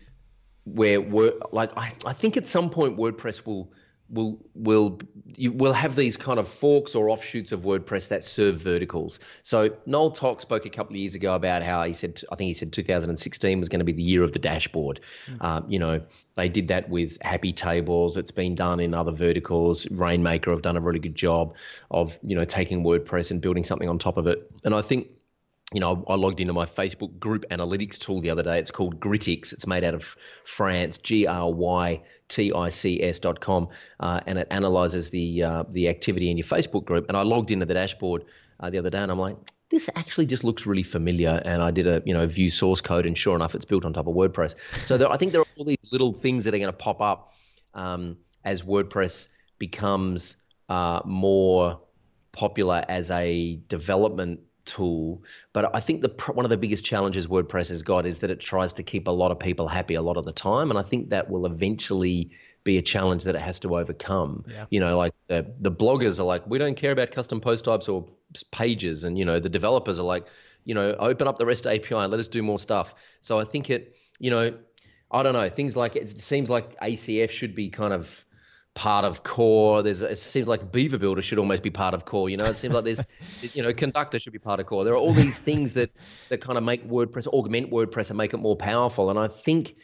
where, 0.64 1.00
we're 1.00 1.32
like, 1.52 1.70
I, 1.76 1.92
I 2.04 2.12
think 2.12 2.36
at 2.36 2.48
some 2.48 2.68
point 2.68 2.98
WordPress 2.98 3.46
will 3.46 3.72
will 4.10 4.38
will 4.54 5.00
you 5.36 5.52
will 5.52 5.72
have 5.72 5.94
these 5.96 6.16
kind 6.16 6.38
of 6.38 6.48
forks 6.48 6.94
or 6.94 7.10
offshoots 7.10 7.52
of 7.52 7.60
WordPress 7.60 8.08
that 8.08 8.24
serve 8.24 8.56
verticals. 8.56 9.20
So 9.42 9.76
Noel 9.86 10.10
Tock 10.10 10.40
spoke 10.40 10.64
a 10.64 10.70
couple 10.70 10.94
of 10.94 10.96
years 10.96 11.14
ago 11.14 11.34
about 11.34 11.62
how 11.62 11.82
he 11.84 11.92
said 11.92 12.20
I 12.32 12.36
think 12.36 12.48
he 12.48 12.54
said 12.54 12.72
2016 12.72 13.60
was 13.60 13.68
going 13.68 13.80
to 13.80 13.84
be 13.84 13.92
the 13.92 14.02
year 14.02 14.22
of 14.22 14.32
the 14.32 14.38
dashboard. 14.38 15.00
Mm-hmm. 15.26 15.44
Um, 15.44 15.64
you 15.68 15.78
know 15.78 16.00
they 16.36 16.48
did 16.48 16.68
that 16.68 16.88
with 16.88 17.18
Happy 17.22 17.52
Tables. 17.52 18.16
It's 18.16 18.30
been 18.30 18.54
done 18.54 18.80
in 18.80 18.94
other 18.94 19.12
verticals. 19.12 19.90
Rainmaker 19.90 20.50
have 20.52 20.62
done 20.62 20.76
a 20.76 20.80
really 20.80 21.00
good 21.00 21.14
job 21.14 21.54
of 21.90 22.18
you 22.22 22.34
know 22.34 22.44
taking 22.44 22.82
WordPress 22.82 23.30
and 23.30 23.40
building 23.40 23.64
something 23.64 23.88
on 23.88 23.98
top 23.98 24.16
of 24.16 24.26
it. 24.26 24.50
And 24.64 24.74
I 24.74 24.82
think 24.82 25.08
you 25.74 25.80
know, 25.80 26.02
I 26.08 26.14
logged 26.14 26.40
into 26.40 26.54
my 26.54 26.64
Facebook 26.64 27.18
group 27.18 27.44
analytics 27.50 27.98
tool 27.98 28.22
the 28.22 28.30
other 28.30 28.42
day. 28.42 28.58
It's 28.58 28.70
called 28.70 29.00
Grytics. 29.00 29.52
It's 29.52 29.66
made 29.66 29.84
out 29.84 29.94
of 29.94 30.16
France, 30.44 30.96
G 30.96 31.26
R 31.26 31.50
Y 31.52 32.02
T 32.28 32.52
I 32.52 32.68
C 32.70 33.02
S 33.02 33.18
dot 33.18 33.40
com, 33.40 33.68
uh, 34.00 34.20
and 34.26 34.38
it 34.38 34.48
analyzes 34.50 35.10
the 35.10 35.42
uh, 35.42 35.64
the 35.68 35.88
activity 35.88 36.30
in 36.30 36.38
your 36.38 36.46
Facebook 36.46 36.86
group. 36.86 37.06
And 37.08 37.16
I 37.16 37.22
logged 37.22 37.50
into 37.50 37.66
the 37.66 37.74
dashboard 37.74 38.24
uh, 38.60 38.70
the 38.70 38.78
other 38.78 38.88
day, 38.88 38.98
and 38.98 39.12
I'm 39.12 39.18
like, 39.18 39.36
this 39.70 39.90
actually 39.94 40.24
just 40.24 40.42
looks 40.42 40.64
really 40.64 40.82
familiar. 40.82 41.42
And 41.44 41.62
I 41.62 41.70
did 41.70 41.86
a 41.86 42.02
you 42.06 42.14
know 42.14 42.26
view 42.26 42.50
source 42.50 42.80
code, 42.80 43.04
and 43.04 43.16
sure 43.16 43.36
enough, 43.36 43.54
it's 43.54 43.66
built 43.66 43.84
on 43.84 43.92
top 43.92 44.06
of 44.06 44.14
WordPress. 44.14 44.54
So 44.86 44.96
there, 44.96 45.10
I 45.12 45.18
think 45.18 45.32
there 45.32 45.42
are 45.42 45.46
all 45.58 45.64
these 45.64 45.86
little 45.92 46.12
things 46.12 46.44
that 46.44 46.54
are 46.54 46.58
going 46.58 46.72
to 46.72 46.76
pop 46.76 47.02
up 47.02 47.34
um, 47.74 48.16
as 48.42 48.62
WordPress 48.62 49.28
becomes 49.58 50.38
uh, 50.70 51.02
more 51.04 51.80
popular 52.32 52.84
as 52.88 53.10
a 53.10 53.56
development 53.68 54.40
tool. 54.68 55.24
But 55.52 55.74
I 55.74 55.80
think 55.80 56.02
the 56.02 56.14
one 56.32 56.44
of 56.44 56.50
the 56.50 56.56
biggest 56.56 56.84
challenges 56.84 57.26
WordPress 57.26 57.70
has 57.70 57.82
got 57.82 58.06
is 58.06 58.20
that 58.20 58.30
it 58.30 58.40
tries 58.40 58.74
to 58.74 58.82
keep 58.82 59.08
a 59.08 59.10
lot 59.10 59.30
of 59.32 59.38
people 59.38 59.66
happy 59.68 59.94
a 59.94 60.02
lot 60.02 60.16
of 60.16 60.24
the 60.24 60.32
time, 60.32 60.70
and 60.70 60.78
I 60.78 60.82
think 60.82 61.10
that 61.10 61.30
will 61.30 61.46
eventually 61.46 62.30
be 62.64 62.76
a 62.76 62.82
challenge 62.82 63.24
that 63.24 63.34
it 63.34 63.40
has 63.40 63.60
to 63.60 63.76
overcome. 63.76 64.44
Yeah. 64.48 64.66
You 64.70 64.80
know, 64.80 64.96
like 64.98 65.14
the 65.28 65.46
the 65.60 65.72
bloggers 65.72 66.20
are 66.20 66.24
like, 66.24 66.46
we 66.46 66.58
don't 66.58 66.76
care 66.76 66.92
about 66.92 67.10
custom 67.10 67.40
post 67.40 67.64
types 67.64 67.88
or 67.88 68.08
pages, 68.52 69.04
and 69.04 69.18
you 69.18 69.24
know, 69.24 69.40
the 69.40 69.48
developers 69.48 69.98
are 69.98 70.04
like, 70.04 70.26
you 70.64 70.74
know, 70.74 70.94
open 70.98 71.26
up 71.26 71.38
the 71.38 71.46
REST 71.46 71.66
API 71.66 71.94
and 71.94 72.10
let 72.10 72.20
us 72.20 72.28
do 72.28 72.42
more 72.42 72.58
stuff. 72.58 72.94
So 73.20 73.38
I 73.38 73.44
think 73.44 73.70
it, 73.70 73.96
you 74.18 74.30
know, 74.30 74.54
I 75.10 75.22
don't 75.22 75.32
know, 75.32 75.48
things 75.48 75.76
like 75.76 75.96
it 75.96 76.20
seems 76.20 76.50
like 76.50 76.78
ACF 76.80 77.30
should 77.30 77.54
be 77.54 77.70
kind 77.70 77.92
of 77.94 78.24
part 78.78 79.04
of 79.04 79.24
core. 79.24 79.82
There's 79.82 80.02
it 80.02 80.20
seems 80.20 80.46
like 80.46 80.70
Beaver 80.70 80.98
Builder 80.98 81.20
should 81.20 81.40
almost 81.40 81.64
be 81.64 81.70
part 81.70 81.94
of 81.94 82.04
core. 82.04 82.30
You 82.30 82.36
know, 82.36 82.44
it 82.44 82.58
seems 82.58 82.74
like 82.74 82.84
there's 82.84 83.00
you 83.54 83.60
know 83.60 83.72
Conductor 83.74 84.20
should 84.20 84.32
be 84.32 84.38
part 84.38 84.60
of 84.60 84.66
core. 84.66 84.84
There 84.84 84.94
are 84.94 84.98
all 84.98 85.12
these 85.12 85.36
things 85.36 85.72
that 85.72 85.90
that 86.28 86.40
kind 86.40 86.56
of 86.56 86.62
make 86.62 86.88
WordPress 86.88 87.26
augment 87.26 87.72
WordPress 87.72 88.10
and 88.10 88.16
make 88.16 88.34
it 88.34 88.36
more 88.36 88.56
powerful. 88.56 89.10
And 89.10 89.18
I 89.18 89.26
think 89.26 89.74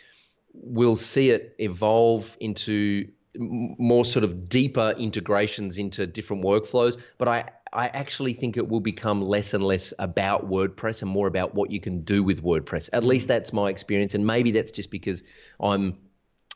we'll 0.52 0.94
see 0.94 1.30
it 1.30 1.56
evolve 1.58 2.36
into 2.38 3.08
more 3.36 4.04
sort 4.04 4.22
of 4.22 4.48
deeper 4.48 4.94
integrations 4.96 5.76
into 5.76 6.06
different 6.06 6.44
workflows. 6.44 6.96
But 7.18 7.26
I 7.26 7.50
I 7.72 7.88
actually 7.88 8.34
think 8.34 8.56
it 8.56 8.68
will 8.68 8.80
become 8.80 9.22
less 9.22 9.54
and 9.54 9.64
less 9.64 9.92
about 9.98 10.48
WordPress 10.48 11.02
and 11.02 11.10
more 11.10 11.26
about 11.26 11.56
what 11.56 11.72
you 11.72 11.80
can 11.80 12.02
do 12.02 12.22
with 12.22 12.44
WordPress. 12.44 12.90
At 12.92 13.02
least 13.02 13.26
that's 13.26 13.52
my 13.52 13.70
experience, 13.70 14.14
and 14.14 14.24
maybe 14.24 14.52
that's 14.52 14.70
just 14.70 14.92
because 14.92 15.24
I'm 15.58 15.98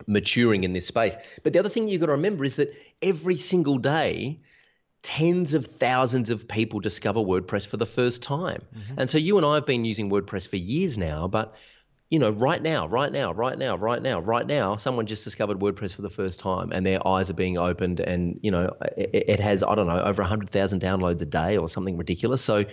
maturing 0.07 0.65
in 0.65 0.73
this 0.73 0.87
space. 0.87 1.17
But 1.43 1.53
the 1.53 1.59
other 1.59 1.69
thing 1.69 1.89
you've 1.89 2.01
got 2.01 2.07
to 2.07 2.13
remember 2.13 2.45
is 2.45 2.57
that 2.57 2.75
every 3.03 3.37
single 3.37 3.79
day, 3.79 4.41
tens 5.03 5.55
of 5.55 5.67
thousands 5.67 6.31
of 6.31 6.49
people 6.49 6.81
discover 6.81 7.21
WordPress 7.21 7.67
for 7.67 7.77
the 7.77 7.87
first 7.87 8.23
time. 8.23 8.63
Mm-hmm. 8.77 9.01
And 9.01 9.11
so 9.11 9.19
you 9.19 9.37
and 9.37 9.47
I 9.47 9.55
have 9.55 9.67
been 9.67 9.85
using 9.85 10.11
WordPress 10.11 10.49
for 10.49 10.57
years 10.57 10.99
now, 10.99 11.29
but 11.29 11.55
you 12.11 12.19
know, 12.19 12.31
right 12.31 12.63
now, 12.63 12.87
right 12.89 13.13
now, 13.13 13.33
right 13.33 13.59
now, 13.59 13.77
right 13.77 14.01
now, 14.01 14.19
right 14.21 14.47
now, 14.47 14.77
someone 14.77 15.05
just 15.05 15.25
discovered 15.25 15.59
WordPress 15.59 15.95
for 15.95 16.01
the 16.01 16.11
first 16.11 16.41
time 16.41 16.73
and 16.73 16.85
their 16.85 17.07
eyes 17.07 17.29
are 17.29 17.35
being 17.35 17.59
opened 17.59 18.01
and, 18.01 18.41
you 18.43 18.51
know, 18.51 18.75
it, 18.97 19.11
it 19.29 19.41
has, 19.41 19.63
I 19.63 19.75
don't 19.75 19.87
know, 19.87 20.01
over 20.01 20.23
100,000 20.23 20.81
downloads 20.81 21.21
a 21.21 21.27
day 21.27 21.59
or 21.59 21.69
something 21.69 21.99
ridiculous. 21.99 22.41
So 22.41 22.65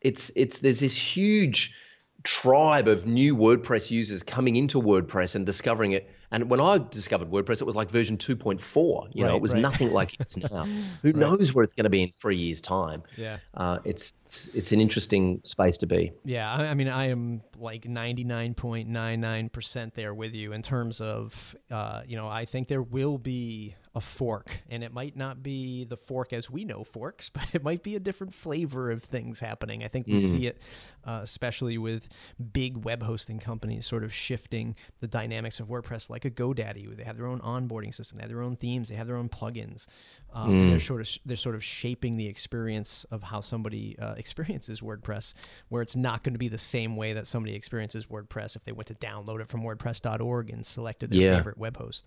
it's, 0.00 0.32
it's, 0.36 0.60
there's 0.60 0.80
this 0.80 0.96
huge 0.96 1.74
tribe 2.22 2.88
of 2.88 3.06
new 3.06 3.36
WordPress 3.36 3.90
users 3.90 4.22
coming 4.22 4.56
into 4.56 4.80
WordPress 4.80 5.34
and 5.34 5.44
discovering 5.44 5.92
it 5.92 6.10
And 6.32 6.50
when 6.50 6.60
I 6.60 6.78
discovered 6.78 7.30
WordPress, 7.30 7.60
it 7.60 7.64
was 7.64 7.76
like 7.76 7.90
version 7.90 8.16
2.4. 8.16 9.14
You 9.14 9.24
know, 9.24 9.36
it 9.36 9.42
was 9.42 9.52
right. 9.52 9.60
nothing 9.60 9.92
like 9.92 10.18
it's 10.18 10.34
now. 10.38 10.64
Who 11.02 11.12
knows 11.12 11.54
where 11.54 11.62
it's 11.62 11.74
going 11.74 11.84
to 11.84 11.90
be 11.90 12.02
in 12.02 12.08
three 12.08 12.36
years' 12.36 12.62
time? 12.62 13.02
Yeah. 13.16 13.36
Uh, 13.54 13.78
it's 13.84 14.16
it's 14.54 14.72
an 14.72 14.80
interesting 14.80 15.42
space 15.44 15.76
to 15.78 15.86
be. 15.86 16.12
Yeah, 16.24 16.50
I, 16.50 16.68
I 16.68 16.74
mean, 16.74 16.88
I 16.88 17.10
am 17.10 17.42
like 17.58 17.82
99.99% 17.82 19.94
there 19.94 20.14
with 20.14 20.34
you 20.34 20.52
in 20.52 20.62
terms 20.62 21.02
of, 21.02 21.54
uh, 21.70 22.00
you 22.06 22.16
know, 22.16 22.28
I 22.28 22.46
think 22.46 22.68
there 22.68 22.82
will 22.82 23.18
be 23.18 23.76
a 23.94 24.00
fork, 24.00 24.62
and 24.70 24.82
it 24.82 24.90
might 24.92 25.16
not 25.16 25.42
be 25.42 25.84
the 25.84 25.98
fork 25.98 26.32
as 26.32 26.50
we 26.50 26.64
know 26.64 26.82
forks, 26.82 27.28
but 27.34 27.54
it 27.54 27.62
might 27.62 27.82
be 27.82 27.94
a 27.94 28.00
different 28.00 28.34
flavor 28.34 28.90
of 28.90 29.02
things 29.02 29.40
happening. 29.40 29.84
I 29.84 29.88
think 29.88 30.06
we 30.06 30.18
see 30.18 30.46
it, 30.46 30.62
uh, 31.04 31.20
especially 31.22 31.76
with 31.76 32.08
big 32.52 32.84
web 32.84 33.02
hosting 33.02 33.38
companies 33.38 33.86
sort 33.86 34.04
of 34.04 34.12
shifting 34.12 34.74
the 35.00 35.06
dynamics 35.06 35.60
of 35.60 35.68
WordPress, 35.68 36.08
like 36.08 36.21
a 36.24 36.30
GoDaddy. 36.30 36.86
where 36.86 36.96
They 36.96 37.04
have 37.04 37.16
their 37.16 37.26
own 37.26 37.40
onboarding 37.40 37.92
system, 37.94 38.18
they 38.18 38.22
have 38.22 38.30
their 38.30 38.42
own 38.42 38.56
themes, 38.56 38.88
they 38.88 38.94
have 38.94 39.06
their 39.06 39.16
own 39.16 39.28
plugins, 39.28 39.86
um, 40.32 40.48
and 40.58 40.68
they're 40.68 40.78
sort 40.78 41.00
of 41.00 41.08
they're 41.24 41.36
sort 41.36 41.54
of 41.54 41.64
shaping 41.64 42.16
the 42.16 42.26
experience 42.26 43.04
of 43.10 43.22
how 43.24 43.40
somebody 43.40 43.96
uh, 43.98 44.14
experiences 44.16 44.80
WordPress, 44.80 45.34
where 45.68 45.82
it's 45.82 45.96
not 45.96 46.22
going 46.22 46.34
to 46.34 46.38
be 46.38 46.48
the 46.48 46.58
same 46.58 46.96
way 46.96 47.12
that 47.12 47.26
somebody 47.26 47.54
experiences 47.54 48.06
WordPress 48.06 48.56
if 48.56 48.64
they 48.64 48.72
went 48.72 48.86
to 48.88 48.94
download 48.94 49.40
it 49.40 49.48
from 49.48 49.62
WordPress.org 49.62 50.50
and 50.50 50.64
selected 50.66 51.10
their 51.10 51.20
Yeah. 51.20 51.36
favorite 51.36 51.58
web 51.58 51.76
host. 51.76 52.06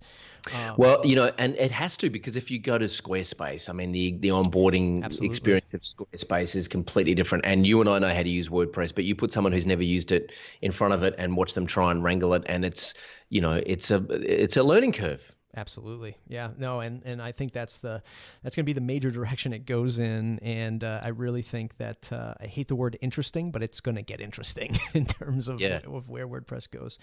Um, 0.54 0.76
Well, 0.78 1.02
you 1.06 1.16
know, 1.16 1.32
and 1.38 1.56
it 1.56 1.72
has 1.72 1.98
to 1.98 2.10
because 2.10 2.36
if 2.36 2.52
you 2.52 2.60
go 2.60 2.78
to 2.78 2.86
Squarespace, 2.86 3.70
I 3.70 3.74
mean, 3.74 3.92
the 3.92 4.18
the 4.20 4.30
onboarding 4.30 5.04
Absolutely. 5.04 5.28
experience 5.34 5.74
of 5.74 5.82
Squarespace 5.82 6.56
is 6.56 6.68
completely 6.68 7.16
different. 7.16 7.46
And 7.46 7.66
you 7.66 7.82
and 7.82 7.90
I 7.90 8.00
know 8.00 8.14
how 8.14 8.24
to 8.24 8.30
use 8.30 8.50
WordPress, 8.50 8.94
but 8.94 9.06
you 9.06 9.16
put 9.16 9.32
someone 9.32 9.54
who's 9.54 9.68
never 9.68 9.84
used 9.84 10.12
it 10.12 10.32
in 10.62 10.72
front 10.72 10.94
of 10.94 11.04
it 11.04 11.16
and 11.18 11.36
watch 11.36 11.54
them 11.54 11.66
try 11.66 11.92
and 11.92 12.04
wrangle 12.04 12.34
it, 12.34 12.44
and 12.48 12.64
it's 12.66 12.94
you 13.30 13.42
know, 13.42 13.54
it's 13.66 13.92
a 13.92 14.04
it's 14.10 14.58
a 14.58 14.64
learning 14.64 14.92
curve. 14.94 15.22
Absolutely, 15.58 16.18
yeah, 16.28 16.50
no, 16.58 16.82
and 16.82 17.02
and 17.06 17.22
I 17.22 17.32
think 17.32 17.54
that's 17.54 17.80
the 17.80 18.04
that's 18.44 18.58
going 18.58 18.64
to 18.66 18.68
be 18.68 18.74
the 18.74 18.82
major 18.82 19.10
direction 19.10 19.54
it 19.54 19.66
goes 19.66 20.00
in, 20.00 20.40
and 20.40 20.84
uh, 20.84 21.00
I 21.02 21.10
really 21.10 21.42
think 21.42 21.78
that 21.78 22.12
uh, 22.12 22.34
I 22.42 22.48
hate 22.48 22.68
the 22.68 22.76
word 22.76 22.98
interesting, 23.00 23.52
but 23.52 23.64
it's 23.64 23.80
going 23.80 23.96
to 23.96 24.02
get 24.02 24.20
interesting 24.20 24.78
in 24.94 25.06
terms 25.06 25.48
of, 25.48 25.62
Yeah. 25.62 25.80
of 25.88 26.10
where 26.10 26.28
WordPress 26.28 26.70
goes. 26.70 27.00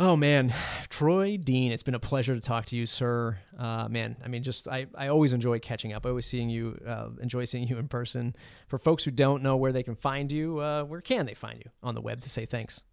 Oh 0.00 0.14
man, 0.16 0.52
Troy 0.88 1.36
Dean, 1.36 1.72
it's 1.72 1.82
been 1.82 1.94
a 1.96 2.00
pleasure 2.00 2.34
to 2.34 2.40
talk 2.40 2.66
to 2.66 2.76
you, 2.76 2.86
sir. 2.86 3.38
Uh, 3.58 3.88
man, 3.88 4.16
I 4.24 4.28
mean, 4.28 4.44
just 4.44 4.68
I, 4.68 4.86
I 4.96 5.08
always 5.08 5.32
enjoy 5.32 5.58
catching 5.58 5.92
up. 5.92 6.06
I 6.06 6.10
always 6.10 6.26
seeing 6.26 6.50
you, 6.50 6.78
uh, 6.86 7.08
enjoy 7.20 7.44
seeing 7.46 7.66
you 7.66 7.78
in 7.78 7.88
person. 7.88 8.36
For 8.68 8.78
folks 8.78 9.04
who 9.04 9.10
don't 9.10 9.42
know 9.42 9.56
where 9.56 9.72
they 9.72 9.82
can 9.82 9.96
find 9.96 10.30
you, 10.30 10.58
uh, 10.60 10.84
where 10.84 11.00
can 11.00 11.26
they 11.26 11.34
find 11.34 11.58
you 11.58 11.70
on 11.82 11.96
the 11.96 12.00
web 12.00 12.20
to 12.22 12.30
say 12.30 12.46
thanks? 12.46 12.84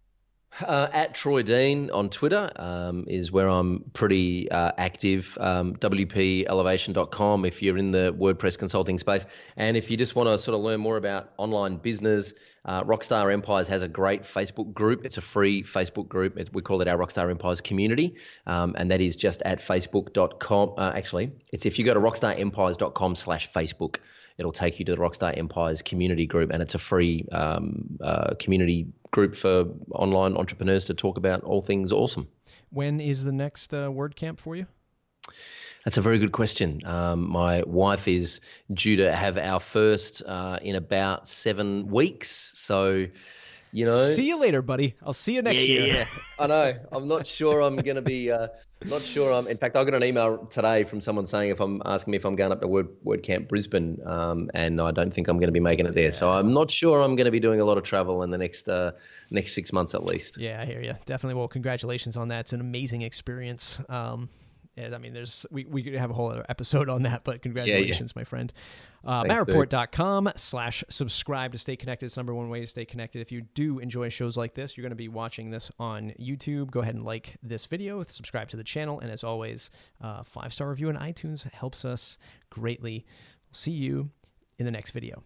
Uh, 0.64 0.88
at 0.92 1.14
Troy 1.14 1.42
Dean 1.42 1.90
on 1.90 2.08
Twitter 2.08 2.50
um, 2.56 3.04
is 3.08 3.30
where 3.30 3.48
I'm 3.48 3.84
pretty 3.92 4.50
uh, 4.50 4.72
active. 4.78 5.36
Um, 5.40 5.76
WPElevation.com 5.76 7.44
if 7.44 7.62
you're 7.62 7.76
in 7.76 7.90
the 7.90 8.14
WordPress 8.18 8.58
consulting 8.58 8.98
space. 8.98 9.26
And 9.56 9.76
if 9.76 9.90
you 9.90 9.96
just 9.96 10.16
want 10.16 10.28
to 10.28 10.38
sort 10.38 10.54
of 10.54 10.62
learn 10.62 10.80
more 10.80 10.96
about 10.96 11.32
online 11.36 11.76
business, 11.76 12.34
uh, 12.64 12.82
Rockstar 12.84 13.32
Empires 13.32 13.68
has 13.68 13.82
a 13.82 13.88
great 13.88 14.22
Facebook 14.22 14.72
group. 14.72 15.04
It's 15.04 15.18
a 15.18 15.22
free 15.22 15.62
Facebook 15.62 16.08
group. 16.08 16.38
We 16.52 16.62
call 16.62 16.80
it 16.80 16.88
our 16.88 16.96
Rockstar 16.96 17.30
Empires 17.30 17.60
community. 17.60 18.16
Um, 18.46 18.74
and 18.78 18.90
that 18.90 19.00
is 19.00 19.14
just 19.14 19.42
at 19.42 19.60
facebook.com. 19.60 20.74
Uh, 20.78 20.92
actually, 20.94 21.32
it's 21.52 21.66
if 21.66 21.78
you 21.78 21.84
go 21.84 21.94
to 21.94 22.00
rockstarempires.com 22.00 23.14
slash 23.14 23.52
Facebook 23.52 23.96
it'll 24.38 24.52
take 24.52 24.78
you 24.78 24.84
to 24.86 24.92
the 24.94 24.98
Rockstar 24.98 25.36
Empires 25.36 25.82
community 25.82 26.26
group, 26.26 26.50
and 26.50 26.62
it's 26.62 26.74
a 26.74 26.78
free 26.78 27.26
um, 27.32 27.98
uh, 28.00 28.34
community 28.38 28.86
group 29.10 29.36
for 29.36 29.66
online 29.90 30.36
entrepreneurs 30.36 30.84
to 30.86 30.94
talk 30.94 31.16
about 31.16 31.42
all 31.42 31.62
things 31.62 31.92
awesome. 31.92 32.28
When 32.70 33.00
is 33.00 33.24
the 33.24 33.32
next 33.32 33.72
uh, 33.72 33.88
WordCamp 33.88 34.38
for 34.38 34.56
you? 34.56 34.66
That's 35.84 35.98
a 35.98 36.02
very 36.02 36.18
good 36.18 36.32
question. 36.32 36.82
Um, 36.84 37.30
my 37.30 37.62
wife 37.64 38.08
is 38.08 38.40
due 38.72 38.96
to 38.96 39.12
have 39.12 39.38
our 39.38 39.60
first 39.60 40.20
uh, 40.26 40.58
in 40.60 40.74
about 40.74 41.28
seven 41.28 41.86
weeks, 41.86 42.50
so 42.54 43.06
you 43.76 43.84
know. 43.84 43.90
See 43.90 44.26
you 44.26 44.38
later, 44.38 44.62
buddy. 44.62 44.94
I'll 45.02 45.12
see 45.12 45.34
you 45.34 45.42
next 45.42 45.68
yeah, 45.68 45.74
year. 45.74 45.86
yeah, 45.86 45.94
yeah. 45.94 46.06
I 46.38 46.46
know. 46.46 46.78
I'm 46.92 47.06
not 47.06 47.26
sure 47.26 47.60
I'm 47.60 47.76
going 47.76 47.96
to 47.96 48.02
be. 48.02 48.30
Uh, 48.30 48.48
not 48.86 49.02
sure. 49.02 49.34
I'm. 49.34 49.46
In 49.48 49.58
fact, 49.58 49.76
I 49.76 49.84
got 49.84 49.92
an 49.92 50.02
email 50.02 50.46
today 50.46 50.84
from 50.84 51.02
someone 51.02 51.26
saying 51.26 51.50
if 51.50 51.60
I'm 51.60 51.82
asking 51.84 52.12
me 52.12 52.16
if 52.16 52.24
I'm 52.24 52.36
going 52.36 52.52
up 52.52 52.62
to 52.62 52.68
Word 52.68 52.88
WordCamp 53.04 53.48
Brisbane, 53.48 54.00
um, 54.06 54.50
and 54.54 54.80
I 54.80 54.92
don't 54.92 55.12
think 55.12 55.28
I'm 55.28 55.36
going 55.36 55.48
to 55.48 55.52
be 55.52 55.60
making 55.60 55.84
it 55.84 55.94
there. 55.94 56.10
So 56.10 56.32
I'm 56.32 56.54
not 56.54 56.70
sure 56.70 57.02
I'm 57.02 57.16
going 57.16 57.26
to 57.26 57.30
be 57.30 57.40
doing 57.40 57.60
a 57.60 57.66
lot 57.66 57.76
of 57.76 57.84
travel 57.84 58.22
in 58.22 58.30
the 58.30 58.38
next 58.38 58.66
uh, 58.66 58.92
next 59.30 59.52
six 59.52 59.74
months 59.74 59.94
at 59.94 60.04
least. 60.04 60.38
Yeah, 60.38 60.62
I 60.62 60.64
hear 60.64 60.80
you. 60.80 60.94
Definitely. 61.04 61.34
Well, 61.34 61.48
congratulations 61.48 62.16
on 62.16 62.28
that. 62.28 62.40
It's 62.40 62.52
an 62.54 62.62
amazing 62.62 63.02
experience. 63.02 63.78
Um, 63.90 64.30
and 64.76 64.94
I 64.94 64.98
mean, 64.98 65.12
there's 65.12 65.46
we, 65.50 65.64
we 65.64 65.82
could 65.82 65.94
have 65.94 66.10
a 66.10 66.14
whole 66.14 66.30
other 66.30 66.44
episode 66.48 66.88
on 66.88 67.02
that, 67.04 67.24
but 67.24 67.42
congratulations, 67.42 68.14
my 68.14 68.24
friend. 68.24 68.52
Uh, 69.04 69.24
Thanks. 69.24 69.50
MattReport.com 69.50 70.32
slash 70.36 70.84
subscribe 70.88 71.52
to 71.52 71.58
stay 71.58 71.76
connected. 71.76 72.06
It's 72.06 72.16
number 72.16 72.34
one 72.34 72.50
way 72.50 72.60
to 72.60 72.66
stay 72.66 72.84
connected. 72.84 73.20
If 73.20 73.30
you 73.30 73.42
do 73.42 73.78
enjoy 73.78 74.08
shows 74.08 74.36
like 74.36 74.54
this, 74.54 74.76
you're 74.76 74.82
going 74.82 74.90
to 74.90 74.96
be 74.96 75.08
watching 75.08 75.50
this 75.50 75.70
on 75.78 76.12
YouTube. 76.20 76.70
Go 76.70 76.80
ahead 76.80 76.94
and 76.94 77.04
like 77.04 77.36
this 77.42 77.66
video, 77.66 78.02
subscribe 78.02 78.48
to 78.48 78.56
the 78.56 78.64
channel, 78.64 79.00
and 79.00 79.10
as 79.10 79.24
always, 79.24 79.70
uh, 80.02 80.22
five 80.24 80.52
star 80.52 80.68
review 80.68 80.88
on 80.88 80.96
iTunes 80.96 81.50
helps 81.52 81.84
us 81.84 82.18
greatly. 82.50 83.06
We'll 83.48 83.54
see 83.54 83.72
you 83.72 84.10
in 84.58 84.66
the 84.66 84.72
next 84.72 84.90
video. 84.90 85.22